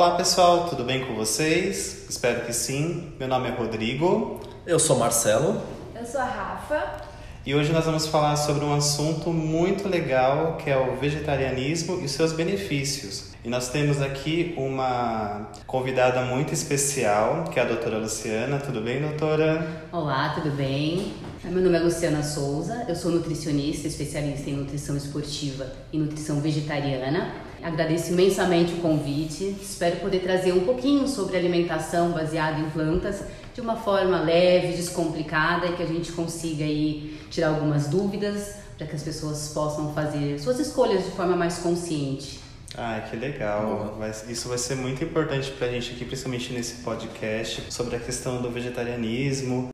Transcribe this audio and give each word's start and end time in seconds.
Olá 0.00 0.12
pessoal, 0.12 0.66
tudo 0.66 0.82
bem 0.82 1.04
com 1.04 1.14
vocês? 1.14 2.06
Espero 2.08 2.46
que 2.46 2.54
sim. 2.54 3.12
Meu 3.18 3.28
nome 3.28 3.48
é 3.48 3.50
Rodrigo. 3.50 4.40
Eu 4.66 4.78
sou 4.78 4.98
Marcelo. 4.98 5.60
Eu 5.94 6.06
sou 6.06 6.22
a 6.22 6.24
Rafa. 6.24 7.02
E 7.44 7.54
hoje 7.54 7.70
nós 7.70 7.84
vamos 7.84 8.06
falar 8.06 8.36
sobre 8.36 8.64
um 8.64 8.74
assunto 8.74 9.28
muito 9.28 9.86
legal 9.86 10.56
que 10.56 10.70
é 10.70 10.78
o 10.78 10.96
vegetarianismo 10.96 12.00
e 12.02 12.08
seus 12.08 12.32
benefícios. 12.32 13.32
E 13.44 13.50
nós 13.50 13.68
temos 13.68 14.00
aqui 14.00 14.54
uma 14.56 15.50
convidada 15.66 16.22
muito 16.22 16.54
especial, 16.54 17.44
que 17.52 17.60
é 17.60 17.62
a 17.62 17.66
doutora 17.66 17.98
Luciana. 17.98 18.58
Tudo 18.58 18.80
bem, 18.80 19.02
doutora? 19.02 19.84
Olá, 19.92 20.30
tudo 20.30 20.50
bem? 20.56 21.12
Meu 21.44 21.60
nome 21.60 21.76
é 21.76 21.80
Luciana 21.80 22.22
Souza, 22.22 22.86
eu 22.88 22.96
sou 22.96 23.10
nutricionista, 23.10 23.86
especialista 23.86 24.48
em 24.48 24.54
nutrição 24.54 24.96
esportiva 24.96 25.66
e 25.92 25.98
nutrição 25.98 26.40
vegetariana. 26.40 27.49
Agradeço 27.62 28.12
imensamente 28.12 28.72
o 28.74 28.76
convite, 28.78 29.56
espero 29.60 29.96
poder 29.96 30.20
trazer 30.20 30.52
um 30.52 30.64
pouquinho 30.64 31.06
sobre 31.06 31.36
alimentação 31.36 32.10
baseada 32.10 32.58
em 32.58 32.70
plantas 32.70 33.22
de 33.54 33.60
uma 33.60 33.76
forma 33.76 34.20
leve, 34.20 34.68
descomplicada 34.76 35.66
e 35.66 35.72
que 35.74 35.82
a 35.82 35.86
gente 35.86 36.12
consiga 36.12 36.64
aí 36.64 37.18
tirar 37.30 37.48
algumas 37.48 37.88
dúvidas 37.88 38.54
para 38.78 38.86
que 38.86 38.96
as 38.96 39.02
pessoas 39.02 39.48
possam 39.52 39.92
fazer 39.92 40.38
suas 40.38 40.58
escolhas 40.58 41.04
de 41.04 41.10
forma 41.10 41.36
mais 41.36 41.58
consciente. 41.58 42.40
Ah, 42.76 43.04
que 43.10 43.16
legal. 43.16 43.96
Vai, 43.98 44.10
isso 44.28 44.48
vai 44.48 44.56
ser 44.56 44.76
muito 44.76 45.02
importante 45.04 45.50
para 45.50 45.66
a 45.66 45.70
gente 45.70 45.92
aqui, 45.92 46.04
principalmente 46.04 46.52
nesse 46.52 46.76
podcast, 46.76 47.64
sobre 47.68 47.96
a 47.96 47.98
questão 47.98 48.40
do 48.40 48.50
vegetarianismo. 48.50 49.68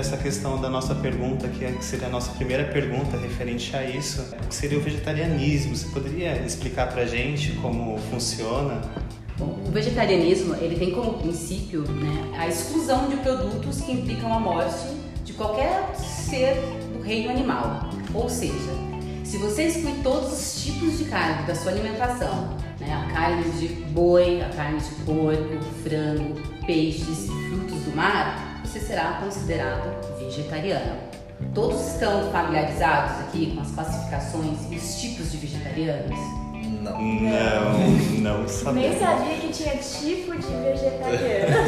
Essa 0.00 0.16
questão 0.16 0.60
da 0.60 0.68
nossa 0.68 0.94
pergunta, 0.94 1.46
que 1.48 1.64
é- 1.64 1.72
que 1.72 1.84
seria 1.84 2.06
a 2.08 2.10
nossa 2.10 2.32
primeira 2.32 2.64
pergunta 2.64 3.16
referente 3.18 3.74
a 3.76 3.84
isso, 3.84 4.24
que 4.48 4.54
seria 4.54 4.78
o 4.78 4.80
vegetarianismo. 4.80 5.76
Você 5.76 5.88
poderia 5.88 6.36
explicar 6.44 6.88
pra 6.92 7.04
gente 7.04 7.52
como 7.62 7.98
funciona? 8.10 8.80
Bom, 9.38 9.58
o 9.66 9.70
vegetarianismo 9.70 10.54
ele 10.56 10.76
tem 10.76 10.90
como 10.90 11.14
princípio 11.14 11.82
né, 11.82 12.32
a 12.38 12.48
exclusão 12.48 13.08
de 13.08 13.16
produtos 13.16 13.80
que 13.82 13.92
implicam 13.92 14.32
a 14.34 14.40
morte 14.40 14.86
de 15.24 15.32
qualquer 15.34 15.94
ser 15.96 16.54
do 16.94 17.02
reino 17.02 17.30
animal. 17.30 17.90
Ou 18.12 18.28
seja, 18.28 18.72
se 19.24 19.38
você 19.38 19.64
exclui 19.68 19.94
todos 20.02 20.32
os 20.32 20.62
tipos 20.64 20.98
de 20.98 21.04
carne 21.04 21.46
da 21.46 21.54
sua 21.54 21.72
alimentação, 21.72 22.56
né, 22.78 22.92
a 22.92 23.12
carne 23.14 23.44
de 23.52 23.68
boi, 23.92 24.42
a 24.42 24.48
carne 24.48 24.78
de 24.80 24.90
porco, 25.04 25.64
frango, 25.84 26.34
peixes 26.66 27.26
frutos 27.48 27.78
do 27.84 27.94
mar, 27.96 28.49
você 28.70 28.78
será 28.80 29.18
considerado 29.20 30.16
vegetariano. 30.16 30.96
Todos 31.52 31.94
estão 31.94 32.30
familiarizados 32.30 33.20
aqui 33.22 33.52
com 33.54 33.62
as 33.62 33.70
classificações 33.72 34.58
e 34.70 34.76
os 34.76 35.00
tipos 35.00 35.32
de 35.32 35.38
vegetarianos? 35.38 36.18
Não. 36.80 37.00
Não, 37.02 37.78
não 38.20 38.48
sabemos. 38.48 38.90
Nem 38.90 38.98
sabia 39.00 39.34
que 39.36 39.48
tinha 39.48 39.76
tipo 39.76 40.36
de 40.36 40.46
vegetariano. 40.46 41.60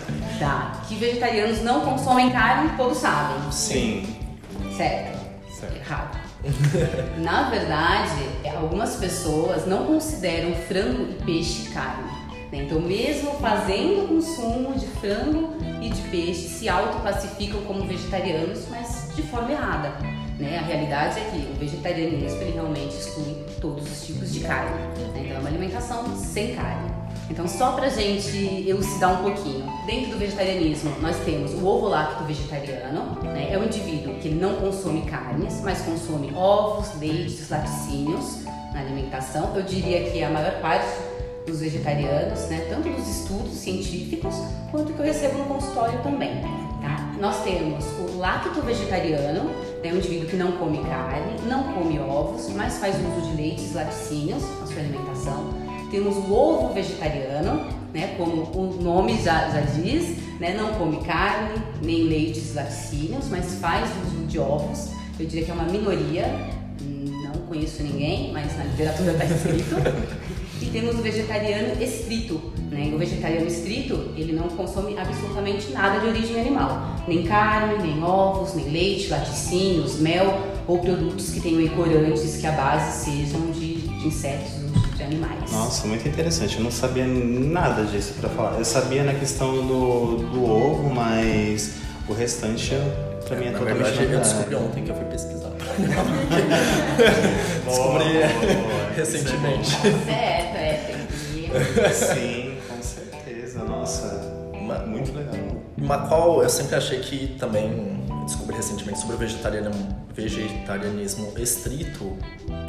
Tá. 0.40 0.80
Que 0.88 0.94
vegetarianos 0.94 1.60
não 1.62 1.82
consomem 1.82 2.30
carne, 2.30 2.74
todos 2.74 2.96
sabem. 2.96 3.52
Sim. 3.52 4.16
Certo? 4.74 5.18
Certo. 5.52 5.76
Errado. 5.76 6.18
Na 7.18 7.50
verdade, 7.50 8.26
algumas 8.56 8.96
pessoas 8.96 9.66
não 9.66 9.84
consideram 9.84 10.54
frango 10.54 11.10
e 11.10 11.22
peixe 11.26 11.68
carne. 11.74 12.09
Né? 12.50 12.64
Então, 12.64 12.80
mesmo 12.80 13.32
fazendo 13.34 14.08
consumo 14.08 14.74
de 14.74 14.86
frango 14.86 15.54
e 15.80 15.88
de 15.88 16.02
peixe, 16.08 16.48
se 16.48 16.68
autoclassificam 16.68 17.60
como 17.62 17.84
vegetarianos, 17.84 18.66
mas 18.68 19.10
de 19.14 19.22
forma 19.22 19.52
errada. 19.52 19.90
Né? 20.38 20.58
A 20.58 20.62
realidade 20.62 21.20
é 21.20 21.24
que 21.30 21.52
o 21.52 21.54
vegetarianismo 21.58 22.40
ele 22.40 22.52
realmente 22.52 22.96
exclui 22.96 23.44
todos 23.60 23.90
os 23.90 24.06
tipos 24.06 24.32
de 24.32 24.40
carne. 24.40 24.70
né? 24.70 25.22
Então, 25.24 25.36
é 25.36 25.38
uma 25.38 25.48
alimentação 25.48 26.16
sem 26.16 26.54
carne. 26.54 26.90
Então, 27.28 27.46
só 27.46 27.72
pra 27.72 27.88
gente 27.88 28.64
elucidar 28.66 29.20
um 29.20 29.22
pouquinho, 29.22 29.64
dentro 29.86 30.10
do 30.10 30.18
vegetarianismo 30.18 30.90
nós 31.00 31.16
temos 31.18 31.52
o 31.52 31.64
ovo 31.64 31.86
lacto 31.86 32.24
vegetariano, 32.24 33.22
né? 33.22 33.52
é 33.52 33.58
um 33.58 33.64
indivíduo 33.64 34.14
que 34.14 34.28
não 34.28 34.56
consome 34.56 35.02
carnes, 35.02 35.60
mas 35.62 35.80
consome 35.82 36.32
ovos, 36.34 36.98
leites, 36.98 37.48
laticínios 37.48 38.44
na 38.72 38.80
alimentação. 38.80 39.54
Eu 39.54 39.62
diria 39.62 40.10
que 40.10 40.24
a 40.24 40.30
maior 40.30 40.60
parte 40.60 40.88
dos 41.46 41.60
vegetarianos, 41.60 42.40
né? 42.48 42.66
tanto 42.68 42.88
dos 42.88 43.08
estudos 43.08 43.52
científicos 43.54 44.34
quanto 44.70 44.92
que 44.92 45.00
eu 45.00 45.06
recebo 45.06 45.38
no 45.38 45.44
consultório 45.46 46.00
também. 46.02 46.40
Tá? 46.80 47.14
Nós 47.20 47.42
temos 47.42 47.84
o 47.98 48.18
lacto 48.18 48.60
vegetariano, 48.62 49.50
né? 49.82 49.92
um 49.92 49.96
indivíduo 49.96 50.28
que 50.28 50.36
não 50.36 50.52
come 50.52 50.78
carne, 50.84 51.36
não 51.46 51.72
come 51.74 51.98
ovos, 51.98 52.48
mas 52.50 52.78
faz 52.78 52.94
uso 52.96 53.30
de 53.30 53.36
leites, 53.36 53.74
laticínios 53.74 54.42
na 54.60 54.66
sua 54.66 54.80
alimentação. 54.80 55.54
Temos 55.90 56.16
o 56.16 56.32
ovo 56.32 56.72
vegetariano, 56.72 57.66
né, 57.92 58.14
como 58.16 58.42
o 58.42 58.80
nome 58.80 59.20
já, 59.20 59.48
já 59.50 59.60
diz, 59.60 60.16
né, 60.38 60.54
não 60.54 60.74
come 60.74 61.04
carne, 61.04 61.60
nem 61.82 62.04
leites 62.04 62.54
laticínios, 62.54 63.28
mas 63.28 63.54
faz 63.56 63.90
uso 64.06 64.26
de 64.26 64.38
ovos. 64.38 64.90
Eu 65.18 65.26
diria 65.26 65.44
que 65.44 65.50
é 65.50 65.54
uma 65.54 65.64
minoria, 65.64 66.26
não 67.24 67.32
conheço 67.46 67.82
ninguém, 67.82 68.32
mas 68.32 68.56
na 68.56 68.64
literatura 68.64 69.12
está 69.12 69.24
escrito. 69.24 69.74
E 70.60 70.66
temos 70.66 70.94
o 70.94 71.02
vegetariano 71.02 71.82
estrito. 71.82 72.40
Né? 72.70 72.90
O 72.94 72.98
vegetariano 72.98 73.46
estrito, 73.46 74.12
ele 74.16 74.32
não 74.32 74.48
consome 74.48 74.96
absolutamente 74.98 75.72
nada 75.72 76.00
de 76.00 76.06
origem 76.06 76.40
animal. 76.40 76.96
Nem 77.08 77.24
carne, 77.24 77.82
nem 77.82 78.02
ovos, 78.02 78.54
nem 78.54 78.70
leite, 78.70 79.08
laticínios, 79.08 79.98
mel 79.98 80.40
ou 80.68 80.78
produtos 80.78 81.30
que 81.30 81.40
tenham 81.40 81.66
corantes 81.74 82.36
que 82.36 82.46
a 82.46 82.52
base 82.52 83.04
sejam 83.04 83.50
de, 83.50 83.76
de 83.76 84.06
insetos 84.06 84.52
ou 84.62 84.96
de 84.96 85.02
animais. 85.02 85.50
Nossa, 85.50 85.86
muito 85.86 86.06
interessante. 86.06 86.58
Eu 86.58 86.64
não 86.64 86.70
sabia 86.70 87.06
nada 87.06 87.84
disso 87.84 88.14
pra 88.20 88.28
falar. 88.28 88.58
Eu 88.58 88.64
sabia 88.64 89.02
na 89.02 89.14
questão 89.14 89.66
do, 89.66 90.16
do 90.18 90.44
ovo, 90.44 90.94
mas 90.94 91.72
o 92.08 92.12
restante 92.12 92.72
pra 93.26 93.36
mim 93.36 93.46
é 93.46 93.50
Na 93.50 93.58
totalmente 93.58 93.84
verdade, 93.84 94.12
eu 94.12 94.20
descobri 94.20 94.54
ontem 94.54 94.84
que 94.84 94.90
eu 94.90 94.94
fui 94.94 95.04
pesquisar. 95.06 95.50
Descobri 97.64 97.64
boa, 97.64 97.98
recentemente. 98.96 99.70
Certo, 99.70 100.08
é. 100.08 100.49
Sim, 101.92 102.56
com 102.68 102.82
certeza. 102.82 103.64
Nossa, 103.64 104.06
Uma- 104.52 104.78
muito 104.80 105.12
legal. 105.12 105.34
Uma 105.76 106.06
qual 106.08 106.42
eu 106.42 106.48
sempre 106.48 106.76
achei 106.76 107.00
que 107.00 107.36
também 107.38 108.04
eu 108.08 108.24
descobri 108.24 108.54
recentemente 108.56 108.98
sobre 109.00 109.16
o 109.16 109.18
vegetarianismo, 109.18 110.06
vegetarianismo 110.14 111.32
estrito, 111.38 112.16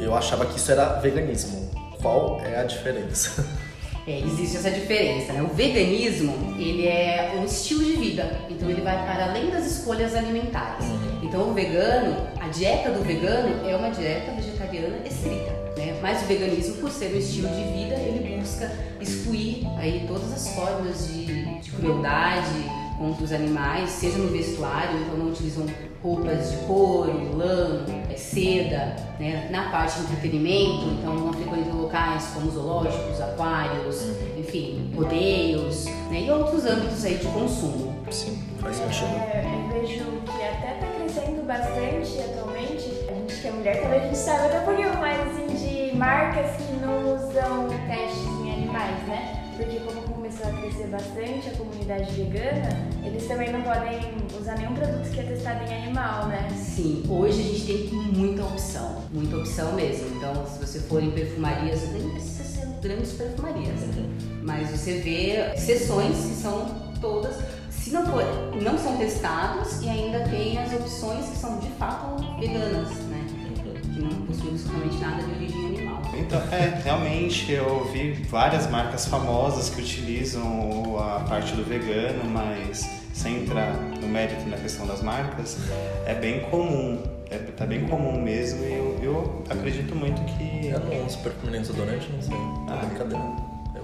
eu 0.00 0.14
achava 0.14 0.46
que 0.46 0.56
isso 0.58 0.72
era 0.72 0.94
veganismo. 1.00 1.70
Qual 2.00 2.40
é 2.40 2.58
a 2.60 2.64
diferença? 2.64 3.44
É, 4.04 4.18
existe 4.18 4.56
essa 4.56 4.68
diferença, 4.72 5.32
né? 5.32 5.40
O 5.42 5.54
veganismo, 5.54 6.56
ele 6.58 6.88
é 6.88 7.36
um 7.38 7.44
estilo 7.44 7.84
de 7.84 7.92
vida, 7.92 8.36
então 8.50 8.68
ele 8.68 8.80
vai 8.80 8.96
para 9.06 9.26
além 9.26 9.48
das 9.48 9.64
escolhas 9.64 10.12
alimentares. 10.16 10.84
Então 11.22 11.48
o 11.48 11.54
vegano, 11.54 12.16
a 12.40 12.48
dieta 12.48 12.90
do 12.90 13.00
vegano 13.04 13.64
é 13.64 13.76
uma 13.76 13.90
dieta 13.90 14.32
vegetariana 14.32 14.96
estrita? 15.06 15.52
Mas 16.02 16.20
o 16.22 16.26
veganismo, 16.26 16.74
por 16.78 16.90
ser 16.90 17.14
um 17.14 17.18
estilo 17.18 17.48
de 17.48 17.62
vida, 17.72 17.94
ele 17.94 18.36
busca 18.36 18.70
excluir 19.00 19.64
aí 19.78 20.04
todas 20.08 20.32
as 20.32 20.48
formas 20.48 21.06
de, 21.08 21.60
de 21.60 21.70
crueldade 21.70 22.82
contra 22.98 23.24
os 23.24 23.32
animais, 23.32 23.90
seja 23.90 24.18
no 24.18 24.28
vestuário, 24.28 25.00
então 25.00 25.16
não 25.16 25.28
utilizam 25.28 25.64
roupas 26.02 26.50
de 26.50 26.56
couro, 26.66 27.36
lã, 27.36 27.84
eh, 28.10 28.16
seda, 28.16 28.96
né? 29.18 29.48
Na 29.50 29.70
parte 29.70 30.00
de 30.00 30.04
entretenimento, 30.04 30.88
então 30.98 31.14
não 31.14 31.32
frequentam 31.32 31.80
locais 31.80 32.26
como 32.34 32.50
zoológicos, 32.50 33.20
aquários, 33.20 34.02
enfim, 34.36 34.92
rodeios, 34.96 35.86
né? 36.10 36.22
E 36.22 36.30
outros 36.30 36.66
âmbitos 36.66 37.04
aí 37.04 37.14
de 37.16 37.26
consumo. 37.26 37.94
Sim, 38.10 38.42
faz 38.60 38.76
sentido. 38.76 39.06
É, 39.06 39.44
eu 39.44 39.80
vejo 39.80 40.04
que 40.26 40.42
até 40.42 40.74
tá 40.80 40.86
crescendo 40.98 41.46
bastante 41.46 42.20
atualmente. 42.20 42.90
A 43.08 43.14
gente 43.14 43.40
que 43.40 43.46
é 43.46 43.50
mulher, 43.52 43.80
talvez 43.80 44.02
a 44.02 44.06
gente 44.06 44.18
saiba 44.18 44.46
até 44.46 44.60
um 44.60 44.64
pouquinho 44.64 44.96
mais 44.98 45.20
assim, 45.20 45.46
de 45.46 45.71
marcas 46.02 46.56
que 46.56 46.72
não 46.84 47.14
usam 47.14 47.68
testes 47.86 48.26
em 48.26 48.52
animais, 48.52 49.06
né? 49.06 49.40
Porque 49.56 49.78
como 49.78 50.02
começou 50.02 50.50
a 50.50 50.52
crescer 50.54 50.88
bastante 50.88 51.48
a 51.48 51.56
comunidade 51.56 52.10
vegana, 52.10 52.70
eles 53.04 53.28
também 53.28 53.52
não 53.52 53.62
podem 53.62 54.00
usar 54.36 54.58
nenhum 54.58 54.74
produto 54.74 55.08
que 55.12 55.20
é 55.20 55.22
testado 55.22 55.62
em 55.62 55.84
animal, 55.84 56.26
né? 56.26 56.48
Sim, 56.56 57.04
hoje 57.08 57.40
a 57.40 57.44
gente 57.44 57.88
tem 57.88 57.98
muita 57.98 58.42
opção, 58.42 59.04
muita 59.12 59.36
opção 59.36 59.74
mesmo. 59.74 60.16
Então, 60.16 60.44
se 60.44 60.58
você 60.58 60.80
for 60.80 61.00
em 61.00 61.12
perfumarias, 61.12 61.88
nem 61.92 62.10
precisa 62.10 62.42
ser 62.42 62.66
grandes 62.82 63.12
perfumarias, 63.12 63.80
mas 64.42 64.70
você 64.70 64.98
vê 64.98 65.56
sessões 65.56 66.16
que 66.16 66.34
são 66.34 66.66
todas, 67.00 67.36
se 67.70 67.92
não 67.92 68.04
for, 68.06 68.24
não 68.60 68.76
são 68.76 68.96
testados 68.96 69.80
e 69.80 69.88
ainda 69.88 70.18
tem 70.28 70.58
as 70.58 70.72
opções 70.72 71.26
que 71.28 71.36
são 71.36 71.60
de 71.60 71.68
fato 71.70 72.16
veganas, 72.40 72.90
né? 73.06 73.41
Que 73.92 74.00
não 74.00 74.10
possui 74.26 74.50
absolutamente 74.50 74.96
nada 74.96 75.22
de 75.22 75.30
origem 75.30 75.66
animal. 75.66 76.02
Então, 76.14 76.40
é, 76.50 76.80
realmente 76.82 77.52
eu 77.52 77.84
vi 77.92 78.12
várias 78.28 78.68
marcas 78.70 79.06
famosas 79.06 79.70
que 79.70 79.80
utilizam 79.80 80.98
a 80.98 81.20
parte 81.20 81.54
do 81.54 81.64
vegano, 81.64 82.24
mas 82.30 82.88
sem 83.12 83.42
entrar 83.42 83.74
no 84.00 84.08
mérito 84.08 84.48
na 84.48 84.56
questão 84.56 84.86
das 84.86 85.02
marcas, 85.02 85.58
é 86.06 86.14
bem 86.14 86.40
comum. 86.40 87.02
É, 87.30 87.38
tá 87.38 87.64
bem 87.64 87.86
comum 87.86 88.20
mesmo 88.20 88.62
e 88.62 88.72
eu, 88.72 89.00
eu 89.02 89.44
acredito 89.48 89.94
muito 89.94 90.20
que. 90.24 90.68
Eu 90.68 90.80
não 90.80 91.06
uso 91.06 91.18
perfume 91.18 91.52
nem 91.52 91.60
desodorante, 91.62 92.10
não 92.12 92.20
sei. 92.20 92.36
Ah. 92.68 92.80
Ah, 92.82 92.86
brincadeira. 92.86 93.24
Eu... 93.74 93.82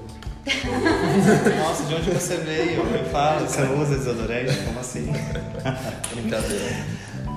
Nossa, 1.65 1.85
de 1.85 1.95
onde 1.95 2.11
você 2.11 2.37
veio? 2.37 2.85
Me 2.85 2.99
fala, 3.11 3.47
você 3.47 3.63
não 3.63 3.81
usa 3.83 3.97
desodorante? 3.97 4.55
Como 4.65 4.81
assim? 4.81 5.11
Brincadeira. 6.15 6.87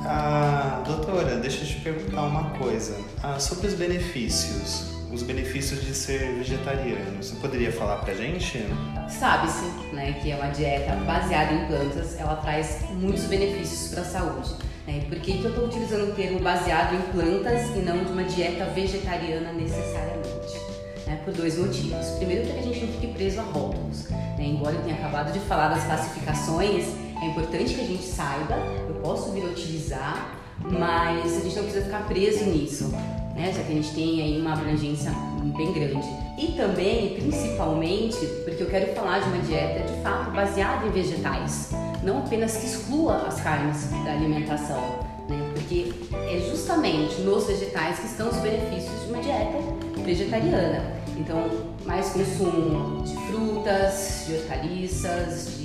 Ah, 0.03 0.81
doutora, 0.86 1.38
deixa 1.38 1.63
eu 1.63 1.68
te 1.68 1.75
perguntar 1.81 2.24
uma 2.24 2.50
coisa. 2.51 2.98
Ah, 3.21 3.39
sobre 3.39 3.68
os 3.68 3.75
benefícios, 3.75 4.92
os 5.12 5.21
benefícios 5.21 5.81
de 5.86 5.94
ser 5.94 6.33
vegetariano, 6.36 7.21
você 7.21 7.36
poderia 7.36 7.71
falar 7.71 7.98
pra 7.98 8.13
gente? 8.13 8.65
Sabe-se 9.07 9.65
né, 9.94 10.13
que 10.21 10.31
é 10.31 10.36
uma 10.36 10.48
dieta 10.48 10.95
baseada 11.06 11.53
em 11.53 11.68
plantas, 11.68 12.19
ela 12.19 12.36
traz 12.38 12.81
muitos 12.92 13.25
benefícios 13.25 13.92
para 13.92 14.01
a 14.01 14.06
saúde. 14.06 14.50
Né? 14.88 15.06
Por 15.07 15.19
que, 15.19 15.38
que 15.38 15.44
eu 15.44 15.51
estou 15.51 15.65
utilizando 15.68 16.12
o 16.12 16.15
termo 16.15 16.39
baseado 16.39 16.95
em 16.95 17.01
plantas 17.12 17.69
e 17.75 17.80
não 17.80 18.03
de 18.03 18.12
uma 18.12 18.24
dieta 18.24 18.65
vegetariana 18.65 19.53
necessariamente? 19.53 20.59
Né? 21.06 21.21
Por 21.24 21.33
dois 21.33 21.57
motivos. 21.59 22.07
Primeiro, 22.18 22.45
para 22.45 22.53
que 22.56 22.59
a 22.59 22.63
gente 22.63 22.86
não 22.86 22.94
fique 22.94 23.07
preso 23.13 23.39
a 23.39 23.44
rótulos. 23.44 24.09
Né? 24.09 24.45
Embora 24.45 24.75
eu 24.75 24.81
tenha 24.81 24.95
acabado 24.95 25.31
de 25.31 25.39
falar 25.42 25.68
das 25.68 25.83
classificações, 25.83 26.88
é 27.22 27.28
importante 27.28 27.76
que 27.76 27.82
a 27.82 27.86
gente 27.86 28.04
saiba, 28.04 28.56
eu 28.90 28.96
posso 28.96 29.32
vir 29.32 29.44
a 29.44 29.46
utilizar, 29.46 30.36
mas 30.60 31.38
a 31.38 31.40
gente 31.42 31.56
não 31.56 31.64
precisa 31.64 31.86
ficar 31.86 32.08
preso 32.08 32.46
nisso, 32.46 32.88
né? 33.36 33.54
já 33.56 33.62
que 33.64 33.72
a 33.72 33.76
gente 33.76 33.94
tem 33.94 34.22
aí 34.22 34.42
uma 34.42 34.54
abrangência 34.54 35.12
bem 35.56 35.72
grande. 35.72 36.08
E 36.38 36.54
também, 36.54 37.14
principalmente, 37.14 38.18
porque 38.44 38.64
eu 38.64 38.68
quero 38.68 38.94
falar 38.96 39.20
de 39.20 39.30
uma 39.30 39.38
dieta 39.44 39.92
de 39.92 40.02
fato 40.02 40.32
baseada 40.32 40.88
em 40.88 40.90
vegetais, 40.90 41.70
não 42.04 42.20
apenas 42.20 42.58
que 42.58 42.66
exclua 42.66 43.28
as 43.28 43.40
carnes 43.40 43.92
da 44.04 44.14
alimentação, 44.14 44.82
né? 45.30 45.52
porque 45.54 45.94
é 46.14 46.40
justamente 46.50 47.22
nos 47.22 47.46
vegetais 47.46 48.00
que 48.00 48.08
estão 48.08 48.30
os 48.30 48.38
benefícios 48.38 49.04
de 49.04 49.14
uma 49.14 49.22
dieta 49.22 49.60
vegetariana. 50.04 51.00
Então, 51.18 51.38
mais 51.86 52.10
consumo 52.10 53.04
de 53.04 53.16
frutas, 53.28 54.26
de 54.26 54.34
hortaliças, 54.34 55.58
de 55.58 55.61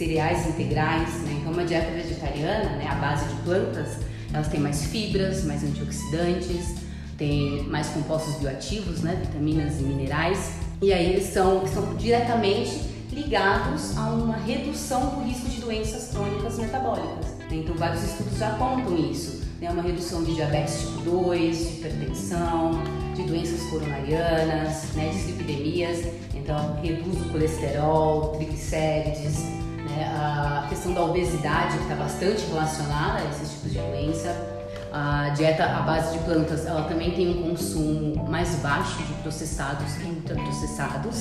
cereais 0.00 0.46
integrais, 0.46 1.12
né? 1.24 1.36
Então, 1.38 1.52
uma 1.52 1.62
dieta 1.62 1.90
vegetariana, 1.90 2.70
né, 2.76 2.88
base 2.98 3.26
de 3.26 3.34
plantas, 3.42 3.98
elas 4.32 4.48
têm 4.48 4.58
mais 4.58 4.86
fibras, 4.86 5.44
mais 5.44 5.62
antioxidantes, 5.62 6.76
tem 7.18 7.64
mais 7.64 7.88
compostos 7.88 8.36
bioativos, 8.36 9.02
né, 9.02 9.20
vitaminas 9.22 9.78
e 9.78 9.82
minerais, 9.82 10.52
e 10.80 10.90
aí 10.90 11.12
eles 11.12 11.26
são, 11.26 11.66
são 11.66 11.94
diretamente 11.96 12.80
ligados 13.12 13.94
a 13.98 14.08
uma 14.08 14.36
redução 14.38 15.10
do 15.10 15.22
risco 15.22 15.50
de 15.50 15.60
doenças 15.60 16.08
crônicas 16.12 16.58
metabólicas. 16.58 17.36
né? 17.38 17.46
Então, 17.50 17.74
vários 17.74 18.02
estudos 18.02 18.38
já 18.38 18.52
apontam 18.52 18.96
isso, 18.96 19.42
né, 19.60 19.70
uma 19.70 19.82
redução 19.82 20.24
de 20.24 20.34
diabetes 20.34 20.80
tipo 20.80 21.02
2, 21.02 21.58
de 21.58 21.64
hipertensão, 21.74 22.70
de 23.14 23.22
doenças 23.24 23.60
coronarianas, 23.68 24.94
né, 24.94 25.10
dislipidemias, 25.12 26.06
então 26.34 26.80
reduz 26.80 27.20
o 27.20 27.28
colesterol, 27.28 28.28
triglicérides, 28.36 29.59
a 30.04 30.66
questão 30.68 30.92
da 30.92 31.02
obesidade 31.02 31.76
que 31.76 31.82
está 31.84 31.94
bastante 31.94 32.46
relacionada 32.46 33.18
a 33.18 33.30
esses 33.30 33.50
tipos 33.50 33.72
de 33.72 33.78
doença. 33.78 34.60
A 34.92 35.28
dieta 35.30 35.64
à 35.64 35.82
base 35.82 36.18
de 36.18 36.24
plantas, 36.24 36.66
ela 36.66 36.82
também 36.82 37.12
tem 37.12 37.28
um 37.28 37.50
consumo 37.50 38.28
mais 38.28 38.56
baixo 38.56 39.00
de 39.04 39.12
processados 39.22 39.96
e 40.00 40.04
ultraprocessados, 40.04 41.20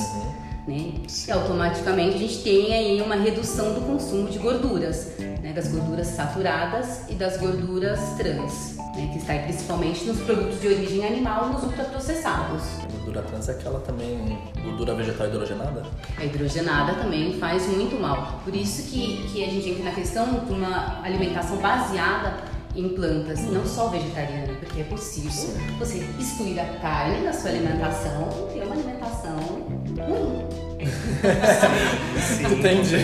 né? 0.67 0.93
E 1.27 1.31
automaticamente 1.31 2.15
a 2.15 2.19
gente 2.19 2.41
tem 2.41 2.73
aí 2.73 3.01
uma 3.01 3.15
redução 3.15 3.75
do 3.75 3.81
consumo 3.81 4.27
de 4.27 4.39
gorduras, 4.39 5.11
né? 5.19 5.53
Das 5.53 5.67
gorduras 5.67 6.07
saturadas 6.07 7.01
e 7.09 7.13
das 7.13 7.37
gorduras 7.37 7.99
trans, 8.17 8.75
né? 8.95 9.09
Que 9.13 9.19
está 9.19 9.33
aí 9.33 9.43
principalmente 9.43 10.03
nos 10.05 10.19
produtos 10.21 10.59
de 10.59 10.67
origem 10.67 11.05
animal, 11.05 11.49
nos 11.49 11.61
ultraprocessados. 11.61 12.63
Gordura 13.09 13.23
trans 13.23 13.49
é 13.49 13.51
aquela 13.53 13.79
também 13.79 14.37
gordura 14.63 14.93
vegetal 14.93 15.27
hidrogenada? 15.27 15.83
A 16.15 16.25
hidrogenada 16.25 16.93
também 16.93 17.33
faz 17.39 17.65
muito 17.67 17.99
mal. 17.99 18.39
Por 18.43 18.55
isso 18.55 18.83
que, 18.83 19.27
que 19.31 19.43
a 19.43 19.47
gente 19.47 19.67
entra 19.67 19.85
na 19.85 19.91
questão 19.91 20.45
de 20.45 20.53
uma 20.53 21.01
alimentação 21.03 21.57
baseada 21.57 22.35
em 22.75 22.89
plantas, 22.89 23.41
não 23.45 23.65
só 23.65 23.87
vegetariana, 23.87 24.53
porque 24.59 24.81
é 24.81 24.83
possível 24.83 25.31
você 25.79 26.05
excluir 26.19 26.59
a 26.59 26.65
carne 26.79 27.25
da 27.25 27.33
sua 27.33 27.49
alimentação 27.49 28.29
e 28.51 28.53
ter 28.53 28.65
uma 28.65 28.75
alimentação 28.75 29.37
ruim. 30.07 30.45
Sim. 32.21 32.59
Entendi. 32.59 32.95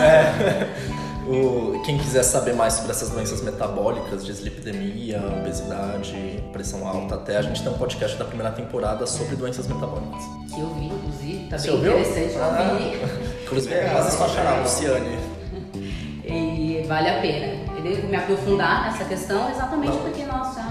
É. 0.00 0.96
O, 1.28 1.80
quem 1.84 1.98
quiser 1.98 2.22
saber 2.22 2.54
mais 2.54 2.74
sobre 2.74 2.90
essas 2.92 3.10
doenças 3.10 3.40
metabólicas, 3.42 4.24
dislipidemia, 4.24 5.20
obesidade, 5.40 6.42
pressão 6.52 6.86
alta, 6.88 7.14
até 7.14 7.36
a 7.36 7.42
gente 7.42 7.62
tem 7.62 7.70
um 7.72 7.76
podcast 7.78 8.16
da 8.16 8.24
primeira 8.24 8.52
temporada 8.52 9.06
sobre 9.06 9.36
doenças 9.36 9.66
metabólicas. 9.68 10.24
Que 10.52 10.60
eu 10.60 10.74
vi, 10.74 10.86
inclusive, 10.86 11.46
tá 11.48 11.58
Você 11.58 11.66
bem 11.70 11.76
ouviu? 11.76 11.98
interessante, 12.00 12.34
eu 12.34 12.44
Ah. 12.44 12.76
vi. 12.78 13.42
Inclusive, 13.44 13.74
Legal, 13.74 13.92
quase 13.94 14.22
a 14.22 14.26
legal. 14.26 14.62
Luciane. 14.62 15.18
E 16.32 16.84
vale 16.86 17.08
a 17.08 17.20
pena. 17.20 17.60
Eu 17.76 17.82
devo 17.82 18.06
me 18.06 18.14
aprofundar 18.14 18.84
nessa 18.84 19.04
questão 19.04 19.50
exatamente 19.50 19.94
Não. 19.96 20.02
porque 20.02 20.22
nós 20.24 20.54
já, 20.54 20.70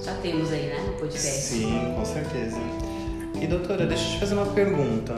já 0.00 0.12
temos 0.22 0.52
aí, 0.52 0.66
né, 0.66 0.76
no 0.86 0.92
podcast. 0.92 1.28
Sim, 1.28 1.94
com 1.96 2.04
certeza. 2.04 2.58
E 3.40 3.46
doutora, 3.48 3.86
deixa 3.86 4.04
eu 4.06 4.10
te 4.12 4.20
fazer 4.20 4.34
uma 4.34 4.46
pergunta. 4.46 5.16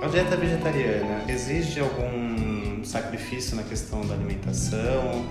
A 0.00 0.06
dieta 0.06 0.36
vegetariana 0.36 1.22
exige 1.26 1.80
algum 1.80 2.57
sacrifício 2.88 3.56
na 3.56 3.62
questão 3.62 4.00
da 4.06 4.14
alimentação? 4.14 5.26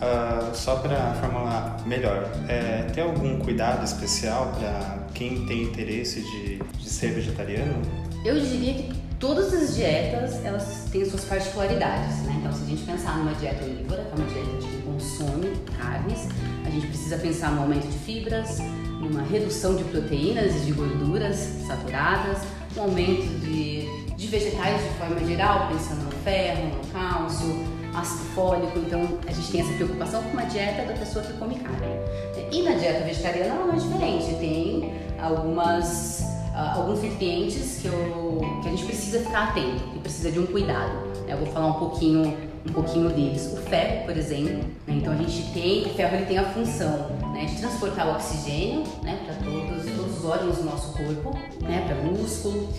Ah, 0.00 0.50
só 0.52 0.76
para 0.76 1.14
formular 1.14 1.82
melhor, 1.86 2.30
é, 2.48 2.82
tem 2.92 3.02
algum 3.02 3.38
cuidado 3.38 3.82
especial 3.82 4.52
para 4.58 5.06
quem 5.14 5.46
tem 5.46 5.62
interesse 5.62 6.20
de, 6.20 6.58
de 6.58 6.88
ser 6.88 7.12
vegetariano? 7.12 7.80
Eu 8.22 8.38
diria 8.38 8.74
que 8.74 8.92
todas 9.18 9.54
as 9.54 9.74
dietas 9.74 10.44
elas 10.44 10.86
têm 10.90 11.04
suas 11.04 11.24
particularidades, 11.24 12.18
né? 12.24 12.36
Então, 12.38 12.52
se 12.52 12.64
a 12.64 12.66
gente 12.66 12.82
pensar 12.82 13.16
numa 13.16 13.32
dieta 13.34 13.64
onívora, 13.64 14.04
que 14.04 14.12
é 14.12 14.24
uma 14.24 14.32
dieta 14.32 14.66
de 14.66 14.82
consome 14.82 15.52
carnes, 15.78 16.28
a 16.66 16.70
gente 16.70 16.88
precisa 16.88 17.16
pensar 17.16 17.52
no 17.52 17.62
aumento 17.62 17.86
de 17.86 17.98
fibras, 17.98 18.58
numa 19.00 19.22
redução 19.22 19.76
de 19.76 19.84
proteínas 19.84 20.54
e 20.56 20.60
de 20.66 20.72
gorduras 20.72 21.36
saturadas, 21.66 22.42
um 22.76 22.82
aumento 22.82 23.26
de, 23.40 23.85
de 24.16 24.26
vegetais 24.26 24.82
de 24.82 24.88
forma 24.98 25.24
geral, 25.24 25.68
pensando 25.68 26.04
no 26.04 26.10
ferro, 26.22 26.76
no 26.76 26.92
cálcio, 26.92 27.64
ácido 27.94 28.24
fólico. 28.34 28.78
Então, 28.78 29.00
a 29.26 29.32
gente 29.32 29.52
tem 29.52 29.60
essa 29.60 29.72
preocupação 29.74 30.22
com 30.22 30.30
uma 30.30 30.44
dieta 30.44 30.84
da 30.84 30.98
pessoa 30.98 31.24
que 31.24 31.32
come 31.34 31.56
carne. 31.56 31.86
E 32.50 32.62
na 32.62 32.72
dieta 32.72 33.04
vegetariana 33.04 33.54
não 33.54 33.74
é 33.74 33.76
diferente, 33.76 34.34
tem 34.36 34.94
algumas 35.20 36.24
ah, 36.56 36.76
alguns 36.76 37.02
nutrientes 37.02 37.80
que, 37.82 37.86
eu, 37.86 38.40
que 38.62 38.68
a 38.68 38.70
gente 38.70 38.86
precisa 38.86 39.18
ficar 39.18 39.50
atento, 39.50 39.84
que 39.92 39.98
precisa 39.98 40.32
de 40.32 40.40
um 40.40 40.46
cuidado. 40.46 40.94
né? 41.26 41.34
Eu 41.34 41.36
vou 41.36 41.48
falar 41.48 41.66
um 41.66 41.78
pouquinho, 41.78 42.34
um 42.66 42.72
pouquinho 42.72 43.10
deles. 43.10 43.52
O 43.52 43.56
ferro, 43.68 44.06
por 44.06 44.16
exemplo, 44.16 44.64
né? 44.86 44.94
então 44.96 45.12
a 45.12 45.16
gente 45.16 45.52
tem, 45.52 45.82
o 45.84 45.90
ferro 45.90 46.16
ele 46.16 46.24
tem 46.24 46.38
a 46.38 46.44
função 46.44 47.10
né, 47.34 47.44
de 47.44 47.60
transportar 47.60 48.08
o 48.08 48.12
oxigênio 48.12 48.84
né, 49.02 49.18
para 49.26 49.34
todos, 49.34 49.84
todos 49.84 50.18
os 50.18 50.24
órgãos 50.24 50.56
do 50.56 50.64
nosso 50.64 50.92
corpo, 50.94 51.38
né, 51.60 51.84
para 51.86 51.96
músculo. 51.96 52.70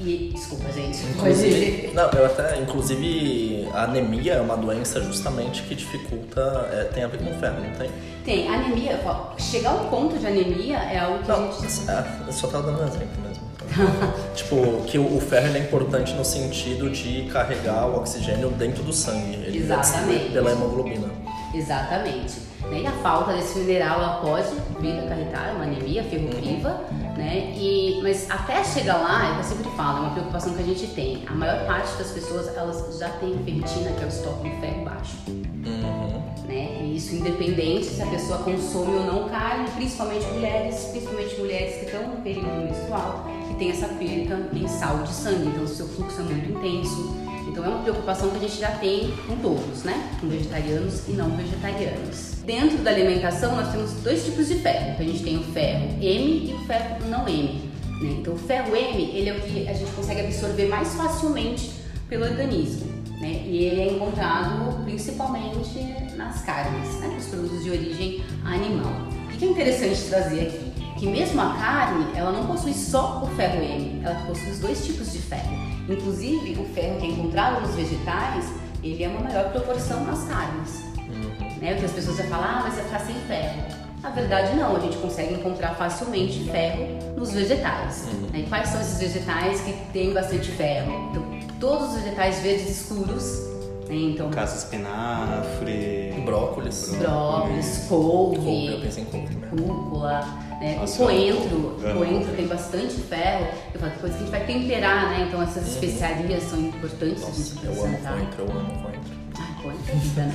E, 0.00 0.30
desculpa, 0.34 0.70
gente, 0.72 0.98
Inclusive, 1.06 1.90
não, 1.94 2.10
eu 2.10 2.26
até, 2.26 2.60
inclusive, 2.60 3.68
a 3.72 3.84
anemia 3.84 4.34
é 4.34 4.40
uma 4.40 4.56
doença 4.56 5.00
justamente 5.00 5.62
que 5.62 5.74
dificulta, 5.74 6.68
é, 6.72 6.84
tem 6.84 7.04
a 7.04 7.06
ver 7.06 7.18
com 7.18 7.32
ferro, 7.38 7.60
não 7.62 7.70
tem? 7.76 7.90
Tem 8.24 8.48
anemia, 8.48 9.00
chegar 9.38 9.70
ao 9.70 9.84
ponto 9.86 10.18
de 10.18 10.26
anemia 10.26 10.78
é 10.78 10.98
algo 10.98 11.22
que 11.22 11.30
a 11.30 11.36
Não, 11.36 11.52
gente 11.52 11.90
é, 11.90 12.04
eu 12.26 12.32
só 12.32 12.48
tava 12.48 12.72
dando 12.72 12.82
um 12.82 12.88
exemplo 12.88 13.22
mesmo. 13.22 13.44
tipo, 14.34 14.82
que 14.86 14.98
o, 14.98 15.16
o 15.16 15.20
ferro 15.20 15.56
é 15.56 15.60
importante 15.60 16.12
no 16.14 16.24
sentido 16.24 16.90
de 16.90 17.28
carregar 17.32 17.86
o 17.86 17.96
oxigênio 17.96 18.50
dentro 18.50 18.82
do 18.82 18.92
sangue. 18.92 19.34
Ele 19.36 19.58
é 19.58 19.62
Exatamente. 19.62 20.32
pela 20.32 20.52
hemoglobina. 20.52 21.08
Exatamente. 21.54 22.34
Né? 22.70 22.82
E 22.82 22.86
a 22.86 22.92
falta 22.92 23.32
desse 23.32 23.58
mineral 23.58 24.00
ela 24.00 24.20
pode 24.20 24.48
vir 24.80 24.98
a 24.98 25.02
acarretar 25.04 25.54
uma 25.54 25.64
anemia 25.64 26.02
ferropriva, 26.04 26.84
né? 27.16 27.54
E, 27.56 28.00
mas 28.02 28.30
até 28.30 28.64
chegar 28.64 28.96
lá, 28.96 29.36
eu 29.36 29.44
sempre 29.44 29.70
falo, 29.76 29.98
é 29.98 30.00
uma 30.00 30.10
preocupação 30.10 30.54
que 30.54 30.62
a 30.62 30.66
gente 30.66 30.86
tem. 30.88 31.22
A 31.26 31.32
maior 31.32 31.66
parte 31.66 31.96
das 31.96 32.10
pessoas 32.10 32.48
elas 32.56 32.98
já 32.98 33.10
tem 33.10 33.36
ferritina, 33.44 33.92
que 33.92 34.02
é 34.02 34.06
o 34.06 34.08
estoque 34.08 34.48
de 34.48 34.60
ferro 34.60 34.84
baixo. 34.84 35.16
Uhum. 35.28 36.22
Né? 36.46 36.82
E 36.82 36.96
isso 36.96 37.14
independente 37.14 37.86
se 37.86 38.02
a 38.02 38.06
pessoa 38.06 38.38
consome 38.38 38.96
ou 38.96 39.06
não 39.06 39.28
carne, 39.28 39.68
principalmente 39.70 40.26
mulheres, 40.26 40.84
principalmente 40.90 41.36
mulheres 41.38 41.76
que 41.76 41.86
estão 41.86 42.08
no 42.08 42.16
período 42.22 42.64
menstrual, 42.64 43.26
que 43.48 43.54
tem 43.54 43.70
essa 43.70 43.88
perda 43.88 44.48
mensal 44.52 44.98
de 44.98 45.12
sangue. 45.12 45.48
Então, 45.48 45.64
o 45.64 45.68
seu 45.68 45.86
fluxo 45.86 46.20
é 46.20 46.24
muito 46.24 46.52
intenso. 46.52 47.23
Então 47.54 47.64
é 47.64 47.68
uma 47.68 47.82
preocupação 47.82 48.30
que 48.30 48.36
a 48.38 48.40
gente 48.40 48.58
já 48.58 48.72
tem 48.72 49.14
com 49.28 49.36
todos, 49.36 49.84
né? 49.84 50.10
Com 50.20 50.26
vegetarianos 50.26 51.06
e 51.06 51.12
não 51.12 51.30
vegetarianos. 51.36 52.42
Dentro 52.44 52.78
da 52.78 52.90
alimentação 52.90 53.54
nós 53.54 53.70
temos 53.70 53.92
dois 54.02 54.24
tipos 54.24 54.48
de 54.48 54.56
ferro. 54.56 54.90
Então 54.90 55.06
a 55.06 55.08
gente 55.08 55.22
tem 55.22 55.36
o 55.38 55.42
ferro 55.44 55.84
M 56.02 56.50
e 56.50 56.52
o 56.52 56.58
ferro 56.66 57.06
não 57.08 57.28
M. 57.28 57.70
Né? 58.02 58.16
Então 58.18 58.34
o 58.34 58.36
ferro 58.36 58.74
M 58.74 59.00
ele 59.16 59.30
é 59.30 59.34
o 59.34 59.40
que 59.40 59.68
a 59.68 59.72
gente 59.72 59.92
consegue 59.92 60.22
absorver 60.22 60.66
mais 60.66 60.94
facilmente 60.96 61.70
pelo 62.08 62.24
organismo. 62.24 62.92
Né? 63.20 63.44
E 63.46 63.66
ele 63.66 63.82
é 63.82 63.92
encontrado 63.92 64.82
principalmente 64.82 65.78
nas 66.16 66.42
carnes, 66.42 66.92
né? 66.98 67.06
nos 67.06 67.26
produtos 67.26 67.62
de 67.62 67.70
origem 67.70 68.24
animal. 68.44 68.92
O 69.32 69.36
que 69.38 69.44
é 69.44 69.48
interessante 69.48 70.02
trazer 70.08 70.40
aqui? 70.48 70.98
Que 70.98 71.06
mesmo 71.06 71.40
a 71.40 71.54
carne, 71.54 72.06
ela 72.16 72.32
não 72.32 72.48
possui 72.48 72.74
só 72.74 73.22
o 73.22 73.28
ferro 73.36 73.62
M, 73.62 74.00
ela 74.02 74.16
possui 74.26 74.50
os 74.50 74.58
dois 74.58 74.84
tipos 74.84 75.12
de 75.12 75.18
ferro. 75.20 75.63
Inclusive, 75.88 76.60
o 76.60 76.64
ferro 76.74 76.98
que 76.98 77.06
é 77.06 77.10
encontrado 77.10 77.60
nos 77.60 77.74
vegetais, 77.74 78.46
ele 78.82 79.02
é 79.02 79.08
uma 79.08 79.20
maior 79.20 79.50
proporção 79.50 80.04
nas 80.04 80.24
carnes. 80.24 80.82
Uhum. 80.98 81.58
Né? 81.60 81.72
Porque 81.72 81.86
as 81.86 81.92
pessoas 81.92 82.16
já 82.16 82.24
falam, 82.24 82.46
ah, 82.46 82.60
mas 82.64 82.74
vai 82.74 82.84
ficar 82.84 83.00
sem 83.00 83.14
ferro. 83.26 83.84
Na 84.02 84.10
verdade, 84.10 84.54
não, 84.56 84.76
a 84.76 84.80
gente 84.80 84.96
consegue 84.98 85.34
encontrar 85.34 85.74
facilmente 85.76 86.44
ferro 86.50 87.14
nos 87.16 87.32
vegetais. 87.32 88.06
Uhum. 88.06 88.28
Né? 88.32 88.40
E 88.40 88.46
quais 88.48 88.68
são 88.68 88.80
esses 88.80 88.98
vegetais 88.98 89.60
que 89.60 89.72
têm 89.92 90.12
bastante 90.12 90.50
ferro? 90.50 91.08
Então, 91.10 91.24
todos 91.60 91.94
os 91.94 92.02
vegetais 92.02 92.40
verdes 92.40 92.68
escuros. 92.68 93.54
Né? 93.88 93.96
Então, 93.96 94.30
Caça 94.30 94.58
espinafre, 94.58 96.14
brócolis, 96.24 96.94
brócolis, 96.96 97.86
couve, 97.88 98.36
couve 98.36 98.66
eu 98.72 98.80
pensei 98.80 99.02
em 99.02 99.06
couve 99.06 99.34
rúcula, 99.54 100.20
né? 100.64 100.80
o 100.82 100.96
coentro, 100.96 101.76
o 101.78 101.94
coentro 101.98 102.32
tem 102.34 102.46
bastante 102.46 102.94
ferro. 102.94 103.48
Eu 103.72 103.80
falo 103.80 103.92
que 103.92 104.06
a 104.06 104.08
gente 104.08 104.30
vai 104.30 104.46
temperar, 104.46 105.10
né? 105.10 105.26
Então 105.28 105.42
essas 105.42 105.64
uhum. 105.64 105.74
especiarias 105.74 106.42
são 106.44 106.58
importantes 106.58 107.20
Nossa, 107.20 107.32
a 107.32 107.44
gente 107.44 107.64
Eu 107.64 107.84
amo 107.84 107.98
coentro, 107.98 108.44
eu 108.44 108.50
amo 108.50 108.82
coentro. 108.82 109.12
Ai, 109.38 109.62
coentro 109.62 109.92
é 109.92 109.96
vida, 109.96 110.22
né? 110.22 110.34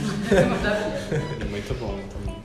É 1.41 1.45
muito 1.50 1.79
bom 1.79 1.98
também. 2.09 2.39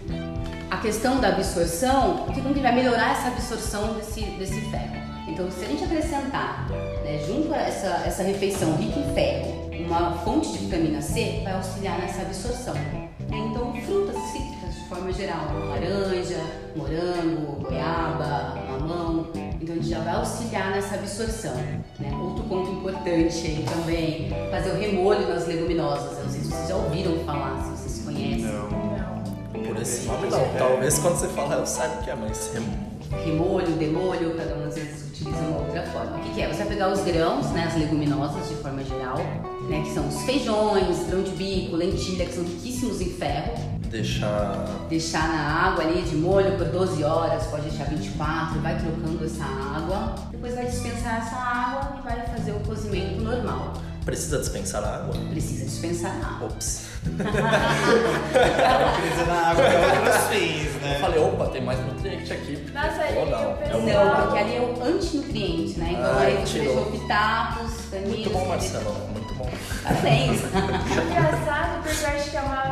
A 0.70 0.76
questão 0.78 1.20
da 1.20 1.28
absorção, 1.28 2.26
o 2.26 2.32
que 2.32 2.40
vai 2.40 2.74
melhorar 2.74 3.12
essa 3.12 3.28
absorção 3.28 3.94
desse, 3.94 4.22
desse 4.22 4.60
ferro? 4.70 5.04
Então, 5.28 5.50
se 5.50 5.64
a 5.64 5.68
gente 5.68 5.84
acrescentar 5.84 6.68
né, 6.68 7.24
junto 7.26 7.52
a 7.54 7.58
essa, 7.58 8.02
essa 8.06 8.22
refeição 8.22 8.76
rica 8.76 8.98
em 8.98 9.14
ferro, 9.14 9.70
uma 9.86 10.12
fonte 10.18 10.52
de 10.52 10.58
vitamina 10.58 11.00
C, 11.00 11.40
vai 11.44 11.54
auxiliar 11.54 11.98
nessa 11.98 12.22
absorção. 12.22 12.74
Então, 13.28 13.72
frutas 13.82 14.13
cítricas 14.13 14.13
de 14.13 14.13
forma 14.94 15.12
geral, 15.12 15.46
laranja, 15.68 16.38
morango, 16.76 17.62
goiaba, 17.62 18.54
mamão, 18.70 19.26
então 19.60 19.74
a 19.74 19.78
gente 19.78 19.88
já 19.88 20.00
vai 20.00 20.14
auxiliar 20.14 20.70
nessa 20.70 20.94
absorção. 20.94 21.54
Né? 21.98 22.16
Outro 22.16 22.44
ponto 22.44 22.70
importante 22.70 23.46
aí 23.46 23.66
também, 23.68 24.30
fazer 24.50 24.70
o 24.70 24.78
remolho 24.78 25.28
nas 25.28 25.46
leguminosas. 25.46 26.18
Eu 26.18 26.24
não 26.24 26.30
sei 26.30 26.40
se 26.42 26.48
vocês 26.48 26.68
já 26.68 26.76
ouviram 26.76 27.18
falar, 27.24 27.64
se 27.64 27.70
vocês 27.82 28.04
conhecem. 28.04 28.44
Não. 28.44 29.64
Por 29.64 29.82
esse 29.82 30.06
nome 30.06 30.28
não. 30.28 30.40
Talvez 30.58 30.98
quando 30.98 31.16
você 31.16 31.28
falar 31.28 31.56
eu 31.56 31.66
saiba 31.66 32.00
o 32.00 32.04
que 32.04 32.10
é, 32.10 32.14
mas 32.14 32.52
remolho. 32.52 32.94
Remolho, 33.24 33.72
demolho, 33.72 34.36
cada 34.36 34.56
um 34.56 34.66
às 34.66 34.74
vezes 34.74 35.08
utiliza 35.08 35.38
uma 35.38 35.58
outra 35.58 35.82
forma. 35.86 36.16
O 36.16 36.20
que, 36.20 36.34
que 36.34 36.42
é? 36.42 36.48
Você 36.48 36.58
vai 36.58 36.66
pegar 36.68 36.92
os 36.92 37.00
grãos, 37.00 37.46
né, 37.50 37.64
as 37.64 37.76
leguminosas 37.76 38.48
de 38.48 38.54
forma 38.56 38.82
geral, 38.84 39.18
né, 39.68 39.82
que 39.82 39.92
são 39.92 40.06
os 40.06 40.22
feijões, 40.22 41.06
grão 41.08 41.22
de 41.22 41.30
bico, 41.32 41.76
lentilha, 41.76 42.26
que 42.26 42.34
são 42.34 42.44
riquíssimos 42.44 43.00
em 43.00 43.10
ferro. 43.10 43.74
Deixar. 43.98 44.64
Deixar 44.88 45.28
na 45.28 45.68
água 45.68 45.84
ali 45.84 46.02
de 46.02 46.16
molho 46.16 46.56
por 46.58 46.66
12 46.66 47.04
horas, 47.04 47.44
pode 47.46 47.68
deixar 47.68 47.84
24, 47.84 48.58
vai 48.60 48.76
trocando 48.76 49.24
essa 49.24 49.44
água. 49.44 50.16
Depois 50.32 50.52
vai 50.56 50.66
dispensar 50.66 51.18
essa 51.24 51.36
água 51.36 52.00
e 52.00 52.02
vai 52.02 52.26
fazer 52.26 52.50
o 52.50 52.58
cozimento 52.60 53.22
normal. 53.22 53.74
Precisa 54.04 54.38
dispensar 54.40 54.82
água? 54.82 55.14
Precisa 55.30 55.64
dispensar 55.66 56.10
água. 56.10 56.48
Ops. 56.48 56.86
Precisa 57.04 57.22
da 59.26 59.34
água 59.50 59.62
para 59.64 60.00
outros 60.00 60.24
fins, 60.28 60.72
né? 60.82 60.96
Eu 60.96 61.00
falei, 61.00 61.20
opa, 61.20 61.46
tem 61.46 61.62
mais 61.62 61.78
nutriente 61.86 62.32
aqui. 62.32 62.66
Nossa, 62.74 63.00
Ou 63.14 63.20
eu 63.20 63.26
não. 63.30 63.54
pensei- 63.56 63.72
É 63.72 63.76
um- 63.76 63.86
Não, 64.04 64.16
porque 64.22 64.38
ali 64.38 64.56
é 64.56 64.60
o 64.60 64.82
antinutriente, 64.84 65.78
né? 65.78 65.90
Então 65.92 66.18
Ai, 66.18 66.36
aí 66.36 66.46
você 66.46 66.58
deixou 66.58 66.84
pitacos, 66.86 67.70
caninhos. 67.92 68.10
Muito 68.16 68.30
bom, 68.30 68.48
Marcelo. 68.48 68.92
Muito 69.12 69.34
bom. 69.34 69.48
Parabéns. 69.84 70.40
É 70.42 71.10
engraçado 71.10 71.82
porque 71.82 72.04
eu 72.04 72.08
acho 72.08 72.30
que 72.30 72.36
é 72.36 72.40
uma 72.40 72.62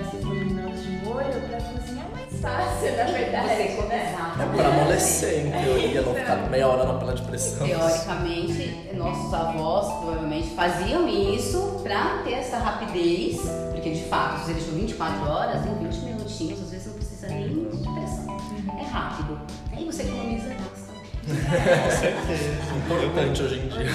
esses 0.00 0.24
leguminosas 0.24 0.82
de 0.82 0.90
molho 1.04 1.40
pra 1.48 1.60
cozinhar 1.60 2.08
mais 2.10 2.40
fácil, 2.40 2.96
na 2.96 3.04
verdade. 3.04 3.48
Você 3.48 3.82
né? 3.82 4.12
exato. 4.12 4.42
É 4.42 4.56
pra 4.56 4.68
amolecer, 4.68 5.46
em 5.46 5.50
teoria, 5.50 6.02
não 6.02 6.14
ficar 6.14 6.36
meia 6.50 6.68
hora 6.68 6.84
na 6.84 6.94
panela 6.94 7.14
de 7.14 7.22
pressão. 7.22 7.66
Teoricamente, 7.66 8.90
nossos 8.94 9.34
avós 9.34 9.86
provavelmente 10.00 10.54
faziam 10.54 11.08
isso 11.08 11.80
pra 11.82 12.22
ter 12.24 12.34
essa 12.34 12.58
rapidez, 12.58 13.40
porque 13.72 13.90
de 13.90 14.04
fato, 14.04 14.44
você 14.44 14.54
deixou 14.54 14.74
24 14.74 15.30
horas, 15.30 15.66
em 15.66 15.74
20 15.88 15.96
minutinhos, 16.04 16.62
às 16.62 16.70
vezes 16.70 16.86
não 16.86 16.94
precisa 16.94 17.28
nem 17.28 17.48
de 17.48 17.88
pressão. 17.88 18.36
É 18.80 18.84
rápido. 18.84 19.40
Aí 19.72 19.84
você 19.84 20.02
economiza 20.02 20.48
gasta. 20.48 20.92
Com 21.24 21.90
certeza. 21.90 22.76
Importante 22.76 23.42
hoje 23.42 23.60
em 23.60 23.68
dia. 23.68 23.86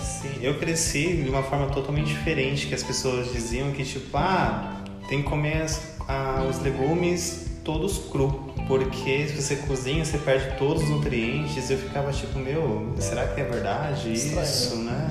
Sim, 0.00 0.38
eu 0.40 0.58
cresci 0.58 1.22
de 1.22 1.28
uma 1.28 1.42
forma 1.42 1.66
totalmente 1.66 2.08
diferente, 2.08 2.66
que 2.66 2.74
as 2.74 2.82
pessoas 2.82 3.32
diziam 3.32 3.72
que 3.72 3.84
tipo, 3.84 4.16
ah, 4.16 4.83
tem 5.08 5.22
que 5.22 5.28
comer 5.28 5.62
as- 5.62 5.80
ah, 6.08 6.44
os 6.48 6.58
legumes 6.60 7.44
todos 7.64 7.98
cru, 8.10 8.52
porque 8.68 9.26
se 9.28 9.40
você 9.40 9.56
cozinha, 9.56 10.04
você 10.04 10.18
perde 10.18 10.56
todos 10.58 10.82
os 10.82 10.88
nutrientes. 10.90 11.70
Eu 11.70 11.78
ficava 11.78 12.12
tipo, 12.12 12.38
meu, 12.38 12.92
será 12.98 13.26
que 13.28 13.40
é 13.40 13.44
verdade 13.44 14.12
Estranho. 14.12 14.42
isso, 14.42 14.76
né? 14.76 15.08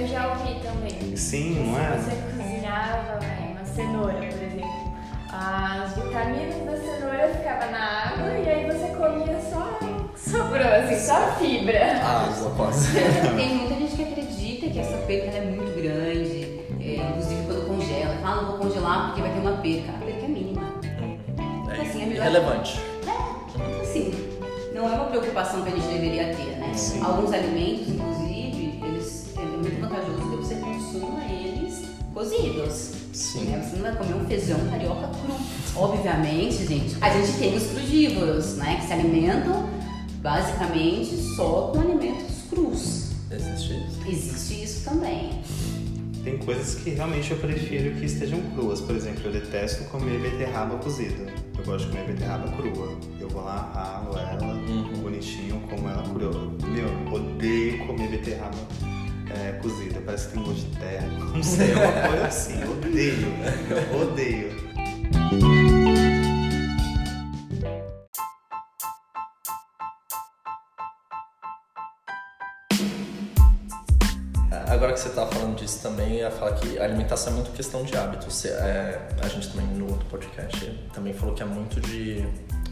Eu 0.00 0.06
já 0.06 0.28
ouvi 0.28 0.60
também. 0.60 1.16
Sim, 1.16 1.64
não 1.66 1.74
Se 1.74 1.80
é? 1.80 1.98
você 1.98 2.36
cozinhava 2.36 3.18
né, 3.20 3.56
uma 3.56 3.64
cenoura, 3.64 4.12
por 4.14 4.42
exemplo, 4.42 4.92
as 5.32 5.94
vitaminas 5.94 6.64
da 6.64 6.76
cenoura 6.76 7.34
ficavam 7.36 7.70
na 7.72 7.78
água 8.08 8.38
e 8.38 8.48
aí 8.48 8.66
você 8.66 8.86
comia 8.94 9.40
só 9.50 9.78
sobrou, 10.16 10.68
assim, 10.68 10.98
só 11.04 11.32
fibra. 11.38 11.96
Água, 11.96 12.50
quase. 12.56 12.88
Tem 13.36 13.56
muita 13.56 13.74
gente 13.74 13.96
que 13.96 14.02
acredita 14.02 14.66
que 14.70 14.78
essa 14.78 14.92
ela 14.94 15.36
é 15.36 15.50
muito 15.50 15.71
Fala, 18.32 18.42
não 18.44 18.50
vou 18.52 18.58
congelar 18.60 19.06
porque 19.08 19.20
vai 19.20 19.30
ter 19.32 19.40
uma 19.40 19.52
perca. 19.58 19.92
A 19.92 19.98
perca 19.98 20.24
é 20.24 20.28
mínima. 20.28 20.62
Assim, 21.70 22.00
é 22.00 22.02
É 22.02 22.06
melhor- 22.06 22.26
irrelevante. 22.26 22.80
Então, 23.02 23.80
assim, 23.82 24.14
não 24.74 24.88
é 24.88 24.94
uma 24.94 25.04
preocupação 25.06 25.62
que 25.62 25.68
a 25.68 25.72
gente 25.76 25.86
deveria 25.86 26.34
ter, 26.34 26.56
né? 26.58 26.72
Sim. 26.74 27.02
Alguns 27.02 27.30
alimentos, 27.32 27.88
inclusive, 27.88 28.80
eles, 28.86 29.34
é 29.36 29.40
muito 29.42 29.80
vantajoso 29.82 30.30
que 30.30 30.36
você 30.36 30.54
consuma 30.54 31.22
eles 31.24 31.82
cozidos. 32.14 32.92
Sim. 33.12 33.44
Né? 33.44 33.62
Você 33.62 33.76
não 33.76 33.82
vai 33.82 33.96
comer 33.96 34.14
um 34.14 34.24
feijão 34.26 34.58
carioca 34.70 35.08
cru. 35.08 35.34
Obviamente, 35.76 36.66
gente, 36.66 36.96
a 37.02 37.10
gente 37.10 37.32
tem 37.38 37.54
os 37.54 37.66
crudívoros, 37.66 38.56
né? 38.56 38.76
Que 38.80 38.86
se 38.86 38.92
alimentam 38.94 39.68
basicamente 40.22 41.16
só 41.36 41.70
com 41.74 41.80
alimentos 41.80 42.32
crus. 42.48 43.02
Existe 43.30 43.72
isso. 43.74 44.00
Existe 44.08 44.62
isso 44.64 44.84
também. 44.90 45.41
Tem 46.22 46.38
coisas 46.38 46.76
que 46.76 46.90
realmente 46.90 47.32
eu 47.32 47.36
prefiro 47.38 47.94
que 47.96 48.04
estejam 48.06 48.40
cruas. 48.54 48.80
Por 48.80 48.94
exemplo, 48.94 49.22
eu 49.24 49.32
detesto 49.32 49.84
comer 49.84 50.20
beterraba 50.20 50.76
cozida. 50.78 51.32
Eu 51.58 51.64
gosto 51.64 51.86
de 51.86 51.92
comer 51.96 52.12
beterraba 52.12 52.48
crua. 52.56 52.96
Eu 53.18 53.28
vou 53.28 53.42
lá, 53.42 53.72
ralo 53.74 54.16
ela, 54.16 54.54
Uhum. 54.54 54.92
bonitinho, 55.02 55.60
como 55.68 55.88
ela 55.88 56.02
crua. 56.02 56.52
Meu, 56.68 57.12
odeio 57.12 57.86
comer 57.86 58.08
beterraba 58.08 58.56
é, 59.30 59.52
cozida. 59.60 60.00
Parece 60.04 60.28
que 60.28 60.34
tem 60.34 60.42
gosto 60.44 60.60
de 60.70 60.76
terra. 60.76 61.06
Não 61.08 61.42
sei, 61.42 61.72
é 61.72 61.74
uma 61.74 62.08
coisa 62.08 62.26
assim. 62.26 62.54
Odeio. 62.64 63.26
Odeio. 64.00 64.71
Você 75.02 75.08
estava 75.08 75.30
falando 75.32 75.56
disso 75.56 75.80
também, 75.82 76.14
ia 76.18 76.30
falar 76.30 76.52
que 76.52 76.78
a 76.78 76.84
alimentação 76.84 77.32
é 77.32 77.36
muito 77.36 77.50
questão 77.52 77.82
de 77.82 77.96
hábito. 77.96 78.30
Você, 78.30 78.48
é, 78.48 79.08
a 79.22 79.28
gente 79.28 79.48
também 79.50 79.66
no 79.66 79.90
outro 79.90 80.06
podcast 80.06 80.64
também 80.94 81.12
falou 81.12 81.34
que 81.34 81.42
é 81.42 81.46
muito 81.46 81.80
de 81.80 82.24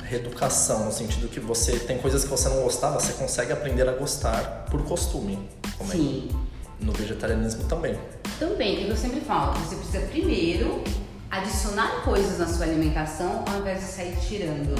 reeducação, 0.05 0.87
no 0.87 0.93
sentido 0.93 1.29
que 1.29 1.39
você 1.41 1.79
tem 1.81 1.99
coisas 1.99 2.25
que 2.25 2.31
você 2.31 2.49
não 2.49 2.63
gostava, 2.63 2.99
você 2.99 3.13
consegue 3.13 3.53
aprender 3.53 3.89
a 3.89 3.93
gostar 3.93 4.67
por 4.71 4.83
costume. 4.85 5.39
Como 5.79 5.93
é 5.93 5.97
Sim. 5.97 6.29
no 6.81 6.93
vegetarianismo 6.93 7.65
também. 7.65 7.99
Também, 8.39 8.83
o 8.83 8.85
que 8.87 8.91
eu 8.91 8.97
sempre 8.97 9.21
falo, 9.21 9.53
você 9.59 9.77
precisa 9.77 10.01
primeiro 10.07 10.83
adicionar 11.31 12.03
coisas 12.05 12.39
na 12.39 12.47
sua 12.47 12.67
alimentação 12.67 13.45
ao 13.49 13.61
invés 13.61 13.79
de 13.81 13.87
sair 13.87 14.17
tirando. 14.21 14.75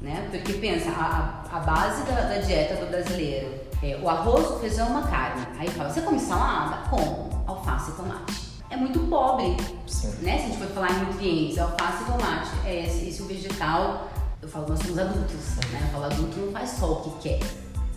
Né? 0.00 0.28
Porque 0.30 0.52
pensa, 0.54 0.90
a, 0.90 1.44
a- 1.52 1.56
a 1.56 1.60
base 1.60 2.02
da, 2.04 2.20
da 2.22 2.38
dieta 2.38 2.76
do 2.76 2.86
brasileiro 2.86 3.52
é 3.82 3.96
o 4.02 4.08
arroz, 4.08 4.50
o 4.50 4.58
feijão, 4.58 4.88
uma 4.88 5.06
carne. 5.06 5.46
Aí 5.58 5.68
fala, 5.68 5.90
você 5.90 6.00
come 6.02 6.18
salada? 6.18 6.88
Como? 6.88 7.44
Alface 7.46 7.90
e 7.90 7.94
tomate. 7.94 8.48
É 8.70 8.76
muito 8.76 8.98
pobre, 9.08 9.56
Sim. 9.86 10.08
né? 10.20 10.38
Se 10.38 10.44
a 10.44 10.48
gente 10.48 10.58
for 10.58 10.68
falar 10.68 10.90
em 10.90 11.04
nutrientes, 11.06 11.58
alface 11.58 12.02
e 12.02 12.06
tomate, 12.06 12.50
é 12.66 12.84
esse, 12.84 13.22
o 13.22 13.26
vegetal. 13.26 14.08
Eu 14.42 14.48
falo, 14.48 14.68
nós 14.68 14.78
somos 14.80 14.98
adultos, 14.98 15.56
né? 15.72 15.80
Eu 15.82 15.88
falo, 15.92 16.04
adulto 16.04 16.38
não 16.38 16.52
faz 16.52 16.70
só 16.70 16.92
o 16.92 17.02
que 17.02 17.28
quer. 17.28 17.40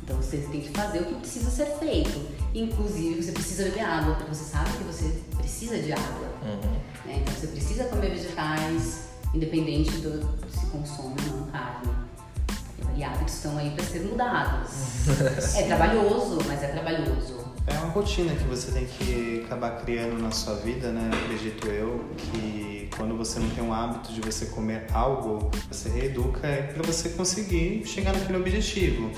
Então 0.04 0.12
Então 0.12 0.22
você 0.22 0.38
tem 0.38 0.62
que 0.62 0.70
fazer 0.70 1.00
o 1.00 1.06
que 1.06 1.16
precisa 1.16 1.50
ser 1.50 1.66
feito. 1.78 2.28
Inclusive 2.54 3.22
você 3.24 3.32
precisa 3.32 3.64
beber 3.64 3.82
água, 3.86 4.16
porque 4.16 4.34
você 4.34 4.44
sabe 4.44 4.70
que 4.78 4.84
você 4.84 5.22
precisa 5.38 5.78
de 5.78 5.94
água. 5.94 6.28
Uhum. 6.44 6.72
né? 7.06 7.22
Então 7.22 7.34
você 7.34 7.48
precisa 7.48 7.86
comer 7.86 8.10
vegetais, 8.10 9.06
independente 9.34 9.92
do 9.98 10.22
se 10.50 10.66
consome 10.68 11.16
ou 11.32 11.38
não 11.38 11.48
carne. 11.48 11.90
E 13.02 13.04
hábitos 13.04 13.34
estão 13.34 13.58
aí 13.58 13.72
para 13.72 13.84
ser 13.84 14.02
mudados. 14.02 14.70
é 15.58 15.64
trabalhoso, 15.64 16.38
mas 16.48 16.62
é 16.62 16.68
trabalhoso. 16.68 17.44
É 17.66 17.74
uma 17.80 17.88
rotina 17.88 18.36
que 18.36 18.44
você 18.44 18.72
tem 18.72 18.86
que 18.86 19.42
acabar 19.44 19.82
criando 19.82 20.22
na 20.22 20.30
sua 20.30 20.54
vida, 20.58 20.92
né? 20.92 21.10
Acredito 21.12 21.68
eu 21.68 22.06
que 22.16 22.88
quando 22.96 23.18
você 23.18 23.40
não 23.40 23.50
tem 23.50 23.64
um 23.64 23.74
hábito 23.74 24.14
de 24.14 24.22
você 24.22 24.46
comer 24.46 24.86
algo, 24.94 25.50
você 25.68 25.90
reeduca 25.90 26.48
para 26.76 26.84
você 26.84 27.10
conseguir 27.10 27.84
chegar 27.88 28.14
naquele 28.14 28.38
objetivo. 28.38 29.10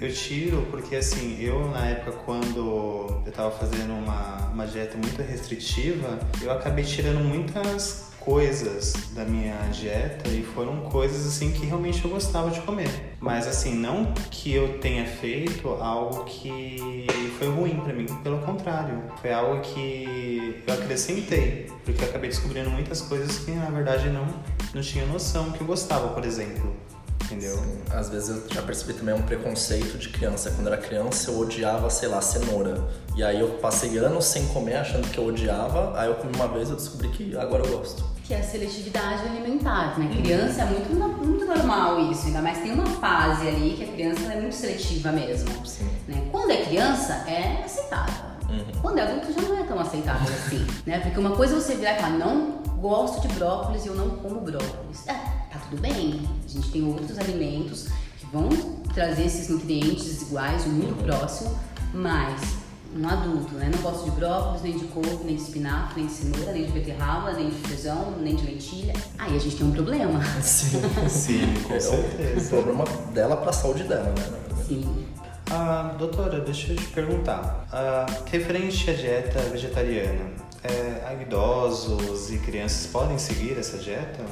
Eu 0.00 0.12
tiro 0.12 0.66
porque 0.68 0.96
assim, 0.96 1.40
eu 1.40 1.70
na 1.70 1.86
época 1.86 2.18
quando 2.26 3.22
eu 3.24 3.32
tava 3.32 3.52
fazendo 3.52 3.92
uma, 3.92 4.48
uma 4.52 4.66
dieta 4.66 4.96
muito 4.96 5.22
restritiva, 5.22 6.18
eu 6.42 6.50
acabei 6.50 6.84
tirando 6.84 7.20
muitas 7.20 8.07
coisas 8.28 8.92
da 9.14 9.24
minha 9.24 9.56
dieta 9.72 10.28
e 10.28 10.42
foram 10.42 10.82
coisas 10.82 11.26
assim 11.26 11.50
que 11.50 11.64
realmente 11.64 12.04
eu 12.04 12.10
gostava 12.10 12.50
de 12.50 12.60
comer. 12.60 13.16
Mas 13.18 13.46
assim, 13.46 13.74
não 13.74 14.12
que 14.30 14.52
eu 14.52 14.78
tenha 14.80 15.06
feito 15.06 15.66
algo 15.66 16.24
que 16.24 17.06
foi 17.38 17.48
ruim 17.48 17.80
para 17.80 17.94
mim, 17.94 18.04
pelo 18.22 18.38
contrário, 18.40 19.02
foi 19.22 19.32
algo 19.32 19.62
que 19.62 20.62
eu 20.66 20.74
acrescentei, 20.74 21.70
porque 21.86 22.04
eu 22.04 22.08
acabei 22.08 22.28
descobrindo 22.28 22.68
muitas 22.68 23.00
coisas 23.00 23.38
que 23.38 23.50
na 23.52 23.70
verdade 23.70 24.10
não 24.10 24.26
não 24.74 24.82
tinha 24.82 25.06
noção 25.06 25.50
que 25.50 25.62
eu 25.62 25.66
gostava, 25.66 26.08
por 26.08 26.22
exemplo. 26.26 26.76
Entendeu? 27.24 27.56
Sim, 27.56 27.82
Às 27.90 28.08
vezes 28.10 28.28
eu 28.28 28.54
já 28.54 28.62
percebi 28.62 28.92
também 28.94 29.14
um 29.14 29.22
preconceito 29.22 29.98
de 29.98 30.08
criança. 30.10 30.50
Quando 30.50 30.66
era 30.66 30.76
criança 30.76 31.30
eu 31.30 31.38
odiava, 31.38 31.88
sei 31.90 32.08
lá, 32.08 32.20
cenoura. 32.22 32.88
E 33.16 33.22
aí 33.22 33.40
eu 33.40 33.48
passei 33.58 33.98
anos 33.98 34.26
sem 34.26 34.46
comer 34.48 34.76
achando 34.76 35.08
que 35.10 35.18
eu 35.18 35.26
odiava. 35.26 35.98
Aí 35.98 36.08
eu 36.08 36.14
comi 36.14 36.34
uma 36.34 36.48
vez 36.48 36.68
e 36.68 36.72
eu 36.72 36.76
descobri 36.76 37.08
que 37.08 37.36
agora 37.36 37.64
eu 37.64 37.78
gosto. 37.78 38.17
Que 38.28 38.34
é 38.34 38.40
a 38.40 38.42
seletividade 38.42 39.22
alimentar, 39.22 39.98
né? 39.98 40.14
Criança 40.22 40.60
é 40.60 40.64
muito, 40.66 40.92
muito 41.24 41.46
normal 41.46 42.12
isso, 42.12 42.26
ainda 42.26 42.42
mais 42.42 42.58
tem 42.58 42.72
uma 42.72 42.84
fase 42.84 43.48
ali 43.48 43.74
que 43.74 43.84
a 43.84 43.86
criança 43.86 44.30
é 44.30 44.38
muito 44.38 44.54
seletiva 44.54 45.10
mesmo. 45.10 45.66
Sim. 45.66 45.88
né? 46.06 46.28
Quando 46.30 46.50
é 46.50 46.62
criança, 46.66 47.14
é 47.26 47.62
aceitável. 47.64 48.26
Uhum. 48.50 48.82
Quando 48.82 48.98
é 48.98 49.02
adulto, 49.02 49.32
já 49.32 49.40
não 49.40 49.58
é 49.58 49.62
tão 49.62 49.80
aceitável 49.80 50.28
assim, 50.28 50.66
né? 50.84 51.00
Porque 51.00 51.18
uma 51.18 51.34
coisa 51.34 51.56
é 51.56 51.58
você 51.58 51.74
virar 51.76 51.94
e 51.94 51.96
falar, 51.96 52.18
não 52.18 52.58
gosto 52.78 53.26
de 53.26 53.34
brócolis 53.34 53.86
e 53.86 53.88
eu 53.88 53.94
não 53.94 54.10
como 54.10 54.42
brócolis. 54.42 55.06
É, 55.06 55.14
tá 55.14 55.58
tudo 55.70 55.80
bem. 55.80 56.28
A 56.44 56.48
gente 56.48 56.70
tem 56.70 56.84
outros 56.84 57.18
alimentos 57.18 57.88
que 58.18 58.26
vão 58.26 58.50
trazer 58.92 59.24
esses 59.24 59.48
nutrientes 59.48 60.20
iguais, 60.20 60.66
muito 60.66 61.02
próximo, 61.02 61.58
mas 61.94 62.67
um 62.96 63.06
adulto, 63.08 63.54
né? 63.54 63.70
Não 63.74 63.82
gosto 63.82 64.04
de 64.04 64.10
brócolis, 64.12 64.62
nem 64.62 64.76
de 64.78 64.84
couve, 64.86 65.24
nem 65.24 65.36
de 65.36 65.42
espinafre, 65.42 66.00
nem 66.00 66.06
de 66.06 66.12
cenoura, 66.12 66.52
nem 66.52 66.64
de 66.66 66.72
beterraba, 66.72 67.32
nem 67.32 67.50
de 67.50 67.56
feijão, 67.68 68.12
nem 68.20 68.34
de 68.34 68.46
lentilha. 68.46 68.94
Aí 69.18 69.36
a 69.36 69.38
gente 69.38 69.56
tem 69.56 69.66
um 69.66 69.72
problema. 69.72 70.20
Sim. 70.42 70.80
Sim, 71.08 71.54
com 71.66 71.74
É 71.74 71.76
o 71.76 71.80
certeza. 71.80 72.48
problema 72.50 72.84
dela 73.12 73.36
pra 73.36 73.52
saúde 73.52 73.84
dela, 73.84 74.12
né? 74.16 74.38
Sim. 74.66 75.06
Ah, 75.50 75.94
doutora, 75.98 76.40
deixa 76.40 76.72
eu 76.72 76.76
te 76.76 76.86
perguntar. 76.88 77.66
Ah, 77.72 78.06
referente 78.30 78.90
à 78.90 78.94
dieta 78.94 79.38
vegetariana, 79.50 80.30
é, 80.62 81.18
idosos 81.22 82.30
e 82.30 82.38
crianças 82.38 82.86
podem 82.86 83.16
seguir 83.18 83.58
essa 83.58 83.78
dieta? 83.78 84.24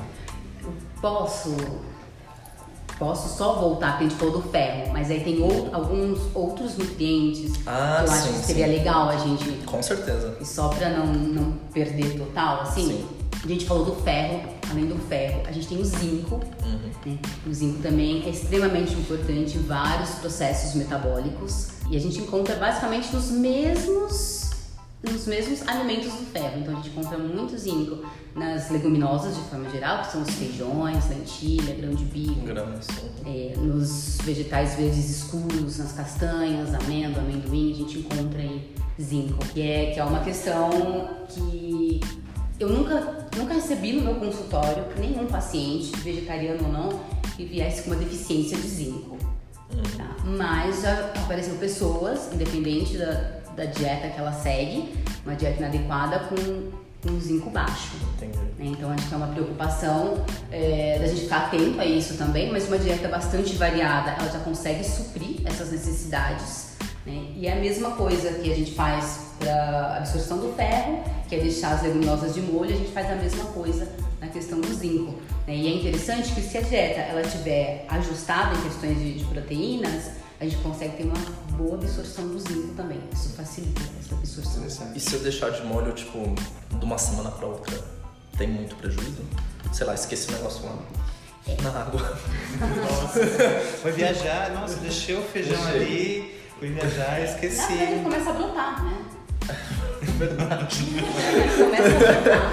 Posso. 1.01 1.55
Posso 2.99 3.37
só 3.37 3.55
voltar, 3.61 3.93
porque 3.93 4.05
a 4.05 4.09
gente 4.09 4.19
falou 4.19 4.41
do 4.41 4.49
ferro, 4.49 4.91
mas 4.93 5.11
aí 5.11 5.21
tem 5.23 5.43
ou- 5.43 5.69
alguns 5.75 6.19
outros 6.35 6.79
nutrientes 6.79 7.53
Ah, 7.67 8.01
que 8.03 8.09
eu 8.09 8.13
acho 8.15 8.29
sim, 8.29 8.33
que 8.41 8.47
seria 8.47 8.67
sim. 8.67 8.73
legal 8.73 9.09
a 9.11 9.17
gente 9.19 9.51
Com 9.67 9.83
certeza. 9.83 10.37
E 10.41 10.45
só 10.47 10.69
pra 10.69 10.89
não, 10.91 11.07
não 11.07 11.53
perder 11.75 12.17
total, 12.17 12.63
assim, 12.63 12.87
Sim. 12.89 13.07
a 13.45 13.49
gente 13.49 13.67
falou 13.67 13.85
do 13.85 13.95
ferro, 13.97 14.41
além 14.71 14.87
do 14.87 14.97
ferro, 15.09 15.43
a 15.47 15.53
gente 15.53 15.67
tem 15.69 15.79
o 15.79 15.85
zinco. 15.85 16.37
Uhum. 16.65 16.79
né? 17.13 17.19
O 17.47 17.53
zinco 17.53 17.83
também 17.83 18.25
é 18.25 18.31
extremamente 18.31 18.95
importante 18.95 19.59
em 19.59 19.63
vários 19.63 20.11
processos 20.17 20.75
metabólicos. 20.75 21.69
E 21.91 21.97
a 21.97 22.01
gente 22.01 22.19
encontra 22.19 22.57
basicamente 22.57 23.15
nos 23.15 23.31
mesmos, 23.31 24.36
nos 25.03 25.27
mesmos 25.27 25.67
alimentos 25.67 26.13
do 26.13 26.27
ferro. 26.27 26.61
Então 26.61 26.75
a 26.75 26.77
gente 26.77 26.91
encontra 26.91 27.19
muito 27.19 27.57
zinco 27.57 28.05
nas 28.35 28.71
leguminosas 28.71 29.35
de 29.35 29.43
forma 29.43 29.69
geral, 29.71 30.03
que 30.03 30.13
são 30.13 30.23
os 30.23 30.31
feijões, 30.31 31.09
lentilha, 31.09 31.75
grão 31.75 31.95
de 31.95 32.05
bico. 32.05 32.41
É, 33.25 33.55
nos 33.57 34.19
vegetais 34.23 34.75
verdes 34.75 35.11
escuros, 35.11 35.79
nas 35.79 35.93
castanhas, 35.93 36.75
amêndoa, 36.75 37.23
amendoim, 37.23 37.73
a 37.73 37.77
gente 37.77 37.99
encontra 37.99 38.41
aí 38.41 38.75
zinco, 39.01 39.45
que 39.47 39.63
é, 39.63 39.93
que 39.93 40.01
é 40.01 40.05
uma 40.05 40.21
questão 40.21 40.71
que 41.29 42.01
eu 42.59 42.71
nunca, 42.71 43.29
nunca 43.37 43.55
recebi 43.55 43.93
no 43.93 44.03
meu 44.03 44.15
consultório 44.15 44.85
nenhum 44.99 45.27
paciente, 45.27 45.95
vegetariano 45.99 46.65
ou 46.65 46.73
não, 46.73 47.01
que 47.37 47.45
viesse 47.45 47.83
com 47.83 47.91
uma 47.91 47.97
deficiência 47.97 48.57
de 48.57 48.67
zinco. 48.67 49.19
tá? 49.97 50.17
Mas 50.25 50.83
já 50.83 51.11
apareceram 51.23 51.59
pessoas, 51.59 52.33
independente 52.33 52.97
da, 52.97 53.43
da 53.57 53.65
dieta 53.65 54.09
que 54.09 54.21
ela 54.21 54.33
segue, 54.33 54.93
uma 55.25 55.35
dieta 55.35 55.59
inadequada 55.59 56.21
com, 56.21 56.71
com 57.03 57.21
zinco 57.21 57.51
baixo. 57.51 57.97
Entendi. 58.17 58.39
né? 58.39 58.67
Então 58.67 58.91
acho 58.91 59.09
que 59.09 59.15
é 59.15 59.17
uma 59.17 59.29
preocupação 59.29 60.25
é, 60.53 60.99
da 61.01 61.07
gente 61.07 61.23
ficar 61.23 61.47
atento 61.47 61.81
a 61.81 61.85
isso 61.85 62.17
também, 62.17 62.53
mas 62.53 62.69
uma 62.69 62.79
dieta 62.79 63.09
bastante 63.09 63.55
variada, 63.57 64.11
ela 64.13 64.31
já 64.31 64.39
consegue 64.41 64.85
suprir 64.85 65.41
essas 65.45 65.73
necessidades. 65.73 66.77
Né? 67.07 67.33
E 67.37 67.47
é 67.47 67.53
a 67.53 67.57
mesma 67.57 67.93
coisa 67.93 68.31
que 68.35 68.53
a 68.53 68.55
gente 68.55 68.73
faz 68.73 69.27
para 69.39 69.97
absorção 69.99 70.39
do 70.39 70.53
ferro, 70.55 71.03
que 71.29 71.37
é 71.37 71.41
deixar 71.41 71.73
as 71.75 71.83
leguminosas 71.83 72.35
de 72.35 72.41
molho, 72.41 72.75
a 72.75 72.79
gente 72.79 72.93
faz 72.93 73.11
a 73.11 73.15
mesma 73.15 73.45
coisa 73.47 73.89
na 74.21 74.29
questão 74.29 74.61
do 74.61 74.75
zinco. 74.75 75.15
né? 75.47 75.55
E 75.55 75.67
é 75.67 75.75
interessante 75.77 76.33
que 76.33 76.41
se 76.41 76.59
a 76.59 76.63
dieta 76.63 77.01
ela 77.01 77.21
estiver 77.21 77.85
ajustada 77.89 78.55
em 78.57 78.63
questões 78.63 78.99
de, 78.99 79.19
de 79.19 79.25
proteínas, 79.25 80.11
a 80.41 80.45
gente 80.45 80.57
consegue 80.57 80.97
ter 80.97 81.05
uma 81.05 81.15
boa 81.57 81.75
absorção 81.77 82.29
do 82.29 82.39
zinco 82.39 82.75
também. 82.75 83.01
Isso 83.13 83.31
facilita 83.31 83.81
essa 84.01 84.15
absorção. 84.15 84.93
E 84.95 85.01
se 85.01 85.15
eu 85.15 85.21
deixar 85.21 85.51
de 85.51 85.63
molho, 85.65 85.93
tipo, 85.93 86.19
de 86.79 86.85
uma 86.85 86.99
semana 86.99 87.31
pra 87.31 87.47
outra, 87.47 87.79
tem 88.37 88.49
muito 88.49 88.77
prejuízo? 88.77 89.23
Sei 89.73 89.87
lá, 89.87 89.95
esqueci 89.95 90.29
o 90.29 90.33
negócio 90.33 90.65
lá. 90.65 90.77
Na 91.63 91.71
água. 91.83 92.19
Nossa, 92.91 93.21
foi 93.83 93.93
viajar, 93.93 94.51
nossa, 94.53 94.77
deixei 94.79 95.15
o 95.17 95.23
feijão 95.23 95.57
Deixei. 95.65 95.81
ali, 95.81 96.41
fui 96.59 96.69
viajar, 96.71 97.13
Na 97.13 97.21
esqueci. 97.21 97.73
verdade, 97.73 98.03
começa 98.03 98.31
a 98.31 98.33
brotar, 98.33 98.85
né? 98.85 99.05
Verdade. 100.19 100.85
começa 101.57 101.85
a 101.85 101.99
brotar. 101.99 102.53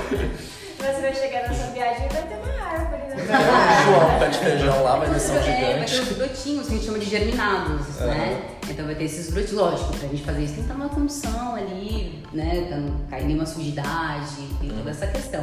João, 3.83 4.19
pé 4.19 4.29
de 4.29 4.37
feijão 4.39 4.83
lá 4.83 4.95
vai 4.97 5.09
descer 5.09 5.31
um 5.33 5.35
É, 5.39 5.77
vai 5.77 5.85
ter 5.85 5.99
os 5.99 6.09
brotinhos 6.17 6.67
que 6.67 6.73
a 6.73 6.75
gente 6.77 6.85
chama 6.85 6.99
de 6.99 7.05
germinados, 7.09 8.01
Aham. 8.01 8.07
né? 8.07 8.41
Então 8.69 8.85
vai 8.85 8.95
ter 8.95 9.03
esses 9.05 9.29
brotinhos, 9.31 9.57
lógico, 9.61 9.97
pra 9.97 10.07
gente 10.09 10.23
fazer 10.23 10.43
isso 10.43 10.53
tem 10.55 10.63
que 10.63 10.69
estar 10.69 10.73
numa 10.79 10.89
condição 10.89 11.55
ali, 11.55 12.23
né? 12.31 12.65
Pra 12.67 12.77
não 12.77 12.97
cair 13.09 13.25
nenhuma 13.25 13.45
sujidade, 13.45 14.35
tem 14.59 14.69
toda 14.69 14.89
essa 14.91 15.07
questão. 15.07 15.41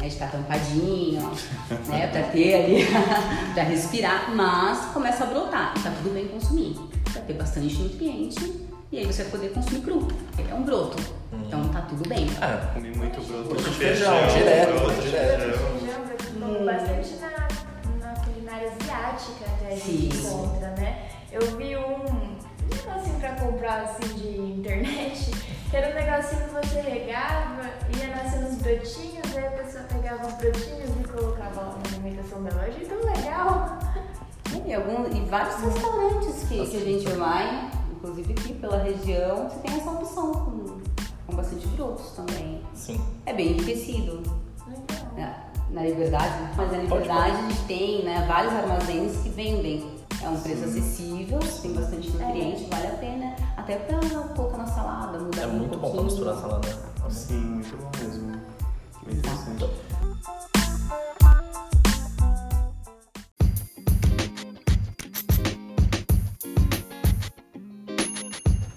Né, 0.00 0.08
de 0.08 0.14
estar 0.14 0.32
tampadinho, 0.32 1.20
né? 1.86 2.08
Pra 2.08 2.22
ter 2.24 2.54
ali, 2.54 2.84
pra 3.54 3.62
respirar, 3.62 4.34
mas 4.34 4.86
começa 4.92 5.22
a 5.22 5.26
brotar 5.28 5.74
e 5.76 5.80
tá 5.80 5.92
tudo 6.02 6.12
bem 6.12 6.26
consumir. 6.26 6.76
Vai 7.12 7.22
ter 7.22 7.34
bastante 7.34 7.74
nutriente 7.76 8.62
e 8.90 8.98
aí 8.98 9.06
você 9.06 9.22
vai 9.22 9.30
poder 9.32 9.50
consumir 9.52 9.80
cru. 9.82 10.08
É 10.50 10.54
um 10.54 10.62
broto. 10.62 10.96
Então 11.46 11.68
tá 11.68 11.82
tudo 11.82 12.08
bem. 12.08 12.26
É, 12.40 12.74
Comi 12.74 12.90
muito 12.96 13.20
broto 13.20 13.48
Broto 13.50 13.62
de 13.62 13.76
feijão, 13.76 14.12
feijão, 14.22 14.38
direto, 14.38 15.02
direto. 15.02 15.40
feijão. 15.40 16.64
Bastante 16.64 17.14
na, 17.20 17.48
asiática 18.64 19.44
até 19.46 19.72
a 19.72 19.76
gente 19.76 20.14
Sim. 20.14 20.28
encontra, 20.28 20.70
né? 20.70 21.08
Eu 21.30 21.40
vi 21.56 21.76
um 21.76 22.36
negocinho 22.68 23.18
pra 23.20 23.34
comprar 23.36 23.82
assim 23.82 24.14
de 24.14 24.38
internet, 24.38 25.30
que 25.70 25.76
era 25.76 25.90
um 25.90 25.94
negocinho 25.94 26.42
que 26.42 26.66
você 26.66 26.80
regava, 26.80 27.70
ia 27.98 28.08
nascendo 28.08 28.48
uns 28.48 28.56
brotinhos, 28.56 29.36
aí 29.36 29.46
a 29.46 29.50
pessoa 29.50 29.84
pegava 29.84 30.26
os 30.26 30.34
brotinhos 30.34 30.90
e 31.00 31.08
colocava 31.08 31.60
lá 31.60 31.78
na 31.78 31.96
alimentação 31.96 32.42
dela. 32.42 32.62
Eu 32.62 32.72
achei 32.72 32.86
tão 32.86 32.98
legal. 32.98 33.78
E, 34.66 34.74
algum, 34.74 35.16
e 35.16 35.24
vários 35.24 35.56
restaurantes 35.60 36.44
que, 36.48 36.66
que 36.66 36.76
a 36.76 36.80
gente 36.80 37.08
vai, 37.12 37.70
inclusive 37.90 38.32
aqui 38.32 38.52
pela 38.54 38.82
região, 38.82 39.48
você 39.48 39.58
tem 39.60 39.76
essa 39.76 39.90
opção 39.90 40.32
com, 40.32 40.80
com 41.26 41.36
bastante 41.36 41.66
brotos 41.68 42.10
também. 42.12 42.62
sim. 42.74 43.00
É 43.24 43.32
bem 43.32 43.52
enriquecido. 43.52 44.22
Legal. 44.66 45.12
né? 45.14 45.51
na 45.72 45.82
Liberdade, 45.82 46.50
mas 46.54 46.70
na 46.70 46.78
Liberdade 46.78 47.36
a 47.36 47.48
gente 47.48 47.62
tem 47.62 48.04
né, 48.04 48.24
vários 48.28 48.52
armazéns 48.52 49.16
que 49.22 49.30
vendem. 49.30 50.02
É 50.22 50.28
um 50.28 50.38
preço 50.38 50.60
Sim. 50.60 50.78
acessível, 50.78 51.38
tem 51.62 51.72
bastante 51.72 52.08
é. 52.08 52.10
nutriente, 52.12 52.64
é. 52.64 52.68
vale 52.68 52.86
a 52.86 52.90
pena. 52.90 53.36
Até 53.56 53.76
pra 53.76 53.98
colocar 54.36 54.58
na 54.58 54.66
salada, 54.66 55.18
mudar 55.18 55.42
É 55.42 55.46
um 55.46 55.58
muito 55.58 55.78
bom 55.78 55.90
pra 55.90 56.02
misturar 56.02 56.34
a 56.34 56.40
salada. 56.40 56.68
Sim, 57.10 57.40
muito 57.40 57.76
bom 57.76 57.90
mesmo. 57.98 58.32
Que. 59.00 59.16
Tá. 59.16 59.32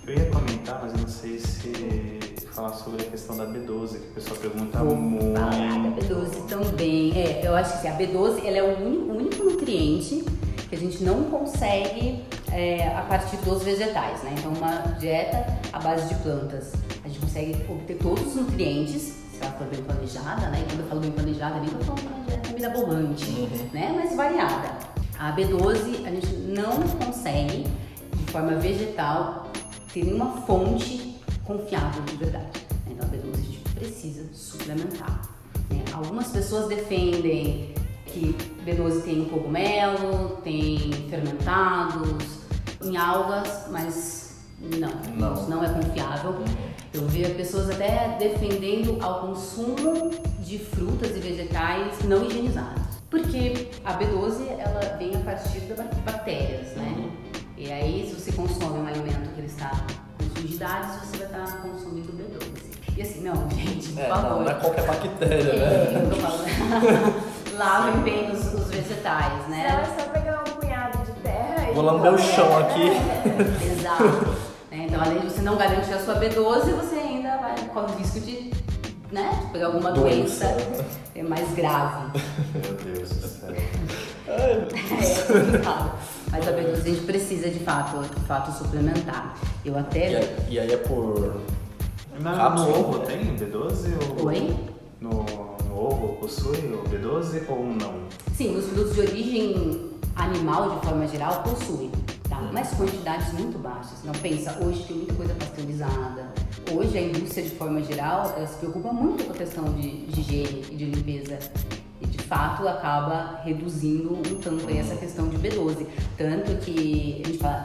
Eu 0.08 0.13
ia 0.15 0.31
comentar, 0.31 0.81
mas 0.81 0.93
eu 0.93 0.99
não 0.99 1.08
sei 1.08 1.39
se 1.39 2.25
falar 2.55 2.73
sobre 2.73 3.03
a 3.03 3.05
questão 3.12 3.38
da 3.38 3.45
B12, 3.45 3.99
que 3.99 4.08
o 4.08 4.13
pessoal 4.13 4.38
pergunta 4.38 4.84
muito 4.84 5.85
também. 6.76 7.14
É, 7.18 7.42
eu 7.44 7.56
acho 7.56 7.72
que 7.82 7.88
assim, 7.88 7.88
a 7.88 7.98
B12 7.98 8.46
ela 8.46 8.58
é 8.58 8.64
o 8.64 8.86
único, 8.86 9.14
único 9.14 9.44
nutriente 9.44 10.26
que 10.70 10.76
a 10.76 10.78
gente 10.78 11.04
não 11.04 11.24
consegue 11.26 12.24
é, 12.52 12.88
a 12.96 13.02
partir 13.04 13.38
dos 13.38 13.64
vegetais, 13.64 14.24
né? 14.24 14.36
Então, 14.38 14.52
uma 14.52 14.94
dieta 15.00 15.46
à 15.72 15.80
base 15.80 16.14
de 16.14 16.16
plantas, 16.22 16.74
a 17.04 17.08
gente 17.08 17.20
consegue 17.20 17.66
obter 17.70 17.98
todos 17.98 18.28
os 18.28 18.36
nutrientes, 18.36 19.02
se 19.02 19.42
ela 19.42 19.52
for 19.54 19.68
bem 19.68 19.82
planejada, 19.84 20.50
né? 20.50 20.62
E 20.62 20.70
quando 20.70 20.80
eu 20.82 20.88
falo 20.88 21.02
bem 21.02 21.12
planejada, 21.12 21.60
nem 21.60 21.70
tô 21.70 21.84
falando 21.84 22.02
de 22.02 22.08
uma 22.08 22.26
dieta 22.26 22.54
mirabolante, 22.54 23.32
né? 23.74 23.94
Mas 23.96 24.16
variada. 24.16 24.96
A 25.18 25.34
B12 25.34 26.06
a 26.06 26.10
gente 26.10 26.34
não 26.36 26.82
consegue, 27.06 27.66
de 28.14 28.32
forma 28.32 28.56
vegetal, 28.56 29.52
ter 29.94 30.04
nenhuma 30.04 30.42
fonte 30.42 31.22
confiável 31.46 32.02
de 32.04 32.18
verdade. 32.18 32.46
né? 32.46 32.92
Então, 32.92 33.08
a 33.08 33.12
B12 33.12 33.34
a 33.34 33.38
gente 33.38 33.60
precisa 33.76 34.26
suplementar. 34.34 35.35
Algumas 35.95 36.27
pessoas 36.27 36.67
defendem 36.67 37.73
que 38.05 38.36
B12 38.65 39.03
tem 39.03 39.19
em 39.19 39.25
cogumelo, 39.29 40.41
tem 40.43 40.91
fermentados, 41.10 42.41
em 42.84 42.97
algas, 42.97 43.67
mas 43.71 44.41
não, 44.60 44.89
Não. 45.15 45.34
isso 45.36 45.49
não 45.49 45.63
é 45.63 45.69
confiável. 45.69 46.36
Eu 46.93 47.08
vi 47.08 47.23
pessoas 47.36 47.69
até 47.69 48.17
defendendo 48.19 49.01
ao 49.01 49.21
consumo 49.27 50.12
de 50.41 50.60
frutas 50.60 51.15
e 51.15 51.19
vegetais 51.21 52.03
não 52.03 52.25
higienizados. 52.25 52.84
Porque 53.10 53.69
a 53.86 53.97
B12 53.97 54.49
ela 54.49 54.97
vem 54.97 55.15
a 55.15 55.19
partir 55.19 55.62
das 55.62 55.77
bactérias, 56.03 56.75
né? 56.75 57.10
E 57.58 57.71
aí, 57.71 58.05
se 58.10 58.15
você 58.19 58.34
consome 58.34 58.79
um 58.79 58.86
alimento 58.88 59.34
que 59.34 59.39
ele 59.39 59.47
está 59.47 59.71
com 60.17 60.41
sujidades, 60.41 60.99
você 60.99 61.25
vai 61.25 61.27
estar 61.27 61.62
consumindo 61.62 62.12
B12. 62.12 62.14
E 62.97 63.01
assim, 63.01 63.21
não, 63.21 63.49
gente, 63.49 63.89
por 63.89 64.01
É, 64.01 64.08
favor. 64.08 64.29
não, 64.29 64.41
não 64.43 64.49
é 64.51 64.53
qualquer 64.53 64.86
bactéria, 64.86 65.51
É, 65.51 65.91
né? 65.91 66.01
eu 66.03 66.10
tô 66.10 66.15
falando. 66.15 67.25
Lavem 67.58 68.01
bem 68.03 68.31
os, 68.31 68.53
os 68.53 68.67
vegetais, 68.67 69.34
Não, 69.43 69.49
né? 69.49 69.65
é 69.97 70.01
só 70.01 70.10
pegar 70.10 70.41
um 70.41 70.51
punhado 70.60 70.97
de 71.05 71.12
terra 71.21 71.71
e. 71.71 71.73
Vou 71.73 71.84
lamber 71.84 72.13
o 72.13 72.17
chão 72.17 72.58
aqui. 72.60 72.84
Exato. 73.65 74.03
Né, 74.71 74.86
Então, 74.88 75.01
além 75.01 75.19
de 75.19 75.25
você 75.31 75.41
não 75.41 75.55
garantir 75.58 75.93
a 75.93 75.99
sua 75.99 76.15
B12, 76.19 76.71
você 76.73 76.95
ainda 76.95 77.38
vai 77.38 77.55
corre 77.73 77.93
o 77.93 77.97
risco 77.97 78.19
de, 78.19 78.51
né, 79.12 79.29
de 79.41 79.51
pegar 79.51 79.67
alguma 79.67 79.91
Doença. 79.91 80.45
doença 80.47 80.86
é 81.15 81.23
mais 81.23 81.49
grave. 81.53 82.19
Meu 82.55 82.73
Deus 82.95 83.10
do 83.10 83.27
céu. 83.27 83.55
É 84.27 84.67
complicado. 85.27 85.91
Mas 86.31 86.47
a 86.47 86.51
B12 86.51 86.73
a 86.81 86.84
gente 86.84 87.01
precisa 87.05 87.49
de 87.49 87.60
fato, 87.60 88.01
de 88.03 88.21
fato 88.25 88.51
suplementar. 88.58 89.36
Eu 89.63 89.77
até. 89.77 90.10
E 90.12 90.15
aí, 90.15 90.36
e 90.49 90.60
aí 90.60 90.73
é 90.73 90.77
por. 90.77 91.41
Na, 92.19 92.36
Cápsula. 92.36 92.69
no 92.69 92.80
ovo 92.80 92.99
tem 92.99 93.36
B12? 93.36 94.19
Ou 94.19 94.28
Oi? 94.28 94.56
No, 95.01 95.25
no 95.67 95.78
ovo 95.78 96.15
possui 96.19 96.58
o 96.73 96.84
B12 96.89 97.43
ou 97.49 97.65
não? 97.65 97.93
Sim, 98.34 98.56
os 98.58 98.65
produtos 98.65 98.95
de 98.95 99.01
origem 99.01 99.91
animal, 100.15 100.78
de 100.80 100.86
forma 100.86 101.08
geral, 101.08 101.43
possuem, 101.43 101.91
tá? 102.30 102.49
Mas 102.54 102.71
quantidades 102.73 103.34
muito 103.34 103.60
baixas. 103.60 104.04
Não 104.04 104.13
pensa, 104.13 104.58
hoje 104.63 104.84
tem 104.86 104.97
muita 104.97 105.13
coisa 105.13 105.34
pasteurizada. 105.36 106.34
Hoje 106.71 106.97
a 106.97 107.01
indústria, 107.01 107.43
de 107.43 107.56
forma 107.56 107.82
geral, 107.84 108.34
ela 108.38 108.47
se 108.47 108.58
preocupa 108.58 108.91
muito 108.93 109.23
com 109.25 109.34
a 109.34 109.36
questão 109.36 109.65
de, 109.73 110.06
de 110.08 110.21
higiene 110.21 110.63
e 110.71 110.75
de 110.75 110.86
limpeza. 110.86 111.38
E 112.01 112.08
de 112.08 112.17
fato 112.23 112.67
acaba 112.67 113.41
reduzindo 113.43 114.13
um 114.13 114.36
tanto 114.41 114.67
aí 114.67 114.78
essa 114.78 114.95
questão 114.95 115.28
de 115.28 115.38
B12. 115.38 115.86
Tanto 116.17 116.56
que 116.58 117.21
a 117.23 117.28
gente 117.28 117.38
fala, 117.38 117.64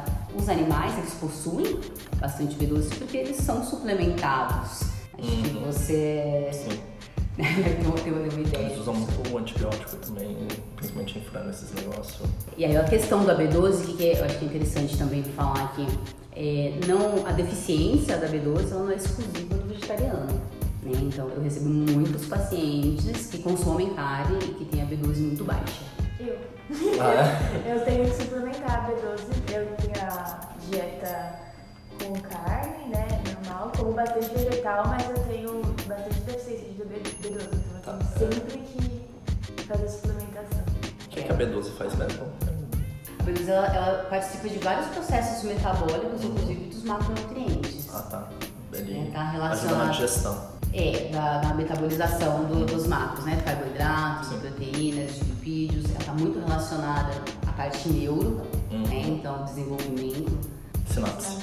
animais 0.51 0.97
eles 0.99 1.15
possuem 1.15 1.79
bastante 2.21 2.57
B12 2.57 2.95
porque 2.99 3.17
eles 3.17 3.37
são 3.37 3.65
suplementados. 3.65 4.83
Acho 5.19 5.31
que 5.43 5.59
você 5.67 6.51
Sim. 6.53 6.81
tem 7.37 7.87
uma- 7.87 7.97
tem 7.97 8.13
uma 8.13 8.27
ideia. 8.27 8.67
Eles 8.67 8.79
usam 8.79 8.95
muito 8.95 9.33
o 9.33 9.39
antibiótico 9.39 9.97
também, 9.97 10.37
principalmente 10.77 11.19
em 11.19 11.23
frango, 11.23 11.51
esses 11.51 11.73
negócios. 11.75 12.21
E 12.57 12.65
aí 12.65 12.77
a 12.77 12.85
questão 12.85 13.25
da 13.25 13.35
B12, 13.37 13.85
que, 13.87 13.93
que 13.95 14.05
eu 14.19 14.25
acho 14.25 14.39
que 14.39 14.45
é 14.45 14.49
interessante 14.49 14.97
também 14.99 15.23
falar 15.23 15.65
aqui, 15.65 15.87
é, 16.35 16.79
não, 16.87 17.27
a 17.27 17.33
deficiência 17.33 18.17
da 18.17 18.27
B12 18.29 18.71
ela 18.71 18.85
não 18.85 18.91
é 18.93 18.97
exclusiva 18.97 19.55
do 19.55 19.69
vegetariano. 19.69 20.41
Né? 20.83 20.93
Então 21.03 21.29
eu 21.29 21.43
recebo 21.43 21.69
muitos 21.69 22.25
pacientes 22.27 23.27
que 23.27 23.39
consomem 23.39 23.91
carne 23.95 24.39
e 24.43 24.55
que 24.55 24.65
têm 24.65 24.81
a 24.83 24.87
B12 24.87 25.19
muito 25.21 25.45
baixa. 25.45 25.83
Eu. 26.19 26.37
Ah, 27.01 27.15
é? 27.67 27.73
Eu 27.75 27.85
tenho 27.85 28.05
que 28.09 28.17
suplementar 28.23 28.87
a 28.87 28.89
B12. 28.91 29.53
Eu 29.53 29.67
dieta 30.71 31.35
com 32.03 32.13
carne, 32.21 32.89
né? 32.89 33.07
Normal. 33.35 33.73
Como 33.77 33.93
bastante 33.93 34.29
vegetal, 34.35 34.87
mas 34.87 35.09
eu 35.11 35.19
tenho 35.25 35.63
bastante 35.87 36.21
deficiência 36.21 36.69
de 36.69 36.83
B12. 36.83 37.49
Então 37.81 37.95
eu 37.95 38.29
tenho 38.29 38.33
sempre 38.33 38.59
que 38.59 39.63
fazer 39.65 39.89
suplementação. 39.89 40.61
O 41.05 41.09
que, 41.09 41.23
que 41.23 41.33
a 41.33 41.37
B12 41.37 41.71
faz 41.77 41.95
mesmo? 41.97 42.25
A 43.19 43.23
B12 43.25 43.49
ela, 43.49 43.67
ela 43.67 44.05
participa 44.05 44.49
de 44.49 44.59
vários 44.61 44.87
processos 44.89 45.43
metabólicos, 45.45 46.25
inclusive 46.25 46.65
dos 46.67 46.85
macronutrientes. 46.85 47.89
Ah, 47.95 48.03
tá. 48.03 48.29
Ele 48.73 49.09
É, 49.09 49.11
tá 49.11 49.21
ajuda 49.21 49.39
na 49.39 49.49
relacionado. 49.49 49.91
digestão. 49.93 50.61
É, 50.73 51.09
da, 51.13 51.39
da 51.39 51.55
metabolização 51.55 52.45
do- 52.45 52.65
dos 52.65 52.87
macros, 52.87 53.25
né? 53.25 53.43
Carboidratos, 53.45 54.29
de 54.29 54.35
Sim. 54.37 54.41
proteínas, 54.41 55.15
de 55.17 55.25
lipídios. 55.25 55.85
Ela 55.91 55.99
está 55.99 56.13
muito 56.13 56.39
relacionada 56.39 57.11
à 57.49 57.53
parte 57.53 57.89
neuro, 57.89 58.41
Uhum. 58.71 58.83
né? 58.87 59.01
Então, 59.09 59.45
desenvolvimento. 59.45 60.39
Sinapse. 60.93 61.37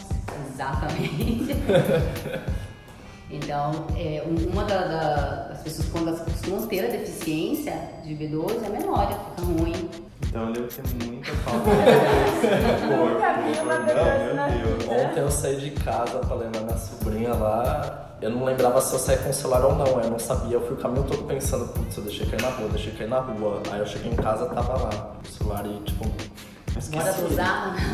Exatamente. 0.53 1.55
então, 3.29 3.71
é, 3.97 4.23
um- 4.25 4.51
uma 4.51 4.63
da- 4.63 4.87
da- 4.87 5.47
das 5.49 5.59
pessoas, 5.61 5.87
quando 5.89 6.07
elas 6.09 6.21
costumam 6.21 6.67
ter 6.67 6.85
a 6.85 6.89
deficiência 6.89 7.73
de 8.03 8.13
B12, 8.15 8.65
a 8.65 8.69
memória 8.69 9.17
fica 9.35 9.41
ruim. 9.47 9.89
Então 10.27 10.47
eu 10.47 10.53
devo 10.53 10.67
ter 10.67 10.83
muita 11.05 11.31
falta 11.43 11.69
de 11.69 12.87
corpo. 12.87 13.13
Nunca 13.13 13.33
vi 13.33 13.59
uma 13.59 13.73
B12 13.75 14.33
na 14.33 14.47
Não, 14.47 14.57
meu 14.57 14.77
Deus. 14.77 14.89
Ontem 14.89 15.19
eu 15.21 15.31
saí 15.31 15.57
de 15.59 15.71
casa 15.71 16.19
pra 16.19 16.35
levar 16.35 16.61
minha 16.63 16.77
sobrinha 16.77 17.33
lá. 17.33 18.03
Eu 18.19 18.31
não 18.31 18.43
lembrava 18.45 18.81
se 18.81 18.93
eu 18.93 18.99
saía 18.99 19.19
com 19.19 19.29
o 19.29 19.33
celular 19.33 19.63
ou 19.65 19.75
não, 19.75 19.85
eu 20.01 20.09
não 20.09 20.17
sabia. 20.19 20.53
Eu 20.55 20.61
fui 20.65 20.75
o 20.75 20.77
caminho 20.79 21.03
todo 21.03 21.23
pensando, 21.25 21.67
putz, 21.71 21.97
eu 21.97 22.03
deixei 22.03 22.25
cair 22.25 22.41
na 22.41 22.49
rua, 22.49 22.67
deixei 22.69 22.91
cair 22.93 23.07
na 23.09 23.19
rua. 23.19 23.61
Aí 23.71 23.79
eu 23.79 23.85
cheguei 23.85 24.11
em 24.11 24.15
casa, 24.15 24.47
tava 24.47 24.73
lá, 24.73 25.15
o 25.23 25.27
celular 25.27 25.65
e 25.67 25.79
tipo. 25.83 26.03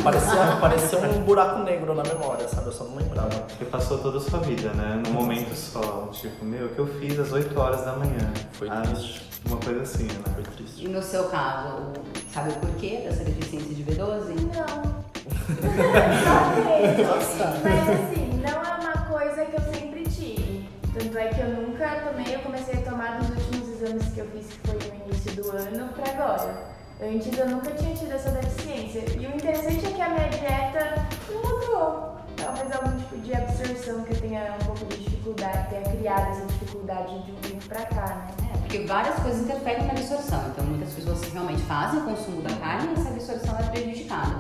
Parecia, 0.04 0.58
parecia 0.62 1.00
um 1.00 1.24
buraco 1.24 1.60
negro 1.64 1.94
na 1.96 2.04
memória, 2.04 2.48
sabe? 2.48 2.68
Eu 2.68 2.72
só 2.74 2.84
não 2.86 2.96
lembrava. 2.98 3.30
Porque 3.30 3.66
passou 3.66 3.98
toda 4.00 4.18
a 4.18 4.22
sua 4.22 4.40
vida, 4.40 4.70
né? 4.74 5.02
Num 5.06 5.14
momento 5.14 5.56
só. 5.56 6.08
Tipo, 6.12 6.44
meu, 6.46 6.68
o 6.68 6.70
que 6.70 6.80
eu 6.80 6.88
fiz 7.00 7.20
às 7.20 7.32
8 7.32 7.60
horas 7.60 7.84
da 7.86 7.94
manhã? 7.94 8.32
Foi 8.54 8.70
Ah, 8.70 8.82
triste. 8.82 9.30
Uma 9.46 9.58
coisa 9.58 9.82
assim, 9.82 10.04
né? 10.06 10.22
Foi 10.34 10.44
triste. 10.44 10.86
E 10.86 10.88
no 10.88 11.02
seu 11.04 11.26
caso, 11.26 11.92
sabe 12.34 12.52
o 12.52 12.54
porquê 12.56 13.02
dessa 13.04 13.24
deficiência 13.24 13.74
de 13.76 13.84
B12? 13.84 14.36
Não. 14.56 15.04
Nossa. 17.04 17.60
Mas 17.64 17.90
assim, 17.90 18.42
não 18.42 18.62
é 18.62 18.76
uma 18.80 19.06
coisa 19.08 19.46
que 19.46 19.56
eu 19.56 19.74
sempre 19.74 20.04
tive. 20.04 20.70
Tanto 20.98 21.18
é 21.18 21.28
que 21.30 21.42
eu 21.42 21.50
nunca 21.50 21.90
tomei, 22.08 22.36
eu 22.36 22.40
comecei 22.40 22.76
a 22.80 22.82
tomar 22.90 23.20
dos 23.20 23.30
últimos 23.30 23.70
exames 23.82 24.06
que 24.14 24.20
eu 24.20 24.28
fiz, 24.28 24.46
que 24.48 24.68
foi 24.68 24.76
no 24.76 25.06
início 25.06 25.32
do 25.34 25.52
ano, 25.52 25.90
pra 25.94 26.12
agora. 26.14 26.74
Antes 27.04 27.38
eu 27.38 27.50
nunca 27.50 27.70
tinha 27.72 27.94
tido 27.94 28.14
essa 28.14 28.30
deficiência. 28.32 29.04
E 29.20 29.28
o 29.28 29.36
interessante 29.36 29.86
é 29.86 29.92
que 29.92 30.02
a 30.02 30.10
minha 30.10 30.30
dieta 30.30 31.06
não 31.30 31.42
mudou. 31.42 32.16
Talvez 32.38 32.72
algum 32.72 32.98
tipo 32.98 33.18
de 33.18 33.34
absorção 33.34 34.04
que 34.04 34.14
eu 34.14 34.22
tenha 34.22 34.56
um 34.62 34.66
pouco 34.66 34.86
de 34.86 35.04
dificuldade, 35.04 35.70
tenha 35.70 35.82
criado 35.82 36.32
essa 36.32 36.46
dificuldade 36.46 37.24
de 37.26 37.32
um 37.32 37.36
tempo 37.36 37.68
pra 37.68 37.86
cá, 37.88 38.28
né? 38.40 38.52
É, 38.54 38.58
porque 38.58 38.80
várias 38.86 39.16
coisas 39.20 39.42
interferem 39.42 39.86
na 39.86 39.92
absorção. 39.92 40.48
Então, 40.50 40.66
muitas 40.66 40.94
pessoas 40.94 41.22
realmente 41.34 41.62
fazem 41.64 42.00
o 42.00 42.04
consumo 42.04 42.42
da 42.42 42.56
carne 42.56 42.94
e 42.96 43.00
essa 43.00 43.10
absorção 43.10 43.60
é 43.60 43.64
prejudicada. 43.64 44.36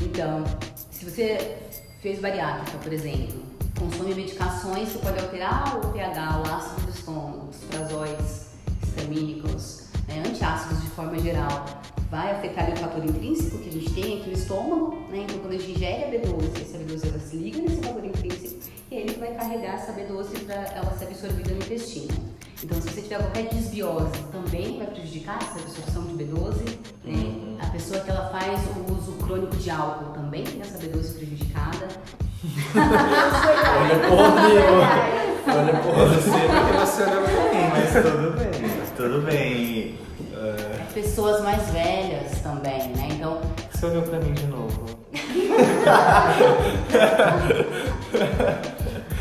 Então, 0.00 0.44
se 0.90 1.10
você 1.10 1.58
fez 2.00 2.20
bariátrica, 2.20 2.78
por 2.78 2.92
exemplo, 2.92 3.42
consome 3.76 4.14
medicações 4.14 4.92
que 4.92 4.98
podem 4.98 5.20
alterar 5.20 5.78
o 5.78 5.92
pH, 5.92 6.38
o 6.38 6.54
ácido 6.54 6.80
do 6.82 6.90
estômago, 6.90 7.48
os 7.50 7.56
prazóides, 7.64 8.46
histamínicos, 8.84 9.88
né, 10.06 10.22
antiácidos 10.24 10.80
de 10.80 10.88
forma 10.90 11.18
geral, 11.18 11.64
vai 12.14 12.30
afetar 12.30 12.70
o 12.70 12.76
fator 12.76 13.04
intrínseco 13.04 13.58
que 13.58 13.70
a 13.70 13.72
gente 13.72 13.90
tem 13.90 14.20
aqui 14.20 14.30
no 14.30 14.36
estômago, 14.36 14.94
né? 15.10 15.24
Então, 15.24 15.36
quando 15.40 15.54
a 15.54 15.58
gente 15.58 15.72
ingere 15.72 16.04
a 16.04 16.08
B12, 16.10 16.62
essa 16.62 16.78
B12 16.78 17.08
ela 17.08 17.18
se 17.18 17.36
liga 17.36 17.58
nesse 17.58 17.76
fator 17.78 18.04
intrínseco 18.04 18.54
e 18.88 18.94
ele 18.94 19.14
vai 19.14 19.34
carregar 19.34 19.74
essa 19.74 19.92
B12 19.92 20.44
para 20.46 20.54
ela 20.54 20.96
ser 20.96 21.06
absorvida 21.06 21.50
no 21.50 21.56
intestino. 21.56 22.14
Então, 22.62 22.80
se 22.80 22.88
você 22.88 23.02
tiver 23.02 23.18
qualquer 23.18 23.48
desbiose, 23.48 24.12
também 24.30 24.78
vai 24.78 24.86
prejudicar 24.86 25.38
essa 25.42 25.58
absorção 25.58 26.04
de 26.04 26.24
B12. 26.24 26.78
né? 27.04 27.58
A 27.60 27.66
pessoa 27.70 27.98
que 28.00 28.10
ela 28.10 28.28
faz 28.30 28.60
o 28.76 28.92
uso 28.92 29.12
crônico 29.14 29.56
de 29.56 29.70
álcool 29.70 30.12
também 30.12 30.44
tem 30.44 30.60
essa 30.60 30.78
B12 30.78 31.16
prejudicada. 31.16 31.88
Olha 33.80 33.98
pro 33.98 34.14
Rodrigo. 34.14 34.72
Olha 35.48 35.80
Rodrigo. 35.80 36.14
Você, 36.14 36.30
porque 36.30 36.78
você 36.78 37.02
olhou 37.02 37.22
pra 37.24 37.42
mim, 37.52 37.66
mas 37.72 37.92
tudo 37.92 38.30
bem. 38.38 38.54
Tudo 38.96 39.26
bem. 39.26 40.03
É, 40.44 40.92
Pessoas 40.92 41.42
mais 41.42 41.70
velhas 41.70 42.40
também, 42.42 42.88
né? 42.88 43.08
Então, 43.12 43.40
você 43.72 43.86
olhou 43.86 44.02
pra 44.02 44.20
mim 44.20 44.34
de 44.34 44.46
novo. 44.46 44.84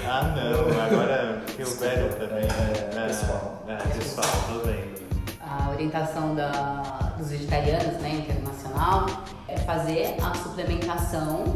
ah 0.06 0.24
não, 0.36 0.82
agora 0.82 1.42
que 1.56 1.64
o 1.64 1.80
velho 1.80 2.14
também. 2.16 2.44
É, 2.44 2.94
né? 2.94 3.08
pessoas 3.08 3.54
É, 3.70 3.76
pessoal, 3.76 4.28
tô 4.48 4.60
vendo. 4.68 5.02
A 5.40 5.70
orientação 5.70 6.36
da, 6.36 7.14
dos 7.18 7.30
vegetarianos, 7.30 8.02
né, 8.02 8.10
internacional, 8.10 9.06
é 9.48 9.58
fazer 9.60 10.18
a 10.22 10.34
suplementação 10.36 11.56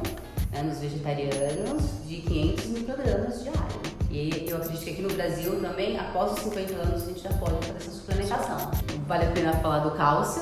né, 0.51 0.63
nos 0.63 0.79
vegetarianos 0.79 1.83
de 2.07 2.17
500 2.17 2.65
microgramas 2.67 3.43
diário. 3.43 3.97
E 4.09 4.45
eu 4.47 4.57
acredito 4.57 4.83
que 4.83 4.89
aqui 4.91 5.01
no 5.01 5.13
Brasil 5.13 5.59
também, 5.59 5.99
após 5.99 6.31
os 6.31 6.39
50 6.39 6.73
anos, 6.75 7.03
a 7.03 7.05
gente 7.07 7.21
já 7.21 7.33
pode 7.33 7.53
fazer 7.65 7.77
essa 7.77 7.91
suplementação. 7.91 8.71
Vale 9.05 9.25
a 9.25 9.31
pena 9.31 9.53
falar 9.53 9.79
do 9.79 9.91
cálcio, 9.91 10.41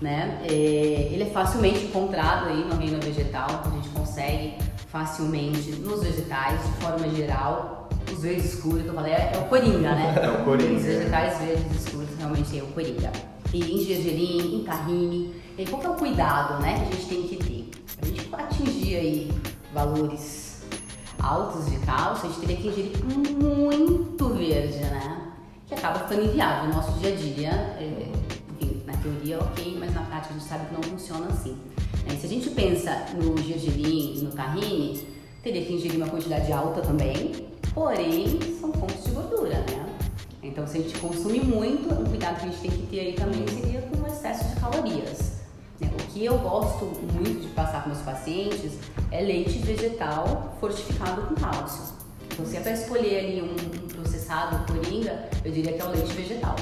né? 0.00 0.40
É, 0.44 0.54
ele 1.12 1.22
é 1.22 1.30
facilmente 1.30 1.84
encontrado 1.84 2.48
aí 2.48 2.64
no 2.64 2.76
reino 2.76 3.00
vegetal, 3.00 3.46
a 3.64 3.70
gente 3.70 3.88
consegue 3.90 4.58
facilmente 4.88 5.70
nos 5.72 6.02
vegetais, 6.02 6.60
de 6.62 6.84
forma 6.84 7.08
geral. 7.10 7.88
Os 8.12 8.20
verdes 8.20 8.54
escuros 8.54 8.82
que 8.82 8.88
eu 8.88 8.94
falei 8.94 9.12
é, 9.12 9.32
o 9.36 9.48
coringa, 9.48 9.94
né? 9.94 10.14
É 10.22 10.28
o 10.28 10.44
coringa. 10.44 10.74
Os 10.74 10.82
vegetais 10.82 11.38
verdes 11.38 11.84
escuros 11.84 12.08
realmente 12.18 12.58
é 12.58 12.62
o 12.62 12.66
coringa. 12.66 13.12
E 13.52 13.60
em 13.60 13.84
gergelim, 13.84 14.60
em 14.60 14.64
tahine. 14.64 15.34
E 15.56 15.64
qual 15.66 15.80
que 15.80 15.86
é 15.86 15.90
o 15.90 15.94
cuidado, 15.94 16.60
né, 16.60 16.74
que 16.74 16.92
a 16.92 16.96
gente 16.96 17.06
tem 17.06 17.22
que 17.22 17.36
ter? 17.36 17.53
Pra 17.96 18.08
gente 18.08 18.28
atingir 18.32 18.96
aí 18.96 19.32
valores 19.72 20.62
altos 21.20 21.70
de 21.70 21.78
cálcio, 21.78 22.28
a 22.28 22.32
gente 22.32 22.40
teria 22.40 22.56
que 22.56 22.68
ingerir 22.68 23.04
muito 23.04 24.28
verde, 24.28 24.78
né? 24.78 25.32
Que 25.66 25.74
acaba 25.74 26.00
ficando 26.00 26.26
inviável 26.26 26.68
no 26.68 26.74
nosso 26.74 26.92
dia 26.98 27.12
a 27.12 27.16
dia. 27.16 27.50
É, 27.50 28.12
enfim, 28.60 28.82
na 28.84 28.92
teoria 28.94 29.38
ok, 29.40 29.76
mas 29.78 29.94
na 29.94 30.02
prática 30.02 30.34
a 30.34 30.38
gente 30.38 30.48
sabe 30.48 30.66
que 30.66 30.74
não 30.74 30.82
funciona 30.82 31.26
assim. 31.26 31.56
Né? 32.06 32.16
Se 32.20 32.26
a 32.26 32.28
gente 32.28 32.50
pensa 32.50 33.06
no 33.14 33.36
gergelim 33.38 34.18
e 34.18 34.22
no 34.22 34.30
tahine, 34.32 35.06
teria 35.42 35.64
que 35.64 35.72
ingerir 35.72 35.96
uma 35.96 36.08
quantidade 36.08 36.52
alta 36.52 36.82
também, 36.82 37.32
porém 37.72 38.38
são 38.60 38.72
fontes 38.72 39.04
de 39.04 39.10
gordura, 39.10 39.56
né? 39.70 39.86
Então 40.42 40.66
se 40.66 40.78
a 40.78 40.80
gente 40.82 40.98
consumir 40.98 41.44
muito, 41.44 41.92
um 41.92 42.04
cuidado 42.04 42.38
que 42.38 42.46
a 42.46 42.48
gente 42.50 42.60
tem 42.60 42.70
que 42.70 42.86
ter 42.86 43.00
aí 43.00 43.12
também 43.14 43.46
seria 43.48 43.80
com 43.82 44.02
o 44.02 44.06
excesso 44.06 44.44
de 44.44 44.60
calorias. 44.60 45.33
Que 46.14 46.24
eu 46.24 46.38
gosto 46.38 46.84
muito 47.12 47.40
de 47.40 47.48
passar 47.48 47.82
para 47.82 47.92
meus 47.92 48.02
pacientes 48.02 48.78
é 49.10 49.20
leite 49.20 49.58
vegetal 49.58 50.56
fortificado 50.60 51.22
com 51.22 51.34
cálcio. 51.34 51.92
Então, 52.32 52.46
se 52.46 52.56
é 52.56 52.60
para 52.60 52.70
escolher 52.70 53.18
ali 53.18 53.42
um, 53.42 53.88
processado 53.88 54.64
coringa, 54.72 55.28
eu 55.44 55.50
diria 55.50 55.72
que 55.72 55.82
é 55.82 55.84
o 55.84 55.90
leite 55.90 56.12
vegetal. 56.12 56.54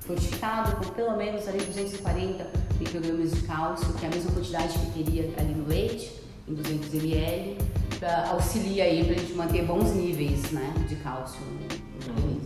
Fortificado 0.00 0.76
com 0.76 0.92
pelo 0.92 1.16
menos 1.16 1.46
ali 1.48 1.58
240 1.58 2.46
microgramas 2.78 3.32
de 3.32 3.40
cálcio, 3.42 3.92
que 3.94 4.04
é 4.04 4.08
a 4.08 4.12
mesma 4.12 4.30
quantidade 4.30 4.78
que 4.78 5.02
teria 5.02 5.34
ali 5.36 5.54
no 5.54 5.66
leite, 5.66 6.12
em 6.46 6.54
200 6.54 6.94
ml, 6.94 7.58
para 7.98 8.30
auxiliar 8.30 8.86
aí 8.86 9.04
para 9.04 9.16
a 9.16 9.18
gente 9.18 9.32
manter 9.34 9.64
bons 9.64 9.90
níveis 9.92 10.52
né, 10.52 10.72
de 10.88 10.94
cálcio 10.96 11.40
no 11.40 12.14
organismo. 12.14 12.39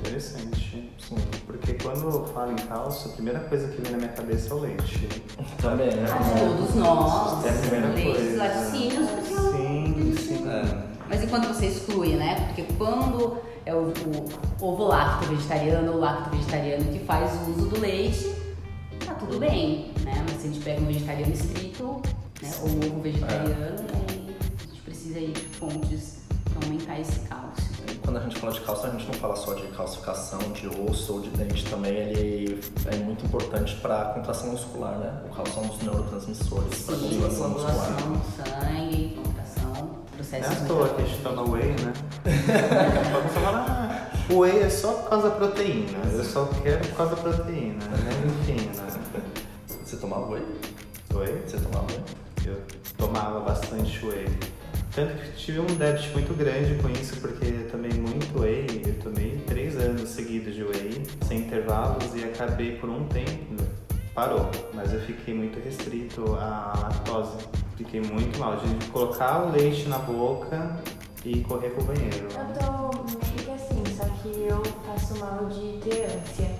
Interessante. 0.00 0.90
Sim. 0.98 1.16
Porque 1.46 1.74
quando 1.74 2.02
eu 2.04 2.26
falo 2.26 2.52
em 2.52 2.56
cálcio, 2.56 3.10
a 3.10 3.14
primeira 3.14 3.40
coisa 3.40 3.68
que 3.68 3.80
vem 3.82 3.92
na 3.92 3.98
minha 3.98 4.10
cabeça 4.12 4.50
é 4.50 4.54
o 4.54 4.60
leite. 4.60 5.08
Também, 5.60 5.88
né? 5.94 6.06
Todos 6.38 6.74
nós, 6.74 7.44
É 7.44 7.50
a 7.50 7.52
primeira 7.60 7.88
leites, 7.88 8.14
coisa. 8.22 8.36
laticínios, 8.38 9.10
porque 9.10 9.32
é 9.34 9.36
um 9.40 9.52
Sim, 9.52 10.14
sim. 10.16 10.48
É. 10.48 10.88
Mas 11.08 11.22
enquanto 11.22 11.48
você 11.48 11.66
exclui, 11.66 12.16
né? 12.16 12.46
Porque 12.46 12.62
quando 12.76 13.38
é 13.64 13.74
o, 13.74 13.92
o 14.60 14.64
ovo 14.64 14.84
lacto 14.84 15.26
vegetariano 15.28 15.92
ou 15.92 15.98
lacto 15.98 16.30
vegetariano 16.30 16.84
que 16.84 16.98
faz 17.00 17.30
o 17.46 17.50
uso 17.50 17.68
do 17.68 17.80
leite, 17.80 18.34
tá 19.04 19.14
tudo 19.14 19.38
bem, 19.38 19.92
né? 20.04 20.24
Mas 20.28 20.40
se 20.40 20.48
a 20.48 20.50
gente 20.50 20.62
pega 20.64 20.80
um 20.80 20.86
vegetariano 20.86 21.32
estrito, 21.32 22.02
né? 22.42 22.50
Ou 22.62 22.68
um 22.68 22.78
ovo 22.92 23.00
vegetariano, 23.02 23.86
aí 24.08 24.36
a 24.38 24.66
gente 24.68 24.82
precisa 24.82 25.18
aí 25.18 25.32
de 25.32 25.40
fontes 25.40 26.18
para 26.44 26.66
aumentar 26.66 27.00
esse 27.00 27.20
cálcio. 27.20 27.47
Quando 28.08 28.16
a 28.16 28.22
gente 28.22 28.38
fala 28.38 28.52
de 28.54 28.60
cálcio, 28.62 28.88
a 28.88 28.90
gente 28.92 29.06
não 29.06 29.12
fala 29.12 29.36
só 29.36 29.52
de 29.52 29.66
calcificação 29.66 30.38
de 30.54 30.66
osso 30.66 31.12
ou 31.12 31.20
de 31.20 31.28
dente 31.28 31.62
também, 31.66 31.92
ele 31.92 32.58
é 32.90 32.96
muito 32.96 33.26
importante 33.26 33.76
para 33.82 34.00
a 34.00 34.04
contração 34.14 34.50
muscular, 34.50 34.98
né? 34.98 35.24
O 35.26 35.34
cálcio 35.34 35.60
é 35.60 35.66
um 35.66 35.68
dos 35.68 35.82
neurotransmissores 35.82 36.84
para 36.84 36.96
contração 36.96 37.50
muscular. 37.50 38.00
no 38.06 38.24
sangue, 38.34 39.20
contração, 39.22 39.90
é 40.10 40.16
processos 40.16 40.62
à 40.62 40.64
toa 40.64 40.88
que 40.88 41.02
a 41.02 41.04
gente 41.04 41.22
toma 41.22 41.42
whey, 41.50 41.66
né? 41.68 41.92
Daqui 42.24 43.08
a 43.08 43.12
pouco 43.12 43.28
você 43.28 43.40
fala, 43.40 43.66
ah, 43.68 44.32
o 44.32 44.38
whey 44.38 44.58
é 44.58 44.70
só 44.70 44.92
por 44.94 45.10
causa 45.10 45.28
da 45.28 45.36
proteína. 45.36 45.98
Eu 46.10 46.24
só 46.24 46.46
quero 46.62 46.88
por 46.88 46.96
causa 46.96 47.14
da 47.14 47.22
proteína, 47.22 47.84
né? 47.84 48.10
Enfim, 48.40 48.68
né? 48.68 48.86
Você 49.84 49.98
tomava 49.98 50.30
whey? 50.30 50.46
Whey? 51.12 51.42
Você 51.46 51.58
tomava 51.58 51.84
whey? 51.92 52.02
Eu 52.46 52.62
tomava 52.96 53.40
bastante 53.40 54.06
whey. 54.06 54.57
Tanto 54.98 55.14
que 55.14 55.30
tive 55.36 55.60
um 55.60 55.66
débito 55.66 56.12
muito 56.12 56.36
grande 56.36 56.74
com 56.82 56.90
isso, 56.90 57.20
porque 57.20 57.46
eu 57.46 57.70
tomei 57.70 57.92
muito 57.92 58.36
whey. 58.40 58.66
Eu 58.84 58.94
tomei 58.94 59.40
três 59.46 59.76
anos 59.76 60.08
seguidos 60.08 60.56
de 60.56 60.64
whey, 60.64 61.04
sem 61.24 61.38
intervalos, 61.38 62.16
e 62.16 62.24
acabei 62.24 62.74
por 62.78 62.90
um 62.90 63.04
tempo. 63.04 63.62
Parou, 64.12 64.50
mas 64.74 64.92
eu 64.92 64.98
fiquei 65.02 65.32
muito 65.32 65.60
restrito 65.60 66.34
à 66.34 66.72
lactose. 66.82 67.46
Fiquei 67.76 68.00
muito 68.00 68.40
mal 68.40 68.56
de 68.56 68.86
colocar 68.86 69.44
o 69.44 69.52
leite 69.52 69.88
na 69.88 69.98
boca 69.98 70.80
e 71.24 71.42
correr 71.42 71.70
pro 71.70 71.84
banheiro. 71.84 72.26
Eu 72.32 72.48
tô 72.58 72.98
que 73.20 73.50
assim, 73.52 73.84
só 73.96 74.04
que 74.20 74.48
eu 74.50 74.60
passo 74.84 75.16
mal 75.20 75.46
de 75.46 75.78
ter 75.78 76.06
ânsia. 76.06 76.50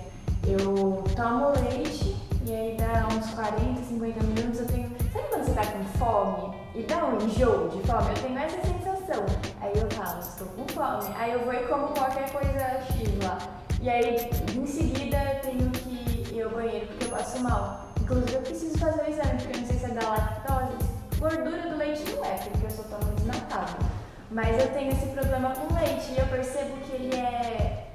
Eu 0.47 1.03
tomo 1.13 1.51
leite 1.59 2.15
e 2.47 2.55
aí 2.55 2.77
dá 2.77 3.05
uns 3.13 3.31
40, 3.31 3.81
50 3.81 4.23
minutos 4.23 4.61
eu 4.61 4.67
tenho. 4.67 4.89
Sabe 5.11 5.27
quando 5.27 5.43
você 5.43 5.51
tá 5.51 5.65
com 5.65 5.83
fome 5.99 6.58
e 6.75 6.83
dá 6.83 7.05
um 7.05 7.17
enjoo 7.17 7.69
de 7.69 7.81
fome? 7.87 8.09
Eu 8.09 8.21
tenho 8.21 8.37
essa 8.39 8.61
sensação. 8.61 9.25
Aí 9.61 9.71
eu 9.75 9.89
falo, 9.91 10.19
estou 10.19 10.47
com 10.47 10.67
fome. 10.67 11.13
Aí 11.17 11.33
eu 11.33 11.43
vou 11.43 11.53
e 11.53 11.67
como 11.67 11.87
qualquer 11.89 12.31
coisa 12.31 12.81
X 12.93 13.23
lá. 13.23 13.37
E 13.81 13.89
aí 13.89 14.29
em 14.55 14.67
seguida 14.67 15.17
eu 15.17 15.41
tenho 15.41 15.71
que 15.71 16.35
ir 16.35 16.41
ao 16.41 16.51
banheiro 16.51 16.87
porque 16.87 17.05
eu 17.05 17.09
passo 17.09 17.39
mal. 17.41 17.89
Inclusive 18.01 18.33
eu 18.33 18.41
preciso 18.41 18.77
fazer 18.77 19.01
o 19.01 19.09
exame, 19.09 19.41
porque 19.41 19.57
eu 19.57 19.61
não 19.61 19.67
sei 19.67 19.77
se 19.77 19.85
é 19.85 19.89
da 19.89 20.09
lactose. 20.09 20.89
Gordura 21.19 21.69
do 21.69 21.77
leite 21.77 22.03
não 22.11 22.25
é, 22.25 22.35
porque 22.35 22.65
eu 22.65 22.69
só 22.69 22.83
tomo 22.83 23.11
desnatado. 23.13 23.85
Mas 24.31 24.59
eu 24.61 24.71
tenho 24.71 24.91
esse 24.91 25.07
problema 25.07 25.51
com 25.55 25.73
leite 25.73 26.11
e 26.11 26.19
eu 26.19 26.27
percebo 26.27 26.77
que 26.81 26.93
ele 26.93 27.15
é 27.15 27.87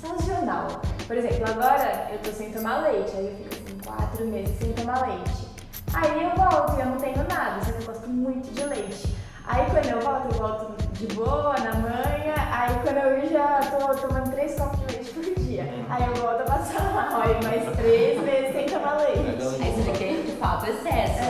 sazonal. 0.00 0.66
Por 1.06 1.16
exemplo, 1.16 1.44
agora 1.48 2.08
eu 2.12 2.18
tô 2.18 2.32
sem 2.32 2.50
tomar 2.50 2.82
leite, 2.82 3.12
aí 3.16 3.26
eu 3.26 3.36
fico 3.36 3.54
assim, 3.54 3.78
quatro 3.84 4.26
meses 4.26 4.58
sem 4.58 4.72
tomar 4.72 5.06
leite. 5.06 5.51
Aí 5.94 6.22
eu 6.24 6.30
volto 6.36 6.76
e 6.76 6.80
eu 6.80 6.86
não 6.86 6.96
tenho 6.96 7.18
nada, 7.28 7.62
só 7.64 7.72
que 7.72 7.82
eu 7.82 7.86
gosto 7.86 8.08
muito 8.08 8.50
de 8.54 8.64
leite. 8.64 9.14
Aí 9.46 9.64
quando 9.70 9.86
eu 9.86 10.00
volto, 10.00 10.26
eu 10.32 10.38
volto 10.38 10.72
de 10.94 11.06
boa, 11.14 11.54
na 11.58 11.74
manhã, 11.74 12.34
aí 12.50 12.74
quando 12.82 12.96
eu 12.96 13.28
já 13.30 13.60
tô 13.60 13.94
tomando 14.06 14.30
três 14.30 14.54
copos 14.54 14.80
de 14.80 14.86
leite 14.94 15.10
por 15.10 15.22
dia. 15.42 15.68
Aí 15.90 16.04
eu 16.06 16.14
volto 16.14 16.40
a 16.40 16.44
passar 16.44 16.82
mal, 16.94 17.20
aí 17.20 17.38
mais 17.42 17.76
três 17.76 18.20
meses 18.22 18.52
sem 18.54 18.64
tomar 18.66 18.96
leite. 18.98 19.36
Aí 19.62 19.72
você 19.72 19.90
quer 19.92 20.22
de 20.22 20.32
fato 20.32 20.66
excesso. 20.70 21.22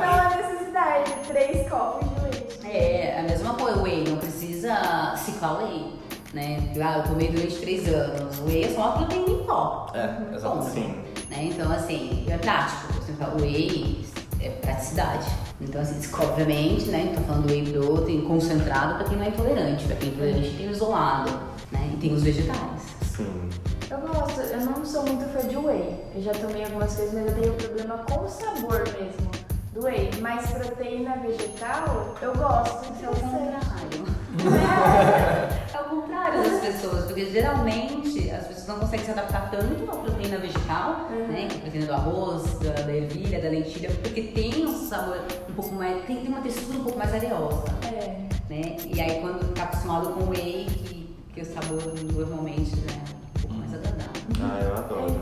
Não 0.00 0.12
há 0.12 0.30
necessidade 0.36 1.14
de 1.14 1.20
três 1.28 1.68
copos 1.70 2.06
de 2.10 2.20
leite. 2.22 2.58
É, 2.66 3.20
a 3.20 3.22
mesma 3.22 3.54
coisa, 3.54 3.78
o 3.78 3.82
whey, 3.84 4.04
não 4.06 4.18
precisa 4.18 5.14
ciclar 5.16 5.54
o 5.54 5.58
whey, 5.64 5.94
né? 6.34 6.58
Ah, 6.82 6.98
eu 6.98 7.04
tomei 7.04 7.28
durante 7.28 7.56
três 7.56 7.88
anos, 7.88 8.38
o 8.40 8.44
whey 8.46 8.64
é 8.64 8.68
só 8.68 8.80
uma 8.80 8.92
proteína 8.98 9.30
em 9.30 9.44
pó. 9.44 9.86
É, 9.94 10.34
exatamente. 10.34 10.70
Sim. 10.72 11.02
Né? 11.30 11.50
Então, 11.52 11.70
assim, 11.72 12.24
é 12.28 12.38
prático. 12.38 12.92
Você 12.94 13.12
fala, 13.12 13.34
o 13.36 13.42
whey 13.42 14.04
é 14.40 14.50
praticidade. 14.50 15.26
Então, 15.60 15.80
assim, 15.80 16.00
obviamente, 16.14 16.86
né? 16.86 17.12
Tô 17.14 17.22
falando 17.22 17.46
do 17.46 17.52
whey 17.52 17.72
protein 17.72 18.20
concentrado 18.22 18.96
para 18.96 19.04
quem 19.04 19.18
não 19.18 19.24
é 19.24 19.28
intolerante. 19.28 19.84
Para 19.84 19.96
quem 19.96 20.08
é 20.08 20.12
intolerante 20.12 20.50
tem 20.56 20.68
o 20.68 20.70
isolado, 20.70 21.30
né? 21.72 21.90
E 21.92 21.96
tem 21.96 22.14
os 22.14 22.22
vegetais. 22.22 22.82
Sim. 23.02 23.48
Eu 23.90 23.98
gosto, 23.98 24.40
eu 24.40 24.60
não 24.60 24.84
sou 24.84 25.04
muito 25.04 25.24
fã 25.32 25.46
de 25.46 25.56
whey. 25.56 26.04
Eu 26.14 26.22
já 26.22 26.32
tomei 26.32 26.64
algumas 26.64 26.94
vezes, 26.96 27.14
mas 27.14 27.26
eu 27.26 27.34
tenho 27.34 27.54
problema 27.54 27.98
com 27.98 28.24
o 28.24 28.28
sabor 28.28 28.84
mesmo 28.98 29.30
do 29.72 29.84
whey. 29.84 30.10
Mas 30.20 30.50
proteína 30.50 31.16
vegetal, 31.16 32.14
eu 32.20 32.32
gosto. 32.34 32.92
É 33.02 33.08
o 33.08 33.14
contrário. 33.14 34.06
É. 35.96 35.98
É 35.98 35.98
o 35.98 36.02
contrário 36.02 36.42
das 36.50 36.60
pessoas, 36.60 37.04
porque 37.06 37.26
geralmente 37.30 38.30
as 38.30 38.46
pessoas 38.46 38.66
não 38.68 38.78
conseguem 38.78 39.04
se 39.04 39.10
adaptar 39.12 39.50
tanto 39.50 39.90
à 39.90 39.96
proteína 39.96 40.38
vegetal, 40.38 41.08
né? 41.28 41.46
Que 41.48 41.54
é 41.54 41.58
a 41.58 41.60
proteína 41.60 41.86
do 41.86 41.92
arroz, 41.94 42.58
da, 42.58 42.72
da 42.82 42.92
ervilha, 42.92 43.40
da 43.40 43.48
lentilha, 43.48 43.90
porque 44.02 44.22
tem 44.22 44.66
um 44.66 44.74
sabor 44.88 45.18
um 45.48 45.54
pouco 45.54 45.74
mais. 45.74 46.04
tem, 46.06 46.16
tem 46.16 46.28
uma 46.28 46.40
textura 46.40 46.78
um 46.78 46.82
pouco 46.84 46.98
mais 46.98 47.12
areosa, 47.14 47.64
É. 47.84 48.16
né? 48.50 48.76
E 48.86 49.00
aí 49.00 49.20
quando 49.20 49.52
tá 49.54 49.64
acostumado 49.64 50.08
com 50.10 50.28
whey, 50.30 50.66
que, 50.66 51.16
que 51.34 51.40
o 51.40 51.44
sabor 51.46 51.82
normalmente 52.12 52.76
né, 52.76 52.86
é 52.92 53.38
um 53.38 53.40
pouco 53.40 53.54
mais 53.56 53.72
agradável. 53.74 54.10
Ah, 54.40 54.60
eu 54.62 54.76
adoro. 54.76 55.16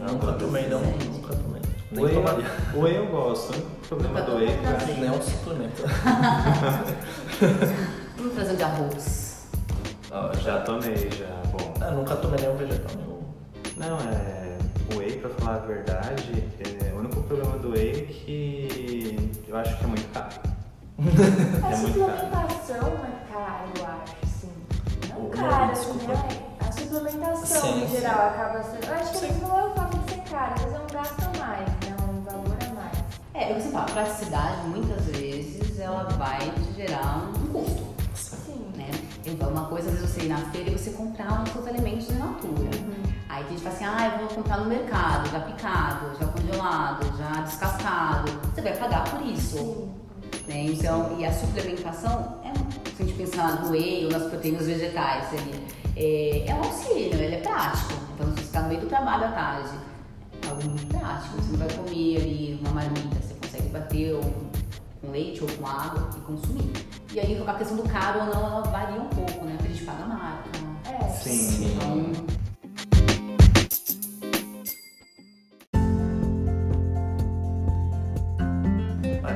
Eu 0.00 0.12
nunca 0.12 0.32
tomei, 0.34 0.68
não. 0.68 0.80
Nunca 0.80 1.34
tomei. 1.34 1.60
Nem 1.92 2.04
Whey, 2.04 2.14
tomaria. 2.14 2.46
o 2.74 2.80
whey 2.82 2.96
eu 2.96 3.06
gosto. 3.06 3.52
O 3.58 3.88
problema 3.88 4.22
do 4.22 4.36
whey 4.36 4.46
tomou 4.46 4.62
pra 4.62 4.70
nada. 4.72 4.86
mim 4.86 5.00
Nem 5.00 5.08
é 5.08 5.12
um 5.12 5.20
suplemento. 5.22 5.82
Vamos 8.16 8.34
fazer 8.36 8.52
um 8.52 8.56
de 8.56 8.62
arroz. 8.62 9.29
Ah, 10.12 10.30
Já 10.42 10.60
tomei, 10.62 11.10
já. 11.10 11.26
Bom. 11.52 11.84
É, 11.84 11.90
nunca 11.90 12.16
tomei 12.16 12.40
nenhum 12.40 12.56
vegetal 12.56 12.90
nenhum. 12.96 13.20
Não, 13.76 13.96
é. 13.98 14.58
O 14.94 14.98
whey, 14.98 15.18
pra 15.20 15.30
falar 15.30 15.56
a 15.56 15.58
verdade, 15.66 16.44
é, 16.84 16.92
o 16.92 16.98
único 16.98 17.22
problema 17.22 17.56
do 17.58 17.70
whey 17.70 17.90
é 17.90 18.12
que 18.12 19.30
eu 19.46 19.56
acho 19.56 19.76
que 19.78 19.84
é 19.84 19.86
muito 19.86 20.08
caro. 20.12 20.34
A 20.98 21.00
É 21.72 21.76
muito 21.76 21.98
caro. 21.98 22.12
suplementação 22.18 22.88
é 22.88 23.32
caro, 23.32 23.70
eu 23.78 23.86
acho, 23.86 24.16
assim. 24.24 24.52
Não 25.10 25.26
Ô, 25.26 25.30
caro, 25.30 25.72
desculpa, 25.72 26.12
É, 26.12 26.66
a 26.68 26.72
suplementação 26.72 27.60
Sim, 27.62 27.84
em 27.84 27.88
sim. 27.88 28.00
geral 28.00 28.28
acaba 28.28 28.62
sendo. 28.64 28.84
Eu 28.86 28.94
acho 28.94 29.10
que 29.12 29.18
Sim. 29.18 29.40
não 29.42 29.58
é 29.60 29.64
o 29.64 29.74
fato 29.74 29.98
de 29.98 30.10
ser 30.10 30.20
caro, 30.28 30.54
às 30.54 30.60
vezes 30.62 30.74
é 30.74 30.80
um 30.80 30.86
gasto 30.92 31.22
a 31.22 31.38
mais, 31.46 31.68
né? 31.68 31.96
Um 32.10 32.22
valor 32.24 32.56
a 32.60 32.74
mais. 32.74 32.98
É, 33.34 33.54
você 33.60 33.68
fala, 33.70 33.84
a 33.84 33.90
praticidade 33.92 34.66
muitas 34.68 35.04
vezes 35.06 35.78
ela 35.78 36.04
vai 36.18 36.38
te 36.50 36.72
gerar 36.74 37.30
um 37.30 37.46
custo, 37.52 37.70
Sim. 37.78 37.84
né? 37.84 37.89
Então, 39.26 39.50
uma 39.50 39.66
coisa, 39.66 39.88
às 39.90 39.96
vezes 39.96 40.10
você 40.10 40.22
ir 40.22 40.28
na 40.28 40.38
feira 40.50 40.70
e 40.70 40.78
você 40.78 40.90
comprar 40.90 41.42
os 41.42 41.50
seus 41.50 41.66
alimentos 41.66 42.08
in 42.08 42.14
natura. 42.14 42.70
Aí 43.28 43.44
tem 43.44 43.56
gente 43.56 43.62
que 43.62 43.70
fala 43.70 43.94
assim, 43.94 44.04
ah, 44.04 44.18
eu 44.20 44.26
vou 44.26 44.36
comprar 44.36 44.58
no 44.58 44.66
mercado, 44.66 45.30
já 45.30 45.40
picado, 45.40 46.18
já 46.18 46.26
congelado, 46.26 47.18
já 47.18 47.42
descascado. 47.42 48.32
Você 48.54 48.62
vai 48.62 48.76
pagar 48.76 49.04
por 49.04 49.24
isso. 49.26 49.56
Sim. 49.56 49.94
né? 50.48 50.64
Então, 50.64 51.16
e 51.18 51.24
a 51.24 51.32
suplementação, 51.32 52.40
é, 52.44 52.52
se 52.96 53.02
a 53.02 53.06
gente 53.06 53.16
pensar 53.16 53.62
no 53.62 53.70
whey 53.70 54.04
ou 54.06 54.10
nas 54.10 54.24
proteínas 54.24 54.66
vegetais, 54.66 55.28
ali, 55.32 55.64
é, 55.96 56.46
é 56.48 56.54
um 56.54 56.58
auxílio, 56.58 57.14
ele 57.14 57.36
é 57.36 57.40
prático. 57.40 57.92
Então, 58.14 58.26
se 58.30 58.34
você 58.34 58.40
está 58.40 58.62
no 58.62 58.68
meio 58.68 58.80
do 58.80 58.86
trabalho 58.86 59.24
à 59.24 59.32
tarde, 59.32 59.78
é 60.44 60.48
algo 60.48 60.64
muito 60.64 60.86
prático. 60.86 61.36
Você 61.36 61.52
não 61.52 61.58
vai 61.58 61.68
comer 61.68 62.16
ali 62.16 62.60
uma 62.62 62.70
marmita, 62.72 63.16
você 63.20 63.34
consegue 63.34 63.68
bater 63.68 64.14
um, 64.16 64.59
com 65.00 65.10
leite 65.10 65.42
ou 65.42 65.48
com 65.50 65.66
água 65.66 66.10
e 66.16 66.20
consumir. 66.20 66.72
E 67.12 67.20
aí, 67.20 67.42
a 67.46 67.54
questão 67.54 67.76
do 67.76 67.82
caro 67.84 68.20
ou 68.20 68.26
não, 68.26 68.46
ela 68.46 68.62
varia 68.62 69.00
um 69.00 69.08
pouco, 69.08 69.44
né? 69.44 69.54
Porque 69.56 69.72
a 69.72 69.74
gente 69.74 69.84
paga 69.84 70.04
a 70.04 70.06
marca. 70.06 70.50
É. 70.84 71.08
Sim. 71.08 71.72
Então, 71.74 72.40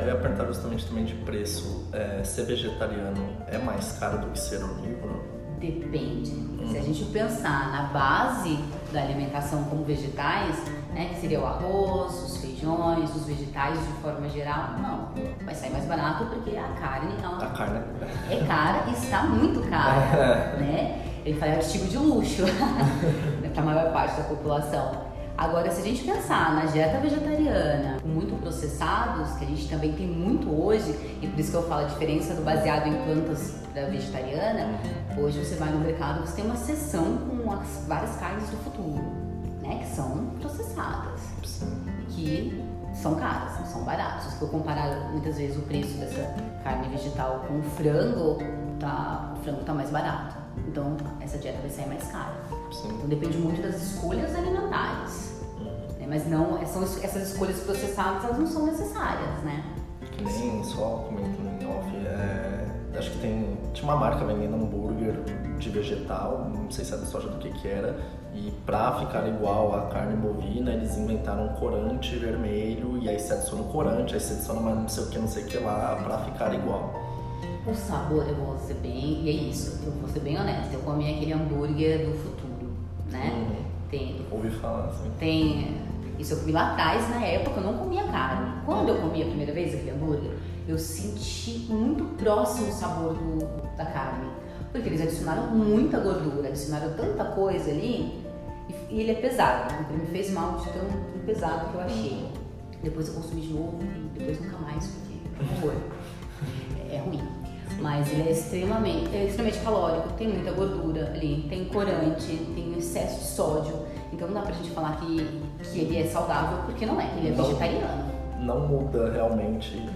eu 0.04 0.08
ia 0.08 0.16
perguntar 0.16 0.46
justamente 0.46 0.86
também 0.86 1.04
de 1.04 1.14
preço. 1.14 1.88
É, 1.92 2.22
ser 2.22 2.44
vegetariano 2.44 3.36
é 3.46 3.58
mais 3.58 3.92
caro 3.98 4.18
do 4.18 4.30
que 4.32 4.38
ser 4.38 4.62
onívoro? 4.62 5.33
Depende. 5.58 6.44
Se 6.70 6.78
a 6.78 6.82
gente 6.82 7.04
pensar 7.06 7.70
na 7.70 7.82
base 7.84 8.58
da 8.92 9.02
alimentação 9.02 9.64
como 9.64 9.84
vegetais, 9.84 10.56
né, 10.94 11.10
que 11.12 11.20
seria 11.20 11.40
o 11.40 11.46
arroz, 11.46 12.14
os 12.22 12.36
feijões, 12.38 13.14
os 13.14 13.26
vegetais 13.26 13.78
de 13.78 13.92
forma 14.00 14.28
geral, 14.28 14.70
não. 14.80 15.08
Vai 15.44 15.54
sair 15.54 15.70
mais 15.70 15.84
barato 15.84 16.24
porque 16.26 16.56
a 16.56 16.68
carne 16.80 17.14
A 17.20 17.22
ela 17.22 17.50
carne 17.50 17.80
é 18.30 18.44
cara 18.46 18.84
e 18.88 18.92
está 18.92 19.24
muito 19.24 19.60
cara, 19.68 20.56
né? 20.58 21.02
Ele 21.24 21.38
fala 21.38 21.52
é 21.52 21.56
artigo 21.56 21.86
de 21.86 21.96
luxo 21.96 22.42
para 23.52 23.62
a 23.62 23.64
maior 23.64 23.92
parte 23.92 24.16
da 24.16 24.24
população. 24.24 25.13
Agora, 25.36 25.68
se 25.70 25.80
a 25.80 25.84
gente 25.84 26.04
pensar 26.04 26.54
na 26.54 26.66
dieta 26.66 26.98
vegetariana, 26.98 27.98
muito 28.04 28.40
processados, 28.40 29.36
que 29.36 29.44
a 29.44 29.48
gente 29.48 29.68
também 29.68 29.92
tem 29.92 30.06
muito 30.06 30.48
hoje, 30.48 31.18
e 31.20 31.26
por 31.26 31.40
isso 31.40 31.50
que 31.50 31.56
eu 31.56 31.68
falo 31.68 31.86
a 31.86 31.88
diferença 31.88 32.34
do 32.34 32.42
baseado 32.42 32.86
em 32.86 33.02
plantas 33.02 33.56
da 33.74 33.86
vegetariana, 33.86 34.78
hoje 35.18 35.44
você 35.44 35.56
vai 35.56 35.70
no 35.70 35.80
mercado, 35.80 36.20
você 36.20 36.36
tem 36.36 36.44
uma 36.44 36.56
seção 36.56 37.18
com 37.18 37.52
as 37.52 37.84
várias 37.88 38.14
carnes 38.16 38.48
do 38.48 38.56
futuro, 38.58 39.02
né? 39.60 39.80
Que 39.80 39.96
são 39.96 40.26
processadas 40.40 41.20
que 42.10 42.64
são 42.94 43.16
caras, 43.16 43.58
não 43.58 43.66
são 43.66 43.84
baratas. 43.84 44.32
Se 44.32 44.38
for 44.38 44.48
comparar 44.48 45.10
muitas 45.10 45.36
vezes 45.36 45.56
o 45.56 45.62
preço 45.62 45.98
dessa 45.98 46.32
carne 46.62 46.88
vegetal 46.88 47.44
com 47.48 47.58
o 47.58 47.62
frango, 47.62 48.38
tá, 48.78 49.34
o 49.36 49.42
frango 49.42 49.64
tá 49.64 49.74
mais 49.74 49.90
barato. 49.90 50.36
Então 50.68 50.96
essa 51.20 51.38
dieta 51.38 51.58
vai 51.60 51.70
sair 51.70 51.88
mais 51.88 52.06
cara. 52.06 52.34
Sim. 52.74 52.88
Então 52.88 53.08
depende 53.08 53.38
muito 53.38 53.62
das 53.62 53.76
escolhas 53.80 54.34
alimentares. 54.34 55.32
né? 55.98 56.06
Mas 56.08 56.26
não, 56.28 56.64
são, 56.66 56.82
essas 56.82 57.30
escolhas 57.30 57.60
processadas 57.60 58.24
elas 58.24 58.38
não 58.38 58.46
são 58.46 58.66
necessárias, 58.66 59.42
né? 59.44 59.64
Que 60.12 60.22
nem 60.24 60.62
só 60.64 61.06
comentando 61.08 61.62
em 61.62 61.66
off, 61.66 61.96
é, 62.06 62.98
acho 62.98 63.10
que 63.12 63.18
tem, 63.18 63.56
tinha 63.72 63.84
uma 63.90 63.96
marca 63.96 64.24
vendendo 64.24 64.54
hambúrguer 64.54 65.14
de 65.58 65.70
vegetal, 65.70 66.50
não 66.54 66.70
sei 66.70 66.84
se 66.84 66.92
era 66.92 67.04
soja 67.06 67.28
do 67.28 67.38
que 67.38 67.50
que 67.50 67.68
era, 67.68 67.98
e 68.34 68.52
pra 68.66 68.92
ficar 69.00 69.26
igual 69.28 69.74
à 69.74 69.86
carne 69.86 70.16
bovina, 70.16 70.72
eles 70.72 70.96
inventaram 70.96 71.46
um 71.46 71.54
corante 71.54 72.16
vermelho, 72.16 72.98
e 72.98 73.08
aí 73.08 73.18
você 73.18 73.32
adiciona 73.32 73.62
o 73.62 73.66
corante, 73.66 74.14
aí 74.14 74.20
você 74.20 74.34
adiciona 74.34 74.60
mais 74.60 74.76
não 74.76 74.88
sei 74.88 75.04
o 75.04 75.08
que, 75.08 75.18
não 75.18 75.28
sei 75.28 75.44
o 75.44 75.46
que 75.46 75.58
lá, 75.58 76.00
pra 76.04 76.18
ficar 76.18 76.54
igual. 76.54 76.94
O 77.66 77.74
sabor, 77.74 78.28
eu 78.28 78.34
vou 78.34 78.58
ser 78.58 78.74
bem. 78.74 79.22
E 79.22 79.28
é 79.30 79.32
isso, 79.32 79.80
eu 79.86 79.92
vou 79.92 80.08
ser 80.10 80.20
bem 80.20 80.38
honesta. 80.38 80.74
Eu 80.74 80.80
comi 80.80 81.14
aquele 81.14 81.32
hambúrguer 81.32 82.06
do 82.06 82.14
futuro? 82.18 82.33
Uhum. 82.33 82.33
Ouvi 84.34 84.50
falar 84.50 84.86
assim. 84.86 85.10
Tem. 85.18 85.76
Isso 86.18 86.34
eu 86.34 86.38
comi 86.38 86.52
lá 86.52 86.72
atrás, 86.72 87.08
na 87.10 87.24
época 87.24 87.60
eu 87.60 87.64
não 87.64 87.78
comia 87.78 88.04
carne. 88.04 88.52
Quando 88.64 88.88
eu 88.88 88.96
comi 88.96 89.22
a 89.22 89.26
primeira 89.26 89.52
vez 89.52 89.74
aquele 89.74 89.90
hambúrguer, 89.90 90.30
eu 90.68 90.78
senti 90.78 91.66
muito 91.68 92.04
próximo 92.16 92.68
o 92.68 92.72
sabor 92.72 93.14
do, 93.14 93.76
da 93.76 93.84
carne. 93.86 94.28
Porque 94.70 94.88
eles 94.88 95.00
adicionaram 95.00 95.48
muita 95.48 95.98
gordura, 95.98 96.48
adicionaram 96.48 96.94
tanta 96.94 97.24
coisa 97.24 97.70
ali 97.70 98.22
e, 98.68 98.94
e 98.94 99.00
ele 99.00 99.12
é 99.12 99.14
pesado. 99.14 99.74
Então 99.80 99.96
ele 99.96 100.02
me 100.02 100.08
fez 100.08 100.30
mal 100.32 100.56
de 100.56 100.64
tão, 100.70 100.84
tão 100.84 101.22
pesado 101.26 101.70
que 101.70 101.74
eu 101.74 101.80
achei. 101.80 102.28
Depois 102.82 103.08
eu 103.08 103.14
consumi 103.14 103.40
de 103.40 103.52
novo 103.52 103.78
e 103.82 104.18
depois 104.18 104.40
nunca 104.40 104.58
mais, 104.58 104.86
porque. 104.86 105.14
É, 106.90 106.96
é 106.96 106.98
ruim. 107.00 107.20
Mas 107.80 108.10
ele 108.12 108.28
é 108.28 108.32
extremamente, 108.32 109.14
é 109.14 109.24
extremamente 109.24 109.62
calórico, 109.62 110.12
tem 110.14 110.28
muita 110.28 110.52
gordura 110.52 111.12
ali, 111.14 111.46
tem 111.48 111.64
corante, 111.66 112.36
tem 112.54 112.76
excesso 112.78 113.20
de 113.20 113.26
sódio. 113.26 113.83
Então 114.14 114.28
não 114.28 114.34
dá 114.34 114.42
pra 114.42 114.52
gente 114.54 114.70
falar 114.70 114.96
que, 114.96 115.42
que 115.64 115.80
ele 115.80 115.98
é 116.02 116.06
saudável, 116.06 116.58
porque 116.66 116.86
não 116.86 117.00
é, 117.00 117.08
ele 117.16 117.28
é 117.28 117.30
Não. 117.32 117.44
vegetariano. 117.44 118.04
Não 118.38 118.60
muda 118.68 119.10
realmente 119.10 119.88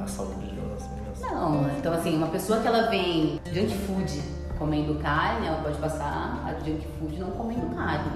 a 0.00 0.06
saúde 0.06 0.46
de 0.46 0.60
umas 0.60 0.82
meninas. 0.90 1.20
Não, 1.20 1.70
então 1.78 1.92
assim, 1.94 2.14
uma 2.16 2.26
pessoa 2.26 2.60
que 2.60 2.66
ela 2.66 2.90
vem 2.90 3.40
junk 3.50 3.72
food 3.78 4.22
comendo 4.58 4.94
carne, 4.96 5.46
ela 5.46 5.62
pode 5.62 5.78
passar 5.78 6.44
a 6.46 6.52
junk 6.64 6.86
food 6.98 7.18
não 7.18 7.30
comendo 7.30 7.74
carne. 7.74 8.10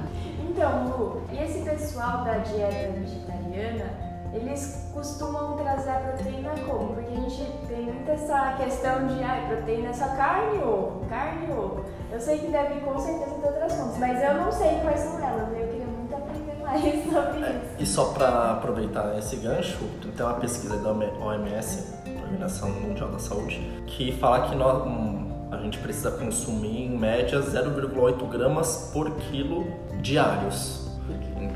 Então, 0.48 0.88
Lu, 0.88 1.22
e 1.32 1.42
esse 1.42 1.60
pessoal 1.60 2.22
da 2.24 2.38
dieta 2.38 2.92
vegetariana, 2.98 3.84
eles 4.32 4.90
costumam 4.92 5.56
trazer 5.56 5.90
a 5.90 5.98
proteína 6.00 6.50
como? 6.66 6.94
Porque 6.94 7.12
a 7.12 7.20
gente 7.20 7.50
tem 7.68 7.82
muito 7.82 8.10
essa 8.10 8.54
questão 8.58 9.06
de, 9.06 9.22
ah, 9.22 9.44
proteína 9.48 9.88
é 9.88 9.92
só 9.92 10.06
carne 10.16 10.58
e 10.58 10.62
ovo, 10.62 11.04
carne 11.08 11.46
e 11.46 11.50
ovo. 11.52 11.84
Eu 12.10 12.20
sei 12.20 12.38
que 12.38 12.46
deve 12.46 12.80
com 12.80 12.98
certeza 12.98 13.34
ter 13.34 13.46
outras 13.46 13.74
fontes, 13.74 13.98
mas 13.98 14.22
eu 14.22 14.34
não 14.34 14.52
sei 14.52 14.78
quais 14.80 15.00
são 15.00 15.18
elas, 15.18 15.48
eu 15.52 15.66
queria 15.66 15.86
muito 15.86 16.14
aprender 16.14 16.62
mais 16.62 16.82
sobre 17.04 17.40
isso. 17.40 17.74
E 17.78 17.86
só 17.86 18.04
para 18.12 18.52
aproveitar 18.52 19.18
esse 19.18 19.36
gancho, 19.36 19.78
tem 20.16 20.24
uma 20.24 20.34
pesquisa 20.34 20.76
da 20.78 20.92
OMS, 20.92 21.94
Organização 22.22 22.70
Mundial 22.70 23.10
da 23.10 23.18
Saúde, 23.18 23.60
que 23.86 24.12
fala 24.12 24.48
que 24.48 24.54
nós, 24.54 24.86
hum, 24.86 25.48
a 25.50 25.56
gente 25.58 25.78
precisa 25.78 26.10
consumir 26.12 26.86
em 26.86 26.98
média 26.98 27.40
0,8 27.40 28.28
gramas 28.28 28.90
por 28.92 29.10
quilo 29.16 29.66
diários. 30.00 30.85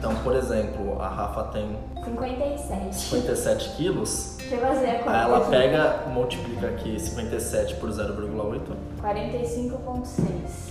Então, 0.00 0.14
por 0.24 0.34
exemplo, 0.34 0.98
a 0.98 1.08
Rafa 1.08 1.42
tem 1.52 1.76
57. 2.02 2.94
57 2.94 3.76
quilos, 3.76 4.36
Deixa 4.38 4.54
eu 4.54 4.60
fazer 4.62 4.86
a 4.88 4.98
conta 5.00 5.10
aí 5.10 5.22
ela 5.24 5.36
aqui. 5.36 5.50
pega, 5.50 6.04
multiplica 6.08 6.66
aqui 6.68 6.98
57 6.98 7.74
por 7.74 7.90
0,8, 7.90 8.60
45,6. 9.02 10.24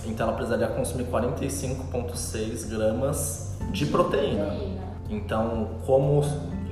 então 0.06 0.26
ela 0.26 0.36
precisaria 0.36 0.66
consumir 0.66 1.04
45,6 1.04 2.68
gramas 2.68 3.52
de 3.70 3.86
proteína. 3.86 4.52
Então, 5.08 5.68
como 5.86 6.22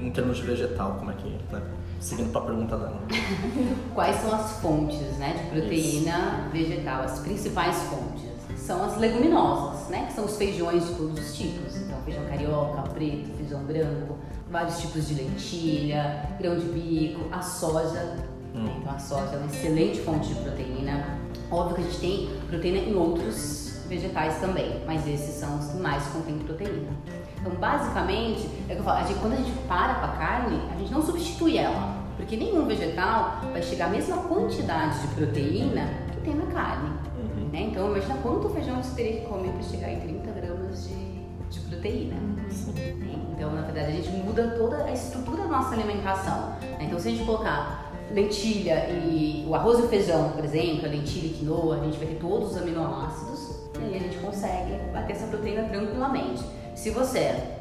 em 0.01 0.11
termos 0.11 0.39
de 0.39 0.43
vegetal, 0.43 0.97
como 0.99 1.13
é 1.13 1.15
que, 1.15 1.29
né? 1.53 1.63
Seguindo 2.01 2.33
para 2.33 2.41
a 2.41 2.45
pergunta 2.45 2.77
dela. 2.77 2.99
Quais 3.95 4.17
são 4.17 4.35
as 4.35 4.51
fontes 4.61 5.17
né, 5.19 5.45
de 5.45 5.61
proteína 5.61 6.49
vegetal, 6.53 7.03
as 7.03 7.21
principais 7.21 7.77
fontes? 7.85 8.27
São 8.57 8.85
as 8.85 8.97
leguminosas, 8.99 9.89
né? 9.89 10.07
Que 10.07 10.13
são 10.15 10.25
os 10.25 10.37
feijões 10.37 10.87
de 10.89 10.95
todos 10.95 11.19
os 11.21 11.37
tipos. 11.37 11.88
Feijão 12.09 12.25
carioca, 12.25 12.83
preto, 12.95 13.37
feijão 13.37 13.63
branco, 13.65 14.17
vários 14.51 14.79
tipos 14.81 15.09
de 15.09 15.15
lentilha, 15.15 16.25
grão 16.41 16.57
de 16.57 16.65
bico, 16.67 17.27
a 17.31 17.43
soja. 17.43 18.17
Hum. 18.55 18.67
Então, 18.81 18.95
a 18.95 18.99
soja 18.99 19.35
é 19.35 19.37
uma 19.37 19.47
excelente 19.47 20.01
fonte 20.01 20.29
de 20.29 20.35
proteína. 20.37 21.19
Óbvio 21.51 21.75
que 21.77 21.83
a 21.83 21.85
gente 21.85 22.01
tem 22.01 22.29
proteína 22.49 22.79
em 22.79 22.95
outros 22.95 23.83
vegetais 23.89 24.41
também, 24.41 24.81
mas 24.87 25.07
esses 25.07 25.35
são 25.35 25.59
os 25.59 25.67
que 25.67 25.77
mais 25.77 26.03
contêm 26.07 26.39
proteína. 26.39 26.89
Então, 27.41 27.53
basicamente, 27.57 28.49
é 28.69 28.73
o 28.73 28.77
que 28.77 28.79
eu 28.79 28.85
falo, 28.85 28.99
a 28.99 29.03
gente- 29.07 29.21
quando 29.21 29.33
a 29.35 29.37
gente 29.37 29.53
para 29.69 29.95
com 29.97 30.07
a 30.07 30.09
carne, 30.17 30.63
a 30.75 30.79
gente 30.79 30.91
não 30.91 31.03
substitui 31.03 31.59
ela, 31.59 31.95
porque 32.17 32.39
nenhum 32.39 32.65
vegetal 32.67 33.41
vai 33.53 33.63
chegar 33.63 33.87
à 33.87 33.91
mesma 33.91 34.17
quantidade 34.23 34.99
de 35.03 35.09
proteína 35.09 35.89
que 36.11 36.21
tem 36.23 36.35
na 36.35 36.47
carne. 36.47 36.89
Uhum. 37.19 37.49
né? 37.53 37.61
Então, 37.71 37.89
imagina 37.91 38.15
quanto 38.23 38.49
feijão 38.49 38.83
você 38.83 38.95
teria 38.95 39.21
que 39.21 39.27
comer 39.27 39.51
para 39.53 39.63
chegar 39.63 39.93
em 39.93 40.01
30 40.01 40.09
gramas 40.09 40.17
de, 40.18 40.18
proteína. 41.79 42.15
né? 42.15 42.49
Então, 43.33 43.53
na 43.53 43.63
verdade, 43.63 43.87
a 43.87 43.91
gente 43.93 44.11
muda 44.11 44.49
toda 44.59 44.85
a 44.85 44.93
estrutura 44.93 45.43
da 45.43 45.49
nossa 45.49 45.75
alimentação. 45.75 46.51
né? 46.61 46.79
Então, 46.81 46.99
se 46.99 47.09
a 47.09 47.11
gente 47.13 47.25
colocar 47.25 47.93
lentilha 48.13 48.89
e 48.91 49.45
o 49.47 49.55
arroz 49.55 49.79
e 49.79 49.83
o 49.83 49.89
feijão, 49.89 50.31
por 50.31 50.45
exemplo, 50.45 50.87
a 50.87 50.89
lentilha 50.89 51.27
e 51.27 51.31
quinoa, 51.31 51.81
a 51.81 51.85
gente 51.85 51.99
vai 51.99 52.09
ter 52.09 52.17
todos 52.17 52.53
os 52.53 52.57
aminoácidos 52.57 53.59
e 53.79 53.95
a 53.95 53.99
gente 53.99 54.17
consegue 54.19 54.73
bater 54.93 55.13
essa 55.13 55.27
proteína 55.27 55.69
tranquilamente. 55.69 56.43
Se 56.75 56.91
você 56.91 57.59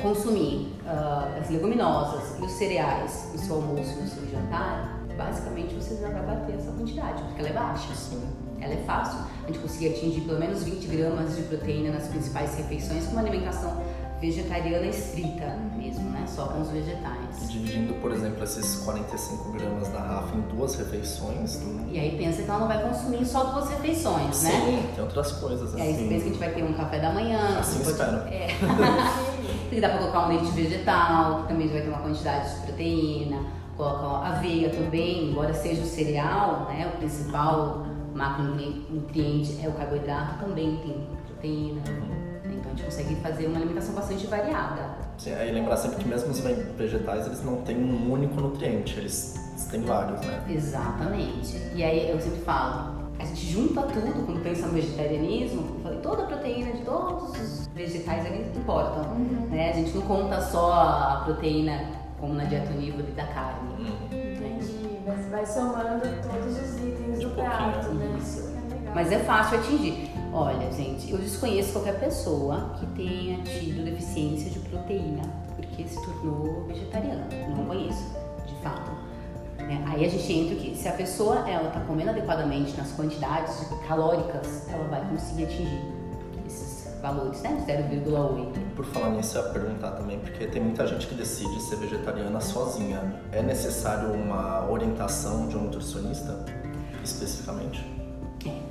consumir 0.00 0.72
ah, 0.86 1.28
as 1.40 1.50
leguminosas 1.50 2.38
e 2.38 2.42
os 2.44 2.52
cereais 2.52 3.30
no 3.32 3.38
seu 3.38 3.56
almoço 3.56 3.98
e 3.98 4.02
no 4.02 4.08
seu 4.08 4.26
jantar, 4.30 5.00
basicamente 5.16 5.74
você 5.74 5.96
já 5.96 6.08
vai 6.08 6.22
bater 6.22 6.56
essa 6.56 6.72
quantidade, 6.72 7.22
porque 7.22 7.40
ela 7.40 7.50
é 7.50 7.52
baixa. 7.52 7.94
Sim. 7.94 8.43
Ela 8.64 8.74
é 8.74 8.82
fácil. 8.86 9.18
A 9.42 9.46
gente 9.46 9.58
conseguir 9.58 9.88
atingir 9.88 10.22
pelo 10.22 10.38
menos 10.40 10.62
20 10.62 10.86
gramas 10.86 11.36
de 11.36 11.42
proteína 11.42 11.92
nas 11.92 12.08
principais 12.08 12.54
refeições 12.56 13.04
com 13.06 13.12
uma 13.12 13.20
alimentação 13.20 13.82
vegetariana 14.20 14.86
estrita 14.86 15.54
mesmo, 15.76 16.08
né? 16.10 16.24
Só 16.26 16.46
com 16.46 16.62
os 16.62 16.70
vegetais. 16.70 17.48
Dividindo, 17.50 17.92
por 17.94 18.10
exemplo, 18.10 18.42
esses 18.42 18.76
45 18.76 19.52
gramas 19.52 19.88
da 19.88 19.98
Rafa 20.00 20.34
em 20.34 20.40
duas 20.56 20.76
refeições. 20.76 21.60
E 21.92 21.98
aí 21.98 22.16
pensa 22.16 22.42
que 22.42 22.48
ela 22.48 22.60
não 22.60 22.68
vai 22.68 22.82
consumir 22.88 23.24
só 23.26 23.44
duas 23.44 23.68
refeições, 23.68 24.34
Sim, 24.36 24.46
né? 24.48 24.90
tem 24.94 25.04
outras 25.04 25.32
coisas. 25.32 25.74
E 25.74 25.80
aí 25.80 25.92
você 25.92 26.00
Assim. 26.00 26.08
pensa 26.08 26.20
que 26.22 26.28
a 26.28 26.32
gente 26.32 26.38
vai 26.38 26.50
ter 26.54 26.62
um 26.64 26.72
café 26.72 26.98
da 27.00 27.12
manhã. 27.12 27.58
Assim 27.58 27.78
pode- 27.80 27.90
espero. 27.90 28.16
É. 28.28 28.48
que 29.68 29.78
dá 29.80 29.88
pra 29.90 29.98
colocar 29.98 30.26
um 30.26 30.28
leite 30.28 30.50
vegetal, 30.52 31.42
que 31.42 31.48
também 31.48 31.68
vai 31.68 31.82
ter 31.82 31.88
uma 31.88 31.98
quantidade 31.98 32.54
de 32.54 32.60
proteína. 32.66 33.40
Coloca 33.76 34.26
aveia 34.28 34.70
também, 34.70 35.30
embora 35.30 35.52
seja 35.52 35.82
o 35.82 35.86
cereal, 35.86 36.66
né? 36.70 36.90
O 36.94 36.98
principal 36.98 37.84
macronutriente 38.14 39.60
é 39.64 39.68
o 39.68 39.72
carboidrato, 39.72 40.38
também 40.44 40.76
tem 40.78 41.06
proteína. 41.26 41.82
Então 42.44 42.64
a 42.72 42.76
gente 42.76 42.84
consegue 42.84 43.14
fazer 43.16 43.46
uma 43.46 43.56
alimentação 43.56 43.94
bastante 43.94 44.26
variada. 44.26 44.96
Sim, 45.18 45.32
aí 45.34 45.52
lembrar 45.52 45.76
sempre 45.76 45.98
que 45.98 46.08
mesmo 46.08 46.30
os 46.30 46.40
ve- 46.40 46.54
vegetais, 46.76 47.26
eles 47.26 47.44
não 47.44 47.62
têm 47.62 47.76
um 47.76 48.10
único 48.12 48.40
nutriente, 48.40 48.98
eles, 48.98 49.34
eles 49.50 49.64
têm 49.66 49.82
vários, 49.82 50.20
né? 50.20 50.44
Exatamente. 50.48 51.56
E 51.74 51.82
aí 51.82 52.10
eu 52.10 52.20
sempre 52.20 52.40
falo, 52.40 52.94
a 53.18 53.24
gente 53.24 53.46
junta 53.46 53.82
tudo 53.82 54.26
quando 54.26 54.42
pensa 54.42 54.66
no 54.66 54.72
vegetarianismo, 54.72 55.76
eu 55.76 55.80
falei, 55.82 55.98
toda 56.00 56.22
a 56.24 56.26
proteína 56.26 56.72
de 56.72 56.82
todos 56.84 57.30
os 57.40 57.66
vegetais 57.68 58.26
ali 58.26 58.42
importam. 58.56 59.04
Né? 59.50 59.70
A 59.70 59.72
gente 59.72 59.92
não 59.94 60.02
conta 60.02 60.40
só 60.40 60.72
a 60.72 61.22
proteína 61.24 61.80
como 62.20 62.34
na 62.34 62.44
dieta 62.44 62.72
onívora 62.72 63.06
e 63.08 63.12
da 63.12 63.26
carne. 63.26 63.86
Entendi. 64.10 64.98
Mas 65.06 65.26
vai 65.28 65.44
somando 65.46 66.00
todos 66.22 66.58
os 66.58 66.63
né? 67.48 68.18
isso. 68.18 68.54
É. 68.86 68.90
Mas 68.94 69.12
é 69.12 69.18
fácil 69.20 69.58
atingir. 69.58 70.10
Olha, 70.32 70.70
gente, 70.72 71.10
eu 71.10 71.18
desconheço 71.18 71.72
qualquer 71.72 71.98
pessoa 72.00 72.74
que 72.78 72.86
tenha 72.86 73.42
tido 73.42 73.84
deficiência 73.84 74.50
de 74.50 74.58
proteína 74.60 75.22
porque 75.56 75.88
se 75.88 76.02
tornou 76.04 76.64
vegetariana. 76.66 77.26
Não 77.56 77.64
conheço, 77.66 78.04
de 78.46 78.54
fato. 78.62 78.90
Né? 79.58 79.82
Aí 79.86 80.04
a 80.04 80.08
gente 80.08 80.32
entra 80.32 80.56
o 80.56 80.58
quê? 80.58 80.74
Se 80.74 80.88
a 80.88 80.92
pessoa 80.92 81.48
ela 81.48 81.68
está 81.68 81.80
comendo 81.80 82.10
adequadamente 82.10 82.76
nas 82.76 82.92
quantidades 82.92 83.66
calóricas, 83.86 84.68
ela 84.68 84.84
vai 84.88 85.08
conseguir 85.08 85.44
atingir 85.44 85.82
esses 86.46 87.00
valores, 87.00 87.40
né? 87.42 87.64
De 87.66 87.96
0,8. 87.96 88.52
Por 88.76 88.84
falar 88.84 89.10
nisso, 89.10 89.38
eu 89.38 89.44
ia 89.44 89.50
perguntar 89.50 89.92
também, 89.92 90.18
porque 90.18 90.46
tem 90.46 90.62
muita 90.62 90.86
gente 90.86 91.06
que 91.06 91.14
decide 91.14 91.60
ser 91.62 91.76
vegetariana 91.76 92.40
sozinha. 92.40 93.20
É 93.32 93.42
necessário 93.42 94.12
uma 94.12 94.68
orientação 94.70 95.48
de 95.48 95.56
um 95.56 95.64
nutricionista, 95.64 96.44
especificamente? 97.04 97.84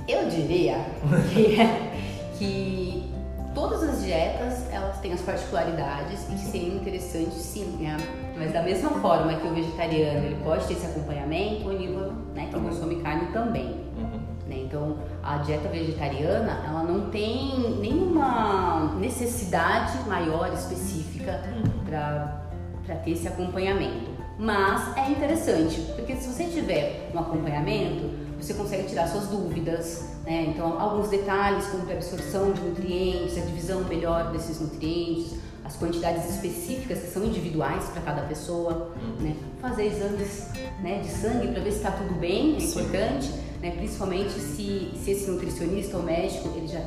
Eu 0.08 0.30
diria 0.30 0.86
que, 1.34 1.58
que 2.38 3.14
todas 3.54 3.84
as 3.84 4.04
dietas 4.04 4.72
elas 4.72 5.00
têm 5.00 5.14
as 5.14 5.22
particularidades 5.22 6.24
e 6.30 6.34
que 6.34 6.46
seria 6.46 6.74
interessante 6.74 7.36
sim, 7.36 7.78
né? 7.80 7.98
Mas 8.38 8.52
da 8.52 8.62
mesma 8.62 8.90
forma 8.90 9.34
que 9.36 9.48
o 9.48 9.54
vegetariano 9.54 10.26
ele 10.26 10.44
pode 10.44 10.66
ter 10.66 10.74
esse 10.74 10.86
acompanhamento, 10.86 11.68
o 11.68 11.70
onívoro, 11.70 12.12
né, 12.34 12.50
que 12.52 12.60
consome 12.60 12.96
carne 12.98 13.32
também. 13.32 13.84
Uhum. 13.96 14.20
né? 14.48 14.58
Então 14.58 14.98
a 15.22 15.38
dieta 15.38 15.70
vegetariana 15.70 16.64
ela 16.68 16.84
não 16.84 17.10
tem 17.10 17.78
nenhuma 17.80 18.96
necessidade 19.00 19.98
maior 20.08 20.52
específica 20.54 21.42
para 21.86 22.96
ter 23.04 23.12
esse 23.12 23.28
acompanhamento. 23.28 24.12
Mas 24.38 24.98
é 24.98 25.12
interessante, 25.12 25.80
porque 25.96 26.16
se 26.16 26.28
você 26.28 26.46
tiver 26.46 27.12
um 27.14 27.20
acompanhamento, 27.20 28.23
você 28.44 28.54
consegue 28.54 28.84
tirar 28.90 29.08
suas 29.08 29.28
dúvidas, 29.28 30.04
né? 30.26 30.48
Então, 30.50 30.80
alguns 30.80 31.10
detalhes 31.10 31.66
como 31.68 31.90
a 31.90 31.94
absorção 31.94 32.52
de 32.52 32.62
nutrientes, 32.62 33.38
a 33.38 33.42
divisão 33.42 33.84
melhor 33.86 34.32
desses 34.32 34.60
nutrientes, 34.60 35.36
as 35.64 35.78
quantidades 35.78 36.30
específicas 36.30 37.00
que 37.00 37.08
são 37.08 37.24
individuais 37.24 37.86
para 37.86 38.02
cada 38.02 38.22
pessoa, 38.24 38.92
né? 39.20 39.36
Fazer 39.62 39.86
exames 39.86 40.50
né, 40.82 41.00
de 41.00 41.08
sangue 41.08 41.48
para 41.48 41.62
ver 41.62 41.72
se 41.72 41.78
está 41.78 41.92
tudo 41.92 42.20
bem, 42.20 42.58
é 42.58 42.60
Sim. 42.60 42.82
importante, 42.82 43.32
né? 43.62 43.72
Principalmente 43.72 44.32
se, 44.32 44.92
se 45.02 45.12
esse 45.12 45.32
nutricionista 45.32 45.98
ou 45.98 46.04
médico 46.04 46.50
ele 46.56 46.68
já 46.68 46.82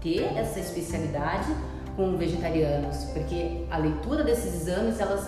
ter 0.00 0.22
essa 0.36 0.60
especialidade 0.60 1.52
com 1.96 2.16
vegetarianos, 2.16 3.04
porque 3.12 3.64
a 3.70 3.78
leitura 3.78 4.22
desses 4.22 4.62
exames 4.62 5.00
elas 5.00 5.26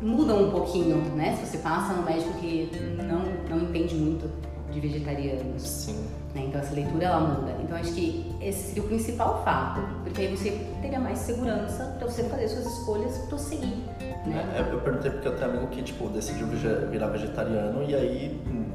mudam 0.00 0.44
um 0.44 0.50
pouquinho, 0.50 0.96
né? 1.14 1.36
Se 1.36 1.46
você 1.46 1.58
passa 1.58 1.92
no 1.92 2.02
médico 2.02 2.32
que 2.34 2.70
não, 2.96 3.24
não 3.50 3.68
entende 3.68 3.94
muito 3.94 4.30
de 4.70 4.80
vegetarianos. 4.80 5.62
Sim. 5.62 6.06
né? 6.34 6.44
Então 6.48 6.60
essa 6.60 6.74
leitura 6.74 7.04
ela 7.04 7.20
muda. 7.20 7.52
Então 7.62 7.76
acho 7.76 7.92
que 7.92 8.34
esse 8.40 8.68
seria 8.68 8.82
o 8.82 8.86
principal 8.86 9.42
fato, 9.44 9.80
porque 10.02 10.22
aí 10.22 10.36
você 10.36 10.50
teria 10.80 11.00
mais 11.00 11.18
segurança 11.18 11.96
para 11.98 12.08
você 12.08 12.24
fazer 12.24 12.48
suas 12.48 12.66
escolhas 12.66 13.18
prosseguir. 13.28 13.78
Né? 14.26 14.44
É, 14.56 14.72
eu 14.72 14.80
perguntei 14.80 15.10
porque 15.10 15.28
eu 15.28 15.36
tenho 15.36 15.50
um 15.50 15.54
amigo 15.54 15.66
que, 15.68 15.82
tipo, 15.82 16.08
decidiu 16.08 16.46
virar 16.46 17.08
vegetariano 17.08 17.82
e 17.82 17.94
aí 17.94 18.40
hum, 18.46 18.66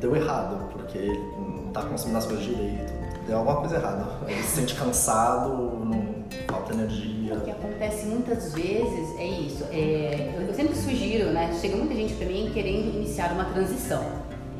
deu 0.00 0.16
errado, 0.16 0.70
porque 0.72 0.98
ele 0.98 1.18
não 1.36 1.72
tá 1.72 1.82
consumindo 1.82 2.18
as 2.18 2.26
coisas 2.26 2.44
direito. 2.44 2.98
Deu 3.26 3.36
alguma 3.36 3.56
coisa 3.56 3.76
errada. 3.76 4.06
Ele 4.26 4.42
se 4.42 4.56
sente 4.56 4.74
cansado, 4.74 5.50
não 5.84 6.24
falta 6.50 6.72
energia. 6.72 7.34
O 7.34 7.40
que 7.42 7.50
acontece 7.50 8.06
muitas 8.06 8.54
vezes 8.54 9.18
é 9.18 9.26
isso. 9.26 9.64
é, 9.70 10.34
eu, 10.34 10.42
eu 10.46 10.54
sempre 10.54 10.74
sugiro, 10.74 11.30
né? 11.32 11.52
Chega 11.60 11.76
muita 11.76 11.94
gente 11.94 12.14
para 12.14 12.26
mim 12.26 12.50
querendo 12.54 12.96
iniciar 12.96 13.32
uma 13.32 13.44
transição. 13.44 14.02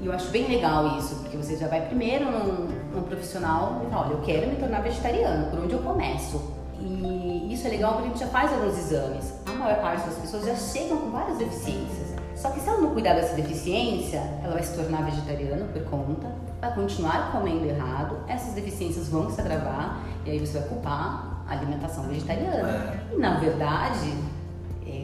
E 0.00 0.06
eu 0.06 0.12
acho 0.12 0.30
bem 0.30 0.46
legal 0.46 0.98
isso, 0.98 1.16
porque 1.16 1.36
você 1.36 1.56
já 1.56 1.66
vai 1.66 1.86
primeiro 1.86 2.24
num, 2.30 2.68
num 2.94 3.02
profissional 3.02 3.82
e 3.84 3.90
fala, 3.90 4.06
olha, 4.06 4.12
eu 4.14 4.22
quero 4.22 4.46
me 4.48 4.56
tornar 4.56 4.82
vegetariano, 4.82 5.50
por 5.50 5.60
onde 5.60 5.72
eu 5.72 5.80
começo? 5.80 6.56
E 6.80 7.52
isso 7.52 7.66
é 7.66 7.70
legal 7.70 7.94
porque 7.94 8.06
a 8.06 8.10
gente 8.10 8.20
já 8.20 8.28
faz 8.28 8.52
alguns 8.52 8.78
exames. 8.78 9.34
A 9.46 9.52
maior 9.52 9.80
parte 9.80 10.06
das 10.06 10.16
pessoas 10.18 10.44
já 10.46 10.54
chegam 10.54 10.98
com 10.98 11.10
várias 11.10 11.38
deficiências. 11.38 12.14
Só 12.36 12.50
que 12.50 12.60
se 12.60 12.68
ela 12.68 12.80
não 12.80 12.90
cuidar 12.90 13.14
dessa 13.14 13.34
deficiência, 13.34 14.18
ela 14.44 14.54
vai 14.54 14.62
se 14.62 14.76
tornar 14.76 15.02
vegetariana 15.02 15.64
por 15.72 15.82
conta, 15.86 16.32
vai 16.60 16.72
continuar 16.72 17.32
comendo 17.32 17.66
errado, 17.66 18.18
essas 18.28 18.54
deficiências 18.54 19.08
vão 19.08 19.28
se 19.28 19.40
agravar 19.40 20.04
e 20.24 20.30
aí 20.30 20.38
você 20.38 20.60
vai 20.60 20.68
culpar 20.68 21.42
a 21.48 21.52
alimentação 21.52 22.04
vegetariana. 22.04 22.94
E 23.12 23.16
na 23.16 23.40
verdade, 23.40 24.14
é 24.14 24.37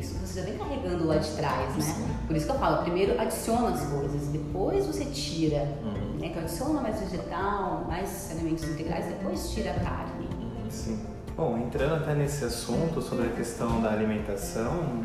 isso 0.04 0.18
você 0.18 0.40
já 0.40 0.46
vem 0.46 0.58
carregando 0.58 1.06
lá 1.06 1.16
de 1.16 1.30
trás, 1.30 1.76
né? 1.76 2.16
Por 2.26 2.36
isso 2.36 2.46
que 2.46 2.52
eu 2.52 2.58
falo, 2.58 2.82
primeiro 2.82 3.20
adiciona 3.20 3.70
as 3.70 3.84
coisas, 3.86 4.28
depois 4.28 4.86
você 4.86 5.04
tira. 5.06 5.68
Uhum. 5.82 6.18
Né? 6.18 6.26
Então 6.28 6.42
adiciona 6.42 6.80
mais 6.80 7.00
vegetal, 7.00 7.84
mais 7.88 8.30
alimentos 8.30 8.64
integrais, 8.64 9.06
depois 9.06 9.50
tira 9.50 9.70
a 9.70 9.80
carne. 9.80 10.28
Sim. 10.68 11.00
Bom, 11.36 11.58
entrando 11.58 11.94
até 11.94 12.14
nesse 12.14 12.44
assunto 12.44 13.02
sobre 13.02 13.26
a 13.26 13.30
questão 13.30 13.80
da 13.80 13.90
alimentação, 13.90 15.04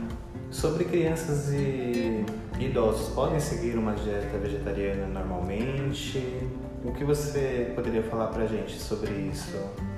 sobre 0.51 0.85
crianças 0.85 1.49
e 1.51 2.23
idosos, 2.59 3.09
podem 3.13 3.39
seguir 3.39 3.77
uma 3.77 3.93
dieta 3.93 4.37
vegetariana 4.37 5.07
normalmente? 5.07 6.47
O 6.83 6.93
que 6.93 7.03
você 7.03 7.71
poderia 7.75 8.03
falar 8.03 8.27
pra 8.27 8.45
gente 8.45 8.79
sobre 8.79 9.11
isso? 9.11 9.57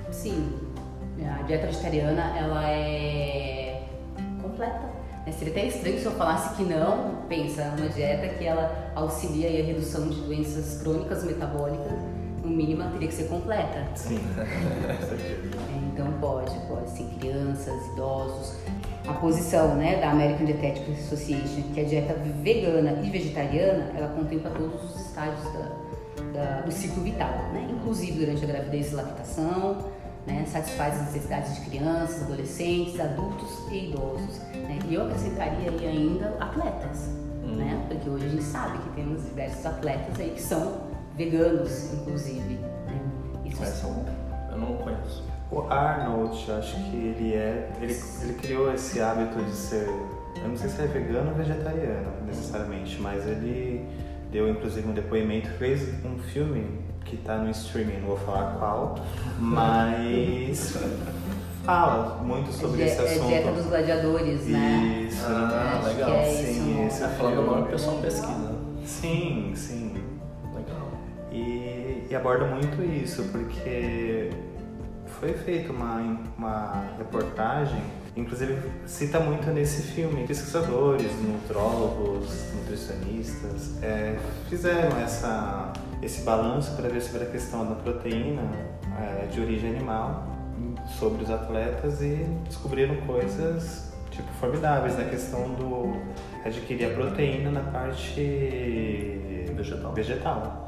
Sim, 0.10 0.58
a 1.20 1.42
dieta 1.44 1.68
vegetariana 1.68 2.38
ela 2.38 2.70
é 2.70 3.61
completa. 4.52 4.80
né? 5.26 5.32
Seria 5.32 5.54
até 5.54 5.66
estranho 5.68 6.00
se 6.00 6.06
eu 6.06 6.12
falasse 6.12 6.56
que 6.56 6.64
não. 6.64 7.22
Pensa, 7.28 7.74
uma 7.78 7.90
dieta 7.90 8.28
que 8.36 8.46
ela 8.46 8.92
auxilia 8.96 9.48
aí 9.48 9.62
a 9.62 9.66
redução 9.66 10.08
de 10.08 10.20
doenças 10.22 10.82
crônicas 10.82 11.24
metabólicas, 11.24 11.92
no 12.44 12.50
mínimo 12.50 12.82
ela 12.82 12.92
teria 12.92 13.08
que 13.08 13.14
ser 13.14 13.28
completa. 13.30 13.86
Sim, 13.96 14.20
certeza. 15.08 15.58
Então 15.94 16.12
pode, 16.20 16.54
pode 16.68 16.90
sim, 16.92 17.08
crianças, 17.20 17.74
idosos. 17.94 18.56
A 19.08 19.14
posição 19.14 19.76
né, 19.76 20.00
da 20.00 20.12
American 20.12 20.46
Dietetic 20.46 20.92
Association, 20.92 21.64
que 21.74 21.80
é 21.80 21.84
a 21.84 21.88
dieta 21.88 22.14
vegana 22.44 23.00
e 23.04 23.10
vegetariana, 23.10 23.92
ela 23.96 24.10
contempla 24.10 24.52
todos 24.52 24.84
os 24.96 25.02
estágios 25.08 25.44
da, 25.54 25.72
da- 26.34 26.62
do 26.62 26.72
ciclo 26.72 27.02
vital, 27.04 27.30
né? 27.54 27.68
inclusive 27.72 28.20
durante 28.20 28.44
a 28.44 28.48
gravidez 28.48 28.92
e 28.92 28.96
lactação, 28.96 29.78
né? 30.26 30.46
satisfaz 30.46 30.96
as 30.96 31.06
necessidades 31.08 31.56
de 31.56 31.62
crianças, 31.70 32.24
adolescentes, 32.24 33.00
adultos 33.00 33.50
e 33.72 33.90
idosos. 33.90 34.40
né? 34.54 34.80
E 34.88 34.94
eu 34.94 35.06
acrescentaria 35.06 35.70
aí 35.70 35.88
ainda 35.88 36.36
atletas, 36.40 37.10
né? 37.44 37.86
porque 37.88 38.10
hoje 38.10 38.26
a 38.26 38.30
gente 38.30 38.44
sabe 38.44 38.78
que 38.80 38.90
temos 38.96 39.24
diversos 39.24 39.66
atletas 39.66 40.20
aí 40.20 40.32
que 40.32 40.42
são 40.42 40.82
veganos, 41.16 41.94
inclusive. 41.94 42.56
Né? 42.56 43.02
Isso 43.46 43.64
Essa 43.64 43.88
eu 44.52 44.58
não 44.58 44.78
conheço. 44.78 45.24
O 45.50 45.62
Arnold, 45.62 46.52
acho 46.52 46.76
que 46.76 46.96
ele 46.96 47.34
é. 47.34 47.70
Ele, 47.82 47.94
ele 48.22 48.34
criou 48.36 48.74
esse 48.74 49.02
hábito 49.02 49.42
de 49.44 49.52
ser. 49.52 49.88
Eu 50.38 50.48
não 50.48 50.56
sei 50.56 50.70
se 50.70 50.82
é 50.82 50.88
vegano 50.88 51.32
ou 51.32 51.36
vegetariano, 51.36 52.10
necessariamente, 52.26 53.00
mas 53.02 53.28
ele 53.28 53.86
deu 54.32 54.50
inclusive 54.50 54.88
um 54.88 54.94
depoimento, 54.94 55.50
fez 55.58 55.90
um 56.06 56.18
filme 56.20 56.80
que 57.06 57.18
tá 57.18 57.38
no 57.38 57.50
streaming, 57.52 58.00
não 58.00 58.08
vou 58.10 58.18
falar 58.18 58.56
qual, 58.58 58.96
mas 59.40 60.78
fala 61.64 62.22
muito 62.24 62.52
sobre 62.52 62.82
é, 62.84 62.86
esse 62.86 62.96
di- 62.98 63.02
é 63.02 63.12
assunto. 63.12 63.28
dieta 63.28 63.52
dos 63.52 63.66
gladiadores, 63.66 64.46
né? 64.48 65.08
Isso. 65.10 65.26
Ah, 65.28 65.82
legal. 65.86 66.10
é 66.12 66.26
Sim, 66.32 66.86
isso. 66.86 66.88
esse 66.88 67.00
Tá 67.02 67.10
falando 67.10 67.42
agora, 67.42 67.62
o 67.62 67.66
pessoal 67.68 67.98
pesquisa. 67.98 68.56
Sim, 68.86 69.54
sim. 69.56 69.94
Legal. 70.56 70.92
E, 71.32 72.08
e 72.10 72.16
aborda 72.16 72.46
muito 72.46 72.82
isso, 72.84 73.24
porque 73.32 74.30
foi 75.20 75.34
feita 75.34 75.72
uma, 75.72 76.18
uma 76.38 76.84
reportagem, 76.98 77.82
inclusive 78.16 78.58
cita 78.88 79.20
muito 79.20 79.48
nesse 79.52 79.84
filme, 79.84 80.26
pesquisadores, 80.26 81.12
nutrólogos, 81.22 82.52
nutricionistas, 82.56 83.82
é, 83.84 84.18
fizeram 84.50 84.98
essa, 85.00 85.72
esse 86.02 86.22
balanço 86.24 86.76
para 86.76 86.90
ver 86.90 87.02
sobre 87.02 87.24
a 87.24 87.28
questão 87.28 87.66
da 87.66 87.76
proteína 87.76 88.44
é, 89.00 89.28
de 89.28 89.40
origem 89.40 89.76
animal 89.76 90.28
sobre 91.00 91.24
os 91.24 91.30
atletas 91.30 92.02
e 92.02 92.26
descobriram 92.46 92.96
coisas 93.08 93.92
tipo 94.10 94.30
formidáveis 94.34 94.98
na 94.98 95.06
questão 95.06 95.54
do 95.54 95.96
adquirir 96.46 96.92
a 96.92 96.94
proteína 96.94 97.52
na 97.52 97.62
parte 97.62 98.22
vegetal. 99.56 99.94
vegetal. 99.94 100.68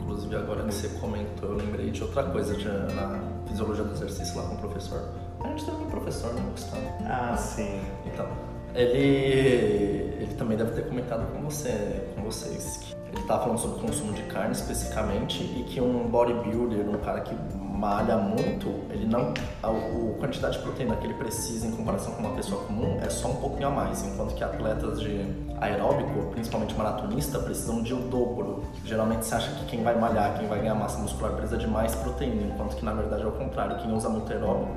Inclusive 0.00 0.36
agora 0.36 0.64
que 0.64 0.74
você 0.74 0.88
comentou, 1.00 1.50
eu 1.50 1.56
lembrei 1.56 1.90
de 1.90 2.02
outra 2.02 2.24
coisa 2.24 2.54
de, 2.54 2.66
na 2.66 3.20
fisiologia 3.46 3.84
do 3.84 3.92
exercício 3.92 4.36
lá 4.36 4.48
com 4.48 4.54
o 4.54 4.58
professor. 4.58 5.08
A 5.40 5.48
gente 5.48 5.64
teve 5.64 5.76
um 5.76 5.90
professor, 5.90 6.32
né, 6.34 6.42
Gustavo? 6.50 6.82
Ah, 7.04 7.36
sim. 7.36 7.80
Então, 8.06 8.26
ele, 8.74 10.14
ele 10.18 10.34
também 10.36 10.56
deve 10.56 10.72
ter 10.72 10.88
comentado 10.88 11.30
com 11.32 11.42
você, 11.42 12.04
com 12.14 12.22
vocês. 12.22 12.78
Que 12.78 13.07
estava 13.28 13.42
falando 13.42 13.58
sobre 13.58 13.78
o 13.78 13.80
consumo 13.82 14.14
de 14.14 14.22
carne 14.22 14.52
especificamente 14.52 15.42
e 15.42 15.62
que 15.64 15.80
um 15.82 16.08
bodybuilder, 16.08 16.88
um 16.88 16.98
cara 16.98 17.20
que 17.20 17.36
malha 17.60 18.16
muito, 18.16 18.68
ele 18.90 19.06
não 19.06 19.34
a, 19.62 19.68
a, 19.68 20.18
quantidade 20.18 20.56
de 20.56 20.62
proteína 20.62 20.96
que 20.96 21.06
ele 21.06 21.14
precisa 21.14 21.66
em 21.66 21.72
comparação 21.72 22.12
com 22.14 22.22
uma 22.22 22.34
pessoa 22.34 22.64
comum 22.64 22.98
é 23.02 23.10
só 23.10 23.28
um 23.28 23.36
pouquinho 23.36 23.68
a 23.68 23.70
mais, 23.70 24.02
enquanto 24.02 24.34
que 24.34 24.42
atletas 24.42 25.00
de 25.00 25.26
aeróbico, 25.60 26.30
principalmente 26.30 26.74
maratonista, 26.74 27.38
precisam 27.38 27.82
de 27.82 27.92
o 27.92 27.98
dobro. 28.08 28.64
Geralmente 28.82 29.26
se 29.26 29.34
acha 29.34 29.50
que 29.56 29.66
quem 29.66 29.82
vai 29.82 29.96
malhar, 29.96 30.38
quem 30.38 30.48
vai 30.48 30.60
ganhar 30.60 30.74
massa 30.74 30.98
muscular 30.98 31.32
precisa 31.34 31.58
de 31.58 31.66
mais 31.66 31.94
proteína, 31.96 32.54
enquanto 32.54 32.76
que 32.76 32.84
na 32.84 32.94
verdade 32.94 33.24
é 33.24 33.26
o 33.26 33.32
contrário, 33.32 33.76
quem 33.76 33.92
usa 33.92 34.08
muito 34.08 34.32
aeróbico, 34.32 34.72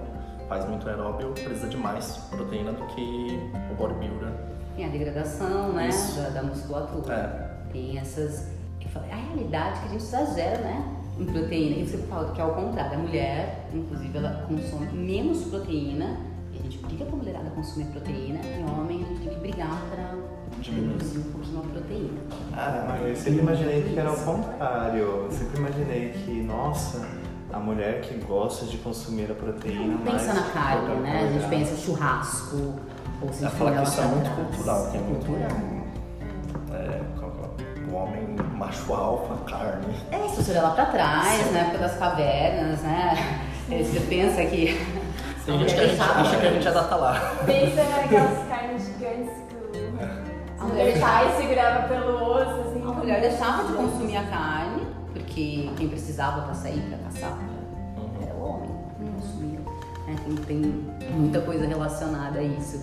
faz 0.49 0.66
muito 0.68 0.88
aeróbio, 0.89 1.32
precisa 1.32 1.70
de 1.70 1.78
mais 1.78 2.18
proteína 2.30 2.74
do 2.74 2.86
que 2.88 3.39
o 3.72 3.76
bodybuilder. 3.76 4.30
Tem 4.76 4.86
a 4.86 4.89
degradação, 4.89 5.74
né, 5.74 5.89
da, 6.18 6.30
da, 6.30 6.43
musculatura. 6.43 7.14
É. 7.14 7.51
Tem 7.72 7.97
essas 7.97 8.49
é 9.09 9.13
a 9.13 9.15
realidade 9.15 9.80
que 9.80 9.86
a 9.86 9.89
gente 9.89 10.03
exagera, 10.03 10.57
né? 10.57 11.01
em 11.22 11.26
proteína. 11.26 11.78
E 11.78 11.88
você 11.88 11.97
fala 12.07 12.32
que 12.34 12.41
é 12.41 12.43
ao 12.43 12.53
contrário, 12.53 12.97
a 12.97 13.01
mulher, 13.01 13.69
inclusive, 13.74 14.17
ela 14.17 14.45
consome 14.47 14.88
menos 14.93 15.43
proteína, 15.45 16.17
e 16.53 16.59
a 16.59 16.63
gente 16.63 16.78
briga 16.80 17.05
pra 17.05 17.15
mulherada 17.15 17.49
consumir 17.51 17.86
proteína, 17.86 18.39
e 18.43 18.63
homem 18.63 19.03
a 19.03 19.07
gente 19.07 19.22
tem 19.22 19.34
que 19.34 19.39
brigar 19.39 19.82
para 19.89 20.15
reduzir 20.61 21.19
um 21.19 21.32
pouquinho 21.32 21.59
a 21.59 21.67
proteína. 21.67 22.22
Ah, 22.53 22.86
mas 22.89 23.07
eu 23.07 23.15
sempre 23.15 23.39
imaginei 23.39 23.84
que 23.84 23.99
era 23.99 24.09
ao 24.09 24.17
contrário. 24.17 24.99
Eu 24.99 25.32
sempre 25.32 25.59
imaginei 25.59 26.09
que, 26.09 26.41
nossa, 26.43 27.07
a 27.51 27.59
mulher 27.59 28.01
que 28.01 28.13
gosta 28.26 28.65
de 28.65 28.78
consumir 28.78 29.32
a 29.32 29.36
proteína. 29.36 29.95
Não 29.95 29.99
pensa 29.99 30.34
na 30.34 30.43
carne, 30.51 30.95
né? 31.01 31.30
A 31.30 31.32
gente 31.32 31.49
pensa 31.49 31.76
churrasco, 31.76 32.76
ou 33.22 33.32
se 33.32 33.47
for 33.47 33.72
que 33.72 33.84
isso 33.84 34.01
é 34.01 34.05
muito 34.05 34.30
cultural, 34.32 34.91
tem 34.91 35.01
muito. 35.01 35.80
É, 38.02 38.04
o 38.04 38.08
homem 38.08 38.36
macho 38.58 38.93
alfa, 38.93 39.36
carne. 39.45 39.95
É, 40.12 40.28
se 40.30 40.43
você 40.43 40.52
olhar 40.52 40.64
lá 40.64 40.72
pra 40.72 40.86
trás, 40.88 41.45
Sim. 41.45 41.52
na 41.52 41.60
época 41.60 41.78
das 41.78 41.97
cavernas, 41.97 42.82
né? 42.82 43.41
Você 43.70 43.99
pensa 44.02 44.45
que. 44.45 45.02
Tem 45.45 45.60
gente 45.60 45.74
que 45.74 45.80
a 45.80 45.88
gente 45.88 46.02
acha 46.02 46.38
que 46.38 46.45
a 46.45 46.52
gente 46.52 46.64
já 46.64 46.84
tá 46.84 46.95
lá. 46.95 47.36
Pensa 47.45 47.84
naquelas 47.84 48.47
carnes 48.47 48.86
gigantes 48.86 49.34
que 49.49 49.62
a 50.60 50.64
mulher 50.66 50.99
pai 50.99 51.36
segurava 51.38 51.88
pelo 51.88 52.24
osso, 52.24 52.70
assim. 52.70 52.84
A 52.84 52.91
mulher 52.91 53.22
deixava 53.22 53.64
de 53.64 53.74
consumir 53.74 54.18
a 54.18 54.24
carne, 54.24 54.86
porque 55.12 55.72
quem 55.76 55.89
precisava 55.89 56.41
pra 56.41 56.54
sair, 56.54 56.82
pra 56.82 56.97
caçar, 56.99 57.32
uhum. 57.32 58.22
era 58.22 58.34
o 58.36 58.43
homem 58.43 58.70
que 58.99 59.12
consumia. 59.12 59.60
É, 60.08 60.45
tem, 60.45 60.62
tem 60.99 61.12
muita 61.16 61.41
coisa 61.41 61.66
relacionada 61.66 62.39
a 62.39 62.43
isso. 62.43 62.80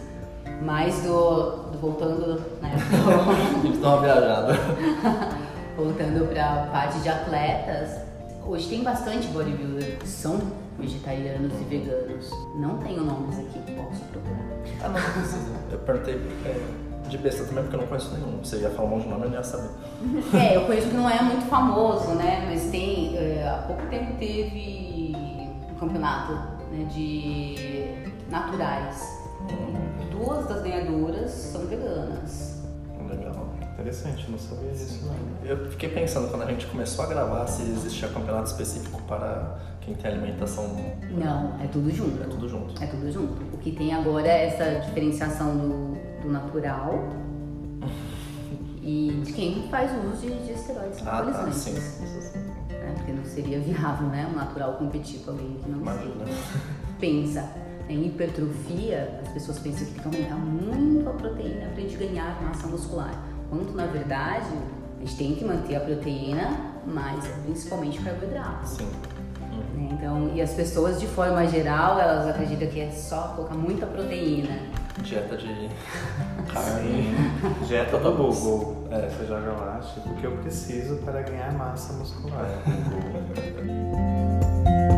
Mas 0.61 1.02
do, 1.02 1.70
do 1.70 1.78
voltando, 1.78 2.40
né? 2.61 2.74
Dá 3.80 3.88
uma 3.88 4.02
viajada. 4.02 4.54
voltando 5.76 6.28
para 6.28 6.64
a 6.64 6.66
parte 6.66 6.98
de 6.98 7.09
atletas, 7.09 8.00
hoje 8.44 8.68
tem 8.68 8.82
bastante 8.82 9.28
bodybuilder 9.28 9.98
que 9.98 10.09
são 10.09 10.40
vegetarianos 10.78 11.52
e 11.61 11.64
veganos. 11.64 12.30
Não 12.56 12.78
tenho 12.78 13.04
nomes 13.04 13.38
aqui, 13.38 13.61
posso 13.76 14.02
procurar. 14.06 14.38
Ah, 14.82 14.88
não 14.88 15.00
precisa. 15.00 15.52
Eu 15.70 15.78
perguntei 15.78 16.14
porque 16.18 17.09
de 17.09 17.18
besta 17.18 17.44
também 17.44 17.64
porque 17.64 17.76
eu 17.76 17.80
não 17.80 17.88
conheço 17.88 18.14
nenhum. 18.14 18.38
Você 18.38 18.59
ia 18.59 18.70
falar 18.70 18.88
um 18.88 18.90
monte 18.90 19.04
de 19.04 19.09
nome, 19.09 19.24
eu 19.24 19.30
não 19.30 19.36
ia 19.36 19.42
saber. 19.42 19.70
É, 20.34 20.56
eu 20.56 20.66
conheço 20.66 20.88
que 20.88 20.94
não 20.94 21.09
é 21.09 21.22
muito 21.22 21.46
famoso, 21.46 22.11
né? 22.11 22.46
Mas 22.48 22.70
tem. 22.70 23.16
É, 23.16 23.48
há 23.48 23.62
pouco 23.66 23.86
tempo 23.86 24.14
teve 24.18 25.16
um 25.70 25.74
campeonato 25.76 26.32
né, 26.70 26.84
de 26.92 27.54
naturais. 28.30 29.18
Duas 30.11 30.47
das 30.47 30.62
ganhadoras 30.62 31.30
são 31.30 31.66
veganas. 31.66 32.62
Legal. 33.09 33.49
Interessante, 33.72 34.30
não 34.30 34.39
sabia 34.39 34.70
disso 34.72 35.07
não. 35.07 35.49
Eu 35.49 35.70
fiquei 35.70 35.89
pensando 35.89 36.28
quando 36.28 36.43
a 36.43 36.47
gente 36.47 36.66
começou 36.66 37.05
a 37.05 37.09
gravar 37.09 37.47
se 37.47 37.62
existia 37.62 38.09
campeonato 38.09 38.49
específico 38.51 39.01
para 39.03 39.57
quem 39.80 39.95
tem 39.95 40.11
alimentação. 40.11 40.76
Não, 41.11 41.61
é 41.62 41.66
tudo 41.68 41.91
junto. 41.91 42.22
É 42.22 42.26
tudo 42.26 42.49
junto. 42.49 42.82
É 42.82 42.86
tudo 42.86 43.11
junto. 43.11 43.55
O 43.55 43.59
que 43.59 43.72
tem 43.72 43.95
agora 43.95 44.26
é 44.26 44.47
essa 44.47 44.80
diferenciação 44.80 45.57
do, 45.57 46.22
do 46.22 46.28
natural 46.30 46.93
e 48.82 49.20
de 49.24 49.32
quem 49.32 49.68
faz 49.68 49.93
uso 50.05 50.26
de, 50.26 50.47
de 50.47 50.53
esteroides 50.53 51.07
ah, 51.07 51.22
tá, 51.22 51.53
sim. 51.53 51.74
É, 52.70 52.93
porque 52.95 53.12
não 53.12 53.24
seria 53.24 53.61
viável, 53.61 54.09
né? 54.09 54.28
O 54.32 54.34
natural 54.34 54.74
competir 54.74 55.20
com 55.20 55.32
alguém 55.32 55.57
que 55.62 55.70
não 55.70 55.78
Imagina. 55.78 56.24
Pensa, 56.99 57.49
em 57.89 58.07
hipertrofia, 58.07 59.20
as 59.22 59.32
pessoas 59.32 59.59
pensam 59.59 59.86
que 59.86 59.93
tem 59.95 60.03
que 60.03 60.16
aumentar 60.16 60.36
muito 60.36 61.09
a 61.09 61.12
proteína 61.12 61.66
para 61.68 61.78
a 61.78 61.80
gente 61.80 61.97
ganhar 61.97 62.43
massa 62.43 62.66
muscular 62.66 63.28
quanto 63.51 63.72
na 63.72 63.86
verdade 63.86 64.47
a 64.97 65.01
gente 65.01 65.16
tem 65.16 65.34
que 65.34 65.45
manter 65.45 65.76
a 65.76 65.80
proteína, 65.80 66.59
mas 66.84 67.26
principalmente 67.45 68.01
carboidrato. 68.01 68.66
Sim. 68.68 68.89
Né? 69.74 69.91
Então, 69.93 70.32
e 70.34 70.43
as 70.43 70.53
pessoas 70.53 70.99
de 71.01 71.07
forma 71.07 71.47
geral, 71.47 72.01
elas 72.01 72.26
acreditam 72.26 72.66
que 72.68 72.80
é 72.80 72.91
só 72.91 73.34
colocar 73.36 73.55
muita 73.55 73.86
proteína. 73.86 74.59
Dieta 75.03 75.36
de 75.36 75.47
carne. 76.53 77.14
Dieta 77.66 77.99
do 77.99 78.12
Google. 78.12 78.89
É, 78.91 79.09
você 79.09 79.26
joga 79.26 79.53
lá, 79.53 79.78
tipo, 79.78 80.11
o 80.11 80.14
que 80.16 80.24
eu 80.24 80.32
preciso 80.39 80.97
para 80.97 81.22
ganhar 81.22 81.53
massa 81.53 81.93
muscular. 81.93 82.49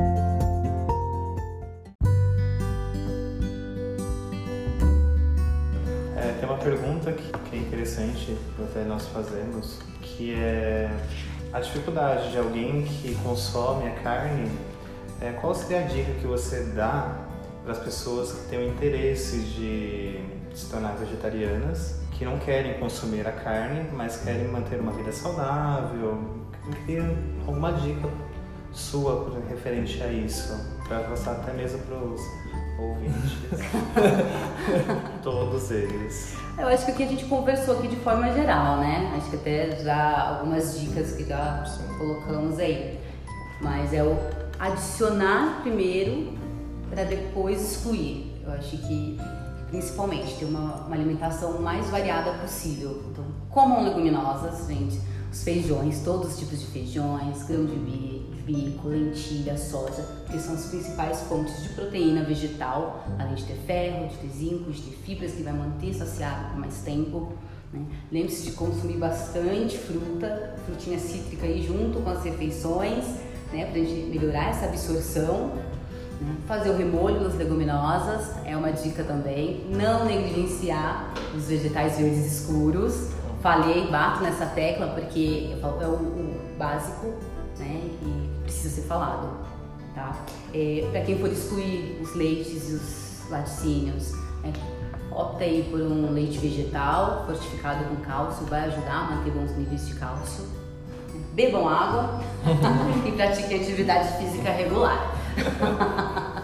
pergunta 6.71 7.13
que, 7.13 7.57
é 7.57 7.59
interessante 7.59 8.37
até 8.63 8.85
nós 8.85 9.05
fazemos, 9.09 9.81
que 10.01 10.33
é 10.35 10.89
a 11.53 11.59
dificuldade 11.59 12.31
de 12.31 12.39
alguém 12.39 12.85
que 12.85 13.13
consome 13.25 13.89
a 13.89 13.95
carne, 14.03 14.49
é, 15.21 15.33
qual 15.33 15.53
seria 15.53 15.81
a 15.81 15.83
dica 15.83 16.13
que 16.21 16.27
você 16.29 16.63
dá 16.77 17.27
para 17.65 17.73
as 17.73 17.81
pessoas 17.81 18.33
que 18.33 18.51
têm 18.51 18.61
o 18.61 18.69
interesse 18.69 19.39
de 19.39 20.21
se 20.55 20.71
tornar 20.71 20.93
vegetarianas, 20.93 22.01
que 22.13 22.25
não 22.25 22.39
querem 22.39 22.79
consumir 22.79 23.27
a 23.27 23.33
carne, 23.33 23.91
mas 23.93 24.19
querem 24.23 24.47
manter 24.47 24.79
uma 24.79 24.93
vida 24.93 25.11
saudável? 25.11 26.23
Eu 26.67 26.73
queria 26.87 27.03
alguma 27.49 27.73
dica 27.73 28.09
sua 28.73 29.29
referente 29.49 30.01
a 30.05 30.07
isso, 30.07 30.55
para 30.87 31.01
passar 31.01 31.33
até 31.33 31.53
mesmo 31.53 31.81
para 31.81 31.97
os 31.97 32.21
ouvintes, 32.81 33.33
todos 35.23 35.71
eles. 35.71 36.35
Eu 36.59 36.69
acho 36.69 36.85
que 36.85 36.93
o 36.93 36.95
que 36.95 37.03
a 37.03 37.07
gente 37.07 37.25
conversou 37.27 37.79
aqui 37.79 37.89
de 37.89 37.97
forma 37.97 38.33
geral, 38.33 38.79
né? 38.79 39.13
Acho 39.17 39.31
que 39.31 39.37
até 39.37 39.77
já 39.83 40.29
algumas 40.29 40.79
dicas 40.79 41.13
que 41.13 41.25
já 41.25 41.65
colocamos 41.99 42.59
aí. 42.59 42.99
Mas 43.61 43.93
é 43.93 44.03
o 44.03 44.17
adicionar 44.59 45.61
primeiro 45.63 46.33
para 46.91 47.05
depois 47.05 47.63
excluir. 47.63 48.41
Eu 48.45 48.53
acho 48.53 48.77
que 48.77 49.19
principalmente 49.69 50.35
ter 50.35 50.45
uma, 50.45 50.87
uma 50.87 50.97
alimentação 50.97 51.61
mais 51.61 51.89
variada 51.89 52.33
possível. 52.33 53.03
Então, 53.11 53.25
comam 53.51 53.85
leguminosas, 53.85 54.67
gente 54.67 55.01
os 55.33 55.45
feijões, 55.45 56.03
todos 56.03 56.33
os 56.33 56.39
tipos 56.39 56.61
de 56.61 56.67
feijões, 56.67 57.45
grão 57.45 57.65
de 57.65 57.77
bico, 57.77 58.20
lentilha, 58.85 59.57
soja, 59.57 60.05
que 60.31 60.39
são 60.39 60.55
as 60.55 60.67
principais 60.67 61.21
fontes 61.23 61.63
de 61.63 61.69
proteína 61.71 62.25
vegetal, 62.25 63.05
além 63.19 63.35
de 63.35 63.45
ter 63.45 63.57
ferro, 63.67 64.09
de 64.09 64.17
ter 64.17 64.29
zinco, 64.29 64.71
de 64.71 64.81
ter 64.83 64.97
fibras 64.99 65.33
que 65.33 65.43
vai 65.43 65.53
manter 65.53 65.95
saciado 65.95 66.51
por 66.51 66.59
mais 66.59 66.79
tempo. 66.83 67.33
Né? 67.73 67.85
Lembre-se 68.11 68.51
de 68.51 68.53
consumir 68.53 68.97
bastante 68.97 69.79
fruta, 69.79 70.55
frutinha 70.65 70.99
cítrica 70.99 71.47
aí 71.47 71.63
junto 71.63 72.01
com 72.01 72.11
as 72.11 72.25
refeições, 72.25 73.05
né? 73.53 73.67
para 73.67 73.81
a 73.81 73.85
gente 73.85 74.11
melhorar 74.11 74.51
essa 74.51 74.67
absorção. 74.67 75.49
Né? 76.21 76.37
Fazer 76.47 76.71
o 76.71 76.77
remolho 76.77 77.21
nas 77.21 77.35
leguminosas 77.35 78.35
é 78.45 78.57
uma 78.57 78.73
dica 78.73 79.05
também. 79.05 79.67
Não 79.71 80.05
negligenciar 80.05 81.15
os 81.35 81.47
vegetais 81.47 81.99
verdes 81.99 82.41
escuros 82.41 83.21
falei, 83.43 83.89
bato 83.91 84.23
nessa 84.23 84.47
tecla 84.47 84.89
porque 84.89 85.57
é 85.63 85.87
o, 85.87 85.91
o 85.91 86.41
básico, 86.59 87.15
precisa 88.61 88.83
ser 88.83 88.87
falado, 88.87 89.39
tá? 89.95 90.15
É, 90.53 90.87
para 90.91 91.01
quem 91.03 91.19
for 91.19 91.31
excluir 91.31 91.99
os 92.03 92.15
leites 92.15 92.71
e 92.71 92.75
os 92.75 93.31
laticínios, 93.31 94.13
né, 94.43 94.53
opta 95.11 95.45
aí 95.45 95.67
por 95.71 95.81
um 95.81 96.13
leite 96.13 96.39
vegetal 96.39 97.25
fortificado 97.27 97.85
com 97.85 97.97
cálcio, 98.03 98.45
vai 98.47 98.65
ajudar 98.67 98.93
a 98.93 99.17
manter 99.17 99.31
bons 99.31 99.57
níveis 99.57 99.87
de 99.89 99.95
cálcio. 99.95 100.45
Bebam 101.33 101.69
água 101.69 102.21
e 103.07 103.13
pratiquem 103.13 103.63
atividade 103.63 104.19
física 104.19 104.51
regular. 104.51 105.15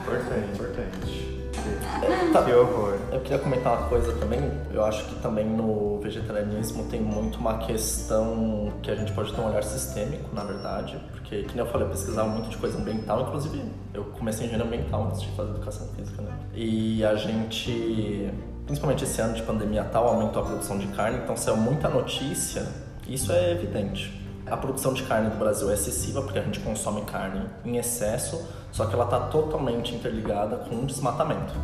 Importante, 0.01 0.53
importante. 0.55 1.27
Que 2.47 2.53
horror. 2.53 2.96
Eu 3.17 3.23
queria 3.23 3.39
comentar 3.39 3.73
uma 3.73 3.89
coisa 3.89 4.13
também. 4.17 4.41
Eu 4.71 4.85
acho 4.85 5.07
que 5.07 5.15
também 5.23 5.47
no 5.47 5.99
vegetarianismo 6.01 6.85
tem 6.85 7.01
muito 7.01 7.39
uma 7.39 7.57
questão 7.57 8.75
que 8.83 8.91
a 8.91 8.95
gente 8.95 9.11
pode 9.13 9.33
ter 9.33 9.41
um 9.41 9.49
olhar 9.49 9.65
sistêmico, 9.65 10.29
na 10.35 10.45
verdade. 10.45 11.01
Porque, 11.13 11.45
como 11.45 11.59
eu 11.59 11.67
falei, 11.67 11.87
eu 11.87 11.91
pesquisava 11.91 12.29
muito 12.29 12.51
de 12.51 12.59
coisa 12.59 12.77
ambiental. 12.77 13.23
Inclusive, 13.23 13.73
eu 13.95 14.05
comecei 14.05 14.47
engenharia 14.47 14.67
ambiental 14.67 15.07
antes 15.07 15.23
de 15.23 15.29
fazer 15.29 15.49
educação 15.49 15.89
física, 15.95 16.21
né? 16.21 16.31
E 16.55 17.03
a 17.07 17.15
gente, 17.15 18.31
principalmente 18.67 19.05
esse 19.05 19.19
ano 19.19 19.33
de 19.33 19.43
pandemia 19.45 19.85
tal, 19.85 20.09
aumentou 20.09 20.43
a 20.43 20.45
produção 20.45 20.77
de 20.77 20.87
carne. 20.89 21.17
Então, 21.25 21.35
saiu 21.39 21.57
muita 21.57 21.89
notícia. 21.89 22.69
Isso 23.09 23.33
é 23.33 23.53
evidente. 23.53 24.13
A 24.47 24.59
produção 24.59 24.93
de 24.93 25.03
carne 25.05 25.31
do 25.31 25.39
Brasil 25.39 25.71
é 25.71 25.73
excessiva 25.73 26.21
porque 26.21 26.39
a 26.39 26.43
gente 26.43 26.61
consome 26.61 27.01
carne 27.07 27.47
em 27.65 27.79
excesso, 27.79 28.47
só 28.71 28.85
que 28.85 28.95
ela 28.95 29.05
está 29.05 29.21
totalmente 29.21 29.95
interligada 29.95 30.59
com 30.59 30.77
o 30.77 30.85
desmatamento. 30.85 31.55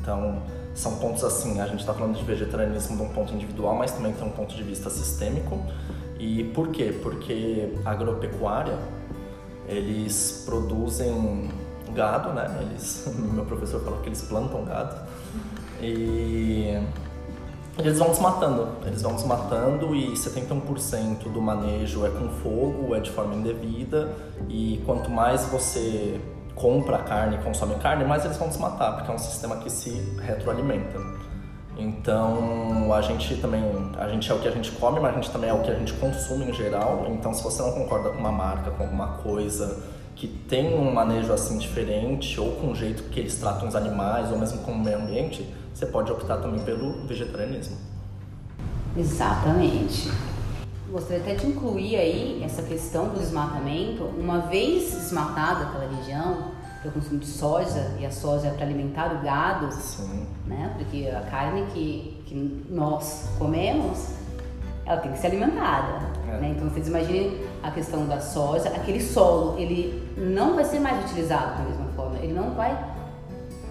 Então, 0.00 0.42
são 0.74 0.96
pontos 0.96 1.22
assim, 1.22 1.60
a 1.60 1.66
gente 1.66 1.80
está 1.80 1.94
falando 1.94 2.16
de 2.16 2.24
vegetarianismo 2.24 2.96
de 2.96 3.02
um 3.02 3.08
ponto 3.08 3.32
individual, 3.32 3.76
mas 3.76 3.92
também 3.92 4.12
tem 4.12 4.26
um 4.26 4.30
ponto 4.30 4.54
de 4.54 4.62
vista 4.62 4.90
sistêmico. 4.90 5.60
E 6.18 6.44
por 6.44 6.68
quê? 6.68 6.98
Porque 7.02 7.72
a 7.84 7.90
agropecuária, 7.90 8.78
eles 9.68 10.42
produzem 10.44 11.50
gado, 11.94 12.32
né? 12.32 12.58
Eles, 12.60 13.08
meu 13.16 13.44
professor 13.44 13.80
falou 13.82 14.00
que 14.00 14.08
eles 14.08 14.22
plantam 14.22 14.64
gado. 14.64 14.96
E 15.80 16.78
eles 17.78 17.98
vão 17.98 18.08
desmatando, 18.10 18.68
eles 18.86 19.02
vão 19.02 19.14
desmatando 19.14 19.94
e 19.94 20.12
71% 20.12 21.30
do 21.32 21.42
manejo 21.42 22.06
é 22.06 22.10
com 22.10 22.28
fogo, 22.28 22.94
é 22.94 23.00
de 23.00 23.10
forma 23.10 23.34
indevida 23.34 24.14
e 24.48 24.80
quanto 24.86 25.10
mais 25.10 25.44
você 25.46 26.20
compra 26.54 26.98
carne, 26.98 27.38
consome 27.38 27.74
carne, 27.76 28.04
mais 28.04 28.24
eles 28.24 28.36
vão 28.36 28.48
desmatar, 28.48 28.94
porque 28.94 29.10
é 29.10 29.14
um 29.14 29.18
sistema 29.18 29.56
que 29.56 29.70
se 29.70 29.90
retroalimenta. 30.22 30.98
Então, 31.76 32.92
a 32.94 33.00
gente 33.00 33.36
também, 33.36 33.64
a 33.98 34.08
gente 34.08 34.30
é 34.30 34.34
o 34.34 34.38
que 34.38 34.46
a 34.46 34.50
gente 34.50 34.70
come, 34.72 35.00
mas 35.00 35.12
a 35.12 35.14
gente 35.16 35.30
também 35.30 35.50
é 35.50 35.52
o 35.52 35.60
que 35.60 35.70
a 35.70 35.74
gente 35.74 35.92
consome 35.94 36.44
em 36.44 36.52
geral. 36.52 37.06
Então, 37.10 37.34
se 37.34 37.42
você 37.42 37.62
não 37.62 37.72
concorda 37.72 38.10
com 38.10 38.18
uma 38.18 38.30
marca, 38.30 38.70
com 38.70 38.84
alguma 38.84 39.08
coisa 39.18 39.82
que 40.14 40.28
tem 40.28 40.78
um 40.78 40.92
manejo 40.92 41.32
assim 41.32 41.58
diferente 41.58 42.38
ou 42.38 42.52
com 42.52 42.70
o 42.70 42.74
jeito 42.74 43.02
que 43.10 43.18
eles 43.18 43.34
tratam 43.36 43.66
os 43.66 43.74
animais 43.74 44.30
ou 44.30 44.38
mesmo 44.38 44.60
com 44.60 44.70
o 44.70 44.78
meio 44.78 44.98
ambiente, 44.98 45.52
você 45.72 45.86
pode 45.86 46.12
optar 46.12 46.36
também 46.36 46.60
pelo 46.60 47.04
vegetarianismo. 47.06 47.76
Exatamente. 48.96 50.08
Gostaria 50.90 51.22
até 51.22 51.34
de 51.34 51.46
incluir 51.46 51.96
aí 51.96 52.42
essa 52.44 52.62
questão 52.62 53.08
do 53.08 53.18
desmatamento. 53.18 54.04
Uma 54.04 54.40
vez 54.40 54.92
desmatada 54.92 55.64
aquela 55.64 55.88
região, 55.96 56.52
o 56.84 56.90
consumo 56.90 57.18
de 57.18 57.26
soja, 57.26 57.96
e 57.98 58.04
a 58.04 58.10
soja 58.10 58.48
é 58.48 58.50
para 58.50 58.64
alimentar 58.66 59.14
o 59.14 59.24
gado, 59.24 59.72
Sim. 59.72 60.26
né? 60.46 60.74
Porque 60.76 61.08
a 61.08 61.22
carne 61.22 61.64
que, 61.72 62.22
que 62.26 62.64
nós 62.68 63.28
comemos, 63.38 64.10
ela 64.84 65.00
tem 65.00 65.12
que 65.12 65.18
ser 65.18 65.28
alimentada. 65.28 66.00
É. 66.28 66.38
Né? 66.38 66.54
Então 66.54 66.68
vocês 66.68 66.86
imaginem 66.86 67.40
a 67.62 67.70
questão 67.70 68.06
da 68.06 68.20
soja, 68.20 68.68
aquele 68.68 69.00
solo, 69.00 69.58
ele 69.58 70.06
não 70.16 70.54
vai 70.54 70.64
ser 70.64 70.78
mais 70.78 71.02
utilizado 71.06 71.62
da 71.62 71.68
mesma 71.70 71.86
forma, 71.96 72.18
ele 72.18 72.34
não 72.34 72.50
vai 72.50 72.76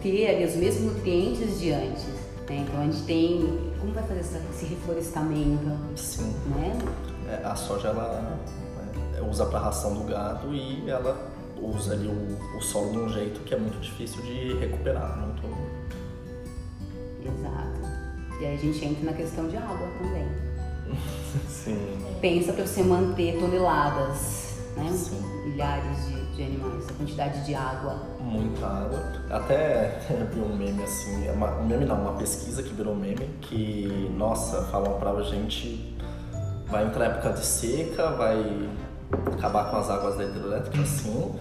ter 0.02 0.28
ali, 0.28 0.46
os 0.46 0.56
mesmos 0.56 0.94
nutrientes 0.94 1.60
de 1.60 1.72
antes. 1.72 2.04
Né? 2.50 2.66
Então 2.68 2.82
a 2.82 2.84
gente 2.86 3.04
tem. 3.04 3.74
Como 3.80 3.94
vai 3.94 4.04
fazer 4.04 4.22
esse 4.22 4.66
reflorestamento? 4.66 5.78
Sim. 5.96 6.34
Né? 6.56 6.78
A 7.54 7.56
soja 7.56 7.90
ela 7.90 8.40
é, 9.16 9.22
usa 9.22 9.46
para 9.46 9.60
ração 9.60 9.94
do 9.94 10.06
gado 10.06 10.52
e 10.56 10.90
ela 10.90 11.32
usa 11.62 11.94
ali 11.94 12.08
o, 12.08 12.58
o 12.58 12.62
solo 12.62 12.90
de 12.90 12.98
um 12.98 13.10
jeito 13.10 13.42
que 13.42 13.54
é 13.54 13.60
muito 13.60 13.80
difícil 13.80 14.24
de 14.24 14.56
recuperar. 14.56 15.20
Muito... 15.20 15.44
Exato. 17.24 18.42
E 18.42 18.46
aí 18.48 18.56
a 18.56 18.58
gente 18.58 18.84
entra 18.84 19.06
na 19.06 19.14
questão 19.14 19.48
de 19.48 19.56
água 19.56 19.88
também. 20.00 20.28
Sim. 21.48 21.78
Pensa 22.20 22.54
para 22.54 22.66
você 22.66 22.82
manter 22.82 23.40
toneladas, 23.40 24.58
né? 24.76 24.90
Sim. 24.92 25.22
Milhares 25.46 26.08
de, 26.08 26.36
de 26.36 26.44
animais, 26.46 26.90
a 26.90 26.94
quantidade 26.94 27.46
de 27.46 27.54
água. 27.54 28.02
Muita 28.20 28.66
água. 28.66 29.00
Até 29.30 30.00
vi 30.34 30.40
um 30.40 30.56
meme 30.56 30.82
assim, 30.82 31.28
é 31.28 31.32
uma, 31.32 31.60
um 31.60 31.68
meme 31.68 31.86
não, 31.86 32.02
uma 32.02 32.14
pesquisa 32.14 32.64
que 32.64 32.74
virou 32.74 32.96
meme, 32.96 33.30
que, 33.42 34.12
nossa, 34.18 34.64
falam 34.72 34.98
pra 35.00 35.22
gente, 35.22 35.93
vai 36.74 36.86
entrar 36.86 37.06
época 37.06 37.30
de 37.30 37.46
seca, 37.46 38.10
vai 38.12 38.68
acabar 39.32 39.70
com 39.70 39.78
as 39.78 39.90
águas 39.92 40.18
da 40.18 40.24
hidrelétrica 40.24 40.82
assim, 40.82 41.32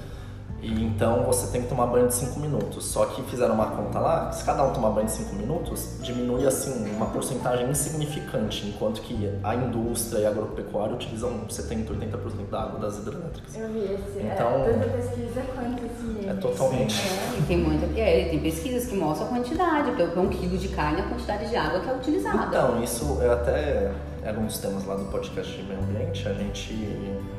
e 0.61 0.85
então 0.85 1.25
você 1.25 1.51
tem 1.51 1.63
que 1.63 1.69
tomar 1.69 1.87
banho 1.87 2.07
de 2.07 2.15
5 2.15 2.39
minutos. 2.39 2.85
Só 2.85 3.07
que 3.07 3.23
fizeram 3.23 3.55
uma 3.55 3.67
conta 3.67 3.99
lá, 3.99 4.31
se 4.31 4.45
cada 4.45 4.63
um 4.63 4.73
tomar 4.73 4.91
banho 4.91 5.07
de 5.07 5.13
5 5.13 5.35
minutos, 5.35 5.97
diminui 6.03 6.47
assim 6.47 6.87
uma 6.95 7.07
porcentagem 7.07 7.69
insignificante, 7.69 8.69
enquanto 8.69 9.01
que 9.01 9.29
a 9.43 9.55
indústria 9.57 10.21
e 10.21 10.27
a 10.27 10.29
agropecuária 10.29 10.95
utilizam 10.95 11.49
70, 11.49 11.95
80% 11.95 12.51
da 12.51 12.63
água 12.63 12.79
das 12.79 12.99
hidrelétricas. 12.99 13.57
Eu 13.57 13.69
vi 13.71 13.81
esse. 13.81 14.21
Então- 14.21 14.65
é, 14.65 14.73
tanto 14.73 14.87
a 14.87 14.93
pesquisa 14.93 15.43
quanto 15.55 15.83
esse. 15.85 16.29
É 16.29 16.35
totalmente. 16.35 16.95
É, 17.09 17.39
e 17.39 17.43
tem 17.43 17.59
muita. 17.59 17.87
É, 17.99 18.29
tem 18.29 18.39
pesquisas 18.39 18.87
que 18.87 18.95
mostram 18.95 19.29
a 19.29 19.31
quantidade, 19.31 19.91
para 19.93 20.21
um 20.21 20.29
quilo 20.29 20.59
de 20.59 20.69
carne, 20.69 21.01
a 21.01 21.09
quantidade 21.09 21.49
de 21.49 21.57
água 21.57 21.81
que 21.81 21.89
é 21.89 21.95
utilizada. 21.95 22.47
Então, 22.47 22.83
isso 22.83 23.19
é 23.21 23.33
até 23.33 23.93
era 24.23 24.39
um 24.39 24.47
dos 24.47 24.59
temas 24.59 24.85
lá 24.87 24.95
do 24.95 25.05
podcast 25.07 25.53
de 25.57 25.63
meio 25.65 25.81
ambiente. 25.81 26.27
A 26.29 26.33
gente 26.35 26.73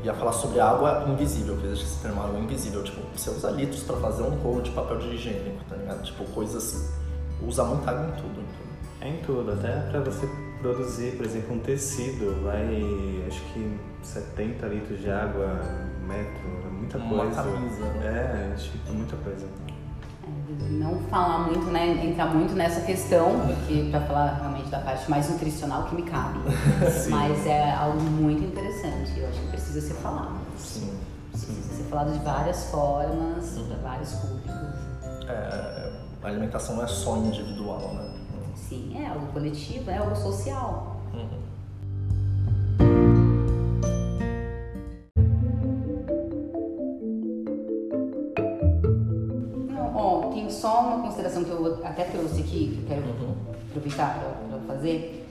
ia 0.03 0.13
falar 0.13 0.33
sobre 0.33 0.59
água 0.59 1.05
invisível, 1.07 1.55
que 1.57 1.65
existe 1.67 1.85
esse 1.85 2.01
termo 2.01 2.21
água 2.21 2.39
invisível. 2.39 2.83
Tipo, 2.83 3.01
você 3.15 3.29
usa 3.29 3.49
litros 3.51 3.83
pra 3.83 3.95
fazer 3.97 4.23
um 4.23 4.35
rolo 4.37 4.61
de 4.61 4.71
papel 4.71 4.97
de 4.99 5.07
higiênico, 5.15 5.63
tá 5.69 5.75
ligado? 5.75 6.03
Tipo, 6.03 6.25
coisas. 6.25 6.91
Usa 7.41 7.63
muita 7.63 7.91
água 7.91 8.07
em 8.07 8.21
tudo, 8.21 8.39
em 8.41 8.45
tudo. 8.45 8.73
É 9.01 9.07
em 9.09 9.17
tudo, 9.17 9.51
até 9.51 9.79
para 9.89 9.99
você 9.99 10.27
produzir, 10.61 11.17
por 11.17 11.25
exemplo, 11.25 11.55
um 11.55 11.59
tecido, 11.59 12.41
vai 12.41 13.23
acho 13.27 13.41
que 13.53 13.77
70 14.01 14.65
litros 14.67 14.99
de 15.01 15.09
água, 15.11 15.59
um 16.01 16.07
metro, 16.07 16.47
é 16.65 16.69
muita 16.69 16.97
Uma 16.97 17.23
coisa. 17.25 17.43
camisa, 17.43 17.85
né? 17.95 18.51
É, 18.53 18.55
tipo, 18.55 18.93
muita 18.93 19.15
coisa. 19.17 19.45
Não 20.69 20.99
falar 21.09 21.39
muito, 21.39 21.65
né? 21.71 22.05
Entrar 22.05 22.27
muito 22.33 22.53
nessa 22.53 22.81
questão, 22.81 23.39
porque 23.47 23.87
para 23.91 24.01
falar 24.01 24.37
realmente 24.39 24.69
da 24.69 24.79
parte 24.79 25.09
mais 25.09 25.29
nutricional 25.29 25.83
que 25.85 25.95
me 25.95 26.03
cabe. 26.03 26.39
Sim. 26.91 27.09
Mas 27.11 27.45
é 27.45 27.71
algo 27.73 27.99
muito 28.01 28.43
interessante, 28.43 29.17
eu 29.19 29.27
acho 29.29 29.39
que 29.39 29.47
precisa 29.47 29.81
ser 29.81 29.93
falado. 29.95 30.35
Sim. 30.57 30.97
Precisa 31.31 31.73
ser 31.75 31.83
falado 31.85 32.11
de 32.13 32.19
várias 32.23 32.65
formas, 32.65 33.57
Uhum. 33.57 33.65
para 33.67 33.89
vários 33.89 34.11
públicos. 34.13 34.51
É, 35.27 35.91
a 36.23 36.27
alimentação 36.27 36.75
não 36.75 36.83
é 36.83 36.87
só 36.87 37.17
individual, 37.17 37.93
né? 37.95 38.09
Sim, 38.55 38.95
é 39.03 39.07
algo 39.07 39.27
coletivo, 39.27 39.89
é 39.89 39.97
algo 39.97 40.15
social. 40.15 40.97
Uhum. 41.13 41.27
Até 51.93 52.05
trouxe 52.05 52.41
aqui, 52.41 52.71
que 52.75 52.79
eu 52.81 52.87
quero 52.87 53.01
Uhum. 53.01 53.35
aproveitar 53.69 54.19
para 54.49 54.59
fazer, 54.75 55.27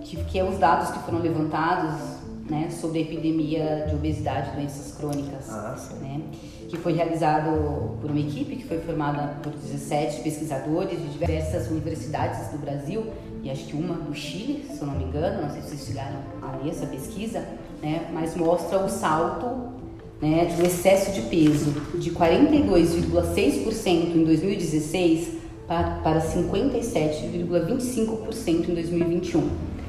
que, 0.00 0.16
que 0.24 0.38
é 0.38 0.44
os 0.44 0.58
dados 0.58 0.90
que 0.90 0.98
foram 1.00 1.18
levantados 1.20 2.00
né, 2.48 2.70
sobre 2.70 3.00
a 3.00 3.02
epidemia 3.02 3.84
de 3.88 3.94
obesidade 3.94 4.50
e 4.52 4.56
doenças 4.56 4.94
crônicas. 4.96 5.50
Ah, 5.50 5.76
né, 6.00 6.20
que 6.68 6.76
foi 6.76 6.92
realizado 6.92 7.96
por 8.00 8.10
uma 8.10 8.20
equipe 8.20 8.56
que 8.56 8.64
foi 8.64 8.78
formada 8.80 9.36
por 9.42 9.52
17 9.52 10.20
pesquisadores 10.20 10.98
de 11.00 11.08
diversas 11.08 11.68
universidades 11.70 12.48
do 12.50 12.58
Brasil 12.58 13.06
e 13.42 13.50
acho 13.50 13.64
que 13.66 13.74
uma 13.74 13.94
no 13.94 14.14
Chile, 14.14 14.66
se 14.70 14.80
eu 14.82 14.86
não 14.86 14.94
me 14.94 15.04
engano, 15.04 15.42
não 15.42 15.50
sei 15.50 15.62
se 15.62 15.68
vocês 15.68 15.86
chegaram 15.86 16.18
a 16.42 16.56
ler 16.62 16.70
essa 16.70 16.86
pesquisa, 16.86 17.42
né, 17.82 18.06
mas 18.12 18.36
mostra 18.36 18.78
o 18.84 18.88
salto 18.88 19.46
né, 20.20 20.46
do 20.56 20.62
excesso 20.66 21.10
de 21.12 21.22
peso 21.22 21.72
de 21.94 22.10
42,6% 22.10 24.14
em 24.14 24.24
2016 24.24 25.37
para, 25.68 26.00
para 26.02 26.20
57,25% 26.20 28.70
em 28.70 28.74
2021. 28.74 29.40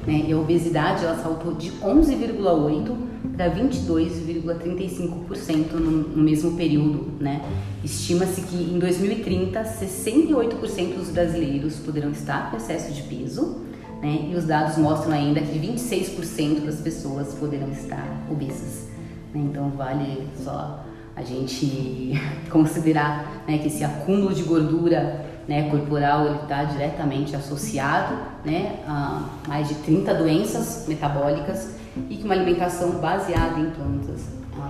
Né? 0.05 0.25
E 0.27 0.33
a 0.33 0.37
obesidade 0.37 1.05
ela 1.05 1.17
saltou 1.17 1.53
de 1.53 1.71
11,8% 1.71 3.07
para 3.35 3.49
22,35% 3.49 5.73
no, 5.73 6.09
no 6.09 6.23
mesmo 6.23 6.55
período. 6.57 7.11
Né? 7.19 7.41
Estima-se 7.83 8.41
que 8.41 8.55
em 8.55 8.77
2030, 8.77 9.63
68% 9.63 10.93
dos 10.95 11.09
brasileiros 11.09 11.77
poderão 11.77 12.11
estar 12.11 12.51
com 12.51 12.57
excesso 12.57 12.91
de 12.91 13.01
peso. 13.03 13.61
Né? 14.01 14.27
E 14.31 14.35
os 14.35 14.45
dados 14.45 14.77
mostram 14.77 15.13
ainda 15.13 15.41
que 15.41 15.57
26% 15.57 16.65
das 16.65 16.81
pessoas 16.81 17.33
poderão 17.35 17.71
estar 17.71 18.27
obesas. 18.29 18.89
né? 19.33 19.41
Então 19.49 19.69
vale 19.69 20.27
só 20.43 20.85
a 21.15 21.23
gente 21.23 22.19
considerar 22.49 23.43
né, 23.47 23.57
que 23.57 23.67
esse 23.67 23.81
acúmulo 23.83 24.33
de 24.33 24.43
gordura 24.43 25.28
né, 25.49 25.67
corporal 25.67 26.27
ele 26.27 26.35
está 26.43 26.63
diretamente 26.63 27.35
associado 27.35 28.15
né, 28.45 28.83
a 28.87 29.23
mais 29.47 29.67
de 29.67 29.75
30 29.75 30.13
doenças 30.13 30.85
metabólicas 30.87 31.71
e 32.07 32.17
que 32.17 32.23
uma 32.23 32.35
alimentação 32.35 32.91
baseada 32.99 33.59
em 33.59 33.71
plantas 33.71 34.27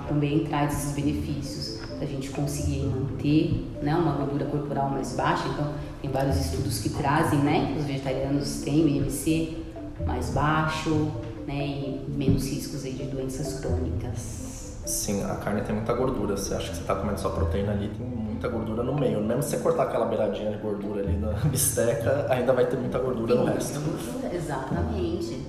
também 0.07 0.45
traz 0.45 0.71
esses 0.71 0.93
benefícios 0.93 1.79
a 1.99 2.05
gente 2.05 2.29
conseguir 2.29 2.85
manter 2.85 3.69
né, 3.81 3.93
uma 3.93 4.13
gordura 4.13 4.45
corporal 4.45 4.89
mais 4.89 5.11
baixa. 5.17 5.49
Então, 5.49 5.73
tem 6.01 6.09
vários 6.09 6.37
estudos 6.37 6.79
que 6.79 6.91
trazem 6.91 7.39
né, 7.39 7.73
que 7.73 7.79
os 7.79 7.85
vegetarianos 7.85 8.61
têm 8.61 8.87
IMC 8.87 9.65
mais 10.05 10.29
baixo 10.29 11.11
né, 11.45 11.55
e 11.55 12.05
menos 12.07 12.49
riscos 12.49 12.85
aí 12.85 12.93
de 12.93 13.03
doenças 13.03 13.59
crônicas. 13.59 14.77
Sim, 14.85 15.25
a 15.25 15.35
carne 15.35 15.59
tem 15.61 15.75
muita 15.75 15.93
gordura. 15.93 16.37
Você 16.37 16.53
acha 16.53 16.69
que 16.69 16.75
você 16.75 16.81
está 16.81 16.95
comendo 16.95 17.19
só 17.19 17.31
proteína 17.31 17.73
ali, 17.73 17.89
tem 17.89 18.28
muita 18.39 18.47
gordura 18.47 18.83
no 18.83 18.95
meio. 18.95 19.21
Mesmo 19.21 19.43
se 19.43 19.49
você 19.49 19.57
cortar 19.57 19.83
aquela 19.83 20.05
beiradinha 20.05 20.51
de 20.51 20.57
gordura 20.57 21.01
ali 21.01 21.17
na 21.17 21.31
bisteca, 21.49 22.25
ainda 22.29 22.53
vai 22.53 22.65
ter 22.65 22.77
muita 22.77 22.97
gordura 22.97 23.35
tem 23.35 23.45
no 23.45 23.51
resto. 23.51 23.79
Gordura, 23.81 24.33
exatamente. 24.33 25.45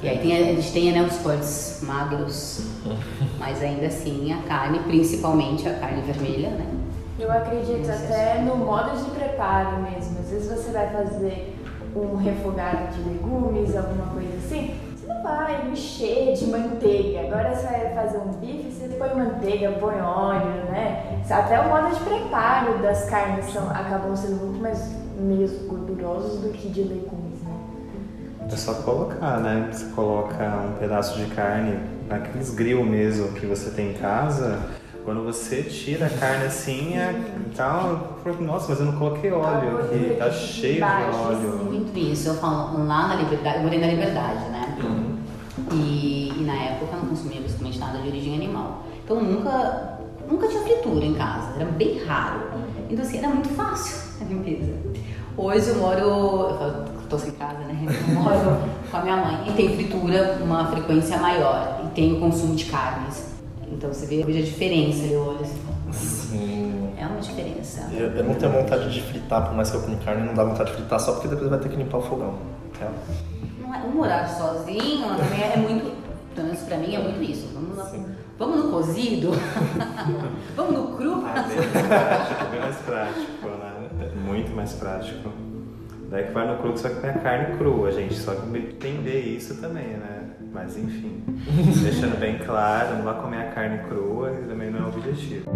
E 0.00 0.08
aí 0.08 0.18
tem, 0.18 0.36
a 0.36 0.54
gente 0.54 0.72
tem 0.72 0.92
né, 0.92 1.02
os 1.02 1.16
cortes 1.18 1.80
magros, 1.82 2.60
mas 3.40 3.62
ainda 3.62 3.86
assim 3.86 4.32
a 4.32 4.42
carne, 4.42 4.78
principalmente 4.80 5.66
a 5.66 5.74
carne 5.74 6.02
vermelha, 6.02 6.50
né? 6.50 6.66
Eu 7.18 7.32
acredito 7.32 7.90
até 7.90 8.40
no 8.42 8.56
modo 8.56 8.96
de 8.96 9.10
preparo 9.10 9.82
mesmo. 9.82 10.20
Às 10.20 10.30
vezes 10.30 10.48
você 10.48 10.70
vai 10.70 10.88
fazer 10.92 11.56
um 11.96 12.14
refogado 12.14 12.94
de 12.94 13.08
legumes, 13.08 13.74
alguma 13.74 14.06
coisa 14.06 14.36
assim, 14.36 14.76
você 14.94 15.06
não 15.08 15.20
vai 15.20 15.68
encher 15.72 16.34
de 16.34 16.46
manteiga. 16.46 17.22
Agora 17.22 17.56
você 17.56 17.66
vai 17.66 17.92
fazer 17.92 18.18
um 18.18 18.32
bife, 18.34 18.70
você 18.70 18.94
põe 18.94 19.12
manteiga, 19.16 19.72
põe 19.80 20.00
óleo, 20.00 20.64
né? 20.70 21.07
Até 21.30 21.60
o 21.60 21.68
modo 21.68 21.94
de 21.94 22.00
preparo 22.00 22.78
das 22.78 23.04
carnes 23.04 23.52
são, 23.52 23.68
acabam 23.70 24.16
sendo 24.16 24.36
muito 24.36 24.60
mais 24.60 24.90
meio 25.18 25.48
gordurosos 25.66 26.40
do 26.40 26.50
que 26.50 26.68
de 26.68 26.82
legumes, 26.82 27.42
né? 27.42 27.54
É 28.50 28.56
só 28.56 28.74
colocar, 28.74 29.38
né? 29.40 29.68
Você 29.70 29.86
coloca 29.94 30.34
um 30.66 30.78
pedaço 30.78 31.18
de 31.18 31.26
carne 31.34 31.78
naqueles 32.08 32.54
grill 32.54 32.84
mesmo 32.84 33.32
que 33.32 33.46
você 33.46 33.70
tem 33.70 33.90
em 33.90 33.94
casa. 33.94 34.58
Quando 35.04 35.24
você 35.24 35.62
tira 35.62 36.06
a 36.06 36.10
carne 36.10 36.46
assim, 36.46 36.98
é, 36.98 37.14
tá, 37.56 37.98
nossa, 38.40 38.68
mas 38.68 38.80
eu 38.80 38.86
não 38.86 38.98
coloquei 38.98 39.32
óleo 39.32 39.78
aqui, 39.78 40.16
tá 40.18 40.30
cheio 40.30 40.76
de 40.76 41.16
óleo. 41.16 41.64
Muito 41.64 41.98
isso, 41.98 42.28
eu 42.28 42.34
falo 42.34 42.86
lá 42.86 43.08
na 43.08 43.14
Liberdade, 43.16 43.56
eu 43.56 43.62
morei 43.62 43.80
na 43.80 43.86
Liberdade, 43.86 44.44
né? 44.50 44.76
Uhum. 44.82 45.16
E, 45.72 46.32
e 46.36 46.44
na 46.44 46.54
época 46.54 46.94
eu 46.94 47.00
não 47.00 47.08
consumia 47.08 47.40
basicamente 47.40 47.78
nada 47.78 47.98
de 47.98 48.08
origem 48.08 48.34
animal. 48.34 48.82
Então 49.02 49.22
nunca, 49.22 49.97
nunca 50.28 50.46
tinha 50.48 50.62
fritura 50.62 51.04
em 51.04 51.14
casa, 51.14 51.54
era 51.56 51.70
bem 51.70 52.04
raro. 52.04 52.40
Então 52.88 53.04
assim, 53.04 53.18
era 53.18 53.28
muito 53.28 53.48
fácil 53.50 53.96
a 54.20 54.24
limpeza. 54.24 54.72
Hoje 55.36 55.68
eu 55.68 55.76
moro, 55.76 56.00
eu 56.00 56.58
falo, 56.58 56.84
tô 57.08 57.18
sem 57.18 57.32
casa, 57.32 57.58
né? 57.60 57.86
Eu 57.86 58.14
moro 58.14 58.58
com 58.90 58.96
a 58.96 59.02
minha 59.02 59.16
mãe 59.16 59.48
e 59.48 59.52
tem 59.52 59.76
fritura 59.76 60.38
uma 60.42 60.66
frequência 60.66 61.16
maior 61.18 61.82
e 61.84 61.88
tem 61.94 62.16
o 62.16 62.20
consumo 62.20 62.54
de 62.54 62.64
carnes. 62.66 63.34
Então 63.70 63.92
você 63.92 64.06
vê 64.06 64.22
a 64.22 64.42
diferença, 64.42 65.04
eu 65.06 65.20
olho 65.20 65.40
assim. 65.40 65.68
Sim. 65.92 66.92
É 66.96 67.06
uma 67.06 67.20
diferença. 67.20 67.88
Eu, 67.92 68.08
eu 68.08 68.24
não 68.24 68.34
tenho 68.34 68.52
vontade 68.52 68.92
de 68.92 69.00
fritar, 69.00 69.46
por 69.46 69.54
mais 69.54 69.70
que 69.70 69.76
eu 69.76 69.82
come 69.82 69.96
carne, 70.04 70.26
não 70.26 70.34
dá 70.34 70.44
vontade 70.44 70.70
de 70.70 70.76
fritar 70.76 70.98
só 70.98 71.12
porque 71.12 71.28
depois 71.28 71.48
vai 71.48 71.58
ter 71.58 71.68
que 71.68 71.76
limpar 71.76 71.98
o 71.98 72.02
fogão. 72.02 72.34
É. 72.80 72.88
Não 73.62 73.74
é, 73.74 73.78
morar 73.86 74.28
sozinho 74.28 75.06
também 75.16 75.42
é 75.42 75.56
muito. 75.56 75.96
Pelo 76.34 76.48
menos 76.48 76.62
pra 76.62 76.76
mim 76.76 76.94
é 76.94 76.98
muito 76.98 77.22
isso. 77.22 77.48
Vamos, 77.54 77.76
na, 77.76 77.84
Sim. 77.84 78.04
Vamos 78.38 78.64
no 78.64 78.70
cozido? 78.70 79.32
vamos 80.54 80.72
no 80.72 80.96
cru? 80.96 81.24
Ah, 81.26 81.42
bem 81.42 81.56
mais 81.56 81.82
prático, 81.82 82.50
bem 82.50 82.60
mais 82.60 82.76
prático, 82.76 83.48
né? 83.48 84.10
Muito 84.24 84.54
mais 84.54 84.72
prático. 84.74 85.30
Daí 86.10 86.24
que 86.24 86.32
vai 86.32 86.46
no 86.46 86.62
cru, 86.62 86.78
só 86.78 86.88
que 86.88 87.00
tem 87.00 87.10
a 87.10 87.18
carne 87.18 87.58
crua, 87.58 87.92
gente. 87.92 88.14
Só 88.14 88.34
que 88.34 88.56
entender 88.56 89.20
isso 89.20 89.60
também, 89.60 89.88
né? 89.88 90.30
Mas 90.52 90.78
enfim, 90.78 91.22
deixando 91.82 92.18
bem 92.18 92.38
claro, 92.38 92.96
não 92.96 93.04
vai 93.04 93.20
comer 93.20 93.42
a 93.42 93.50
carne 93.50 93.78
crua 93.88 94.32
e 94.32 94.46
também 94.46 94.70
não 94.70 94.78
é 94.78 94.82
o 94.84 94.88
objetivo. 94.88 95.50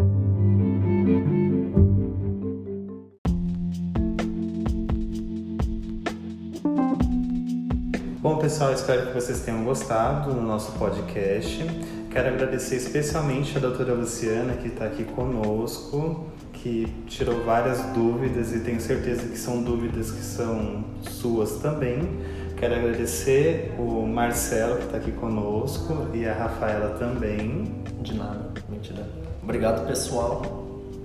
Bom, 8.20 8.36
pessoal, 8.36 8.72
espero 8.72 9.08
que 9.08 9.14
vocês 9.14 9.40
tenham 9.40 9.64
gostado 9.64 10.32
do 10.32 10.40
nosso 10.40 10.72
podcast. 10.78 11.64
Quero 12.12 12.28
agradecer 12.28 12.76
especialmente 12.76 13.56
a 13.56 13.60
doutora 13.60 13.94
Luciana, 13.94 14.52
que 14.52 14.68
está 14.68 14.84
aqui 14.84 15.02
conosco, 15.02 16.26
que 16.52 16.84
tirou 17.06 17.42
várias 17.42 17.80
dúvidas 17.94 18.52
e 18.52 18.60
tenho 18.60 18.78
certeza 18.82 19.22
que 19.22 19.38
são 19.38 19.62
dúvidas 19.62 20.10
que 20.10 20.22
são 20.22 20.84
suas 21.00 21.52
também. 21.52 22.20
Quero 22.58 22.74
agradecer 22.74 23.74
o 23.78 24.06
Marcelo, 24.06 24.76
que 24.76 24.84
está 24.84 24.98
aqui 24.98 25.10
conosco, 25.12 26.06
e 26.12 26.26
a 26.26 26.34
Rafaela 26.34 26.98
também. 26.98 27.82
De 28.02 28.14
nada, 28.14 28.52
mentira. 28.68 29.08
Obrigado, 29.42 29.86
pessoal. 29.86 30.42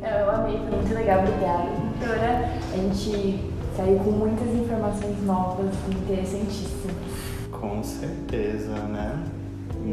Eu 0.01 0.29
amei, 0.29 0.57
foi 0.57 0.77
muito 0.77 0.93
legal, 0.93 1.19
obrigada, 1.19 1.69
doutora. 1.69 2.51
A 2.73 2.75
gente 2.75 3.39
saiu 3.77 3.97
com 3.99 4.11
muitas 4.11 4.47
informações 4.49 5.23
novas 5.23 5.73
e 5.87 5.95
interessantíssimas. 5.95 6.95
Com 7.49 7.81
certeza, 7.81 8.73
né? 8.89 9.23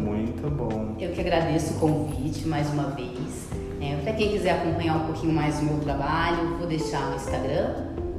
Muito 0.01 0.51
bom. 0.51 0.97
Eu 0.99 1.13
que 1.13 1.21
agradeço 1.21 1.75
o 1.75 1.81
convite 1.81 2.49
mais 2.49 2.69
uma 2.71 2.91
vez. 2.91 3.49
É, 3.81 3.97
para 4.03 4.13
quem 4.15 4.31
quiser 4.31 4.53
acompanhar 4.53 4.97
um 4.97 5.07
pouquinho 5.07 5.33
mais 5.33 5.59
do 5.59 5.67
meu 5.67 5.79
trabalho, 5.81 6.57
vou 6.59 6.67
deixar 6.67 7.11
no 7.11 7.17
Instagram, 7.17 7.75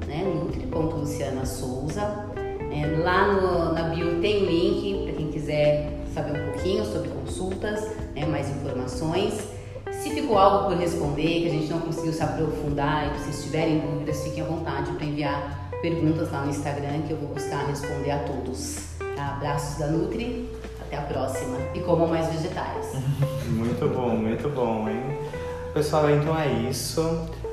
né, 0.07 0.23
nutri.luciana 0.23 1.45
Souza. 1.45 2.29
É, 2.71 2.85
lá 3.03 3.33
no, 3.33 3.73
na 3.73 3.89
bio 3.89 4.21
tem 4.21 4.43
o 4.43 4.45
link 4.45 5.03
para 5.03 5.13
quem 5.13 5.27
quiser 5.31 5.91
saber 6.13 6.39
um 6.39 6.51
pouquinho 6.51 6.85
sobre 6.85 7.09
consultas, 7.09 7.91
né, 8.15 8.25
mais 8.25 8.49
informações. 8.49 9.33
Se 9.91 10.09
ficou 10.11 10.37
algo 10.37 10.69
por 10.69 10.77
responder, 10.77 11.41
que 11.41 11.47
a 11.47 11.51
gente 11.51 11.69
não 11.69 11.79
conseguiu 11.79 12.13
se 12.13 12.23
aprofundar 12.23 13.07
e 13.07 13.19
vocês 13.19 13.43
tiverem 13.43 13.79
dúvidas, 13.79 14.23
fiquem 14.23 14.43
à 14.43 14.45
vontade 14.45 14.91
para 14.91 15.05
enviar 15.05 15.69
perguntas 15.81 16.31
lá 16.31 16.41
no 16.41 16.49
Instagram 16.49 17.01
que 17.07 17.11
eu 17.11 17.17
vou 17.17 17.29
buscar 17.29 17.65
responder 17.67 18.11
a 18.11 18.19
todos. 18.19 18.95
Tá? 19.15 19.35
Abraços 19.35 19.77
da 19.77 19.87
Nutri, 19.87 20.49
até 20.85 20.97
a 20.97 21.01
próxima. 21.01 21.57
E 21.73 21.79
comam 21.79 22.07
mais 22.07 22.27
vegetais. 22.27 22.93
Muito 23.47 23.87
bom, 23.87 24.09
muito 24.15 24.49
bom, 24.49 24.89
hein? 24.89 25.17
Pessoal, 25.73 26.09
então 26.09 26.37
é 26.37 26.47
isso. 26.69 27.01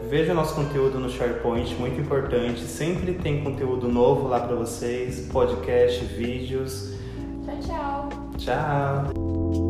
Veja 0.08 0.32
o 0.32 0.34
nosso 0.34 0.54
conteúdo 0.54 0.98
no 0.98 1.08
SharePoint, 1.08 1.74
muito 1.76 2.00
importante. 2.00 2.60
Sempre 2.62 3.14
tem 3.14 3.42
conteúdo 3.42 3.88
novo 3.88 4.28
lá 4.28 4.40
para 4.40 4.54
vocês, 4.56 5.28
podcast, 5.32 6.04
vídeos. 6.04 6.92
Tchau, 7.44 7.58
tchau! 7.66 8.08
Tchau! 8.38 9.61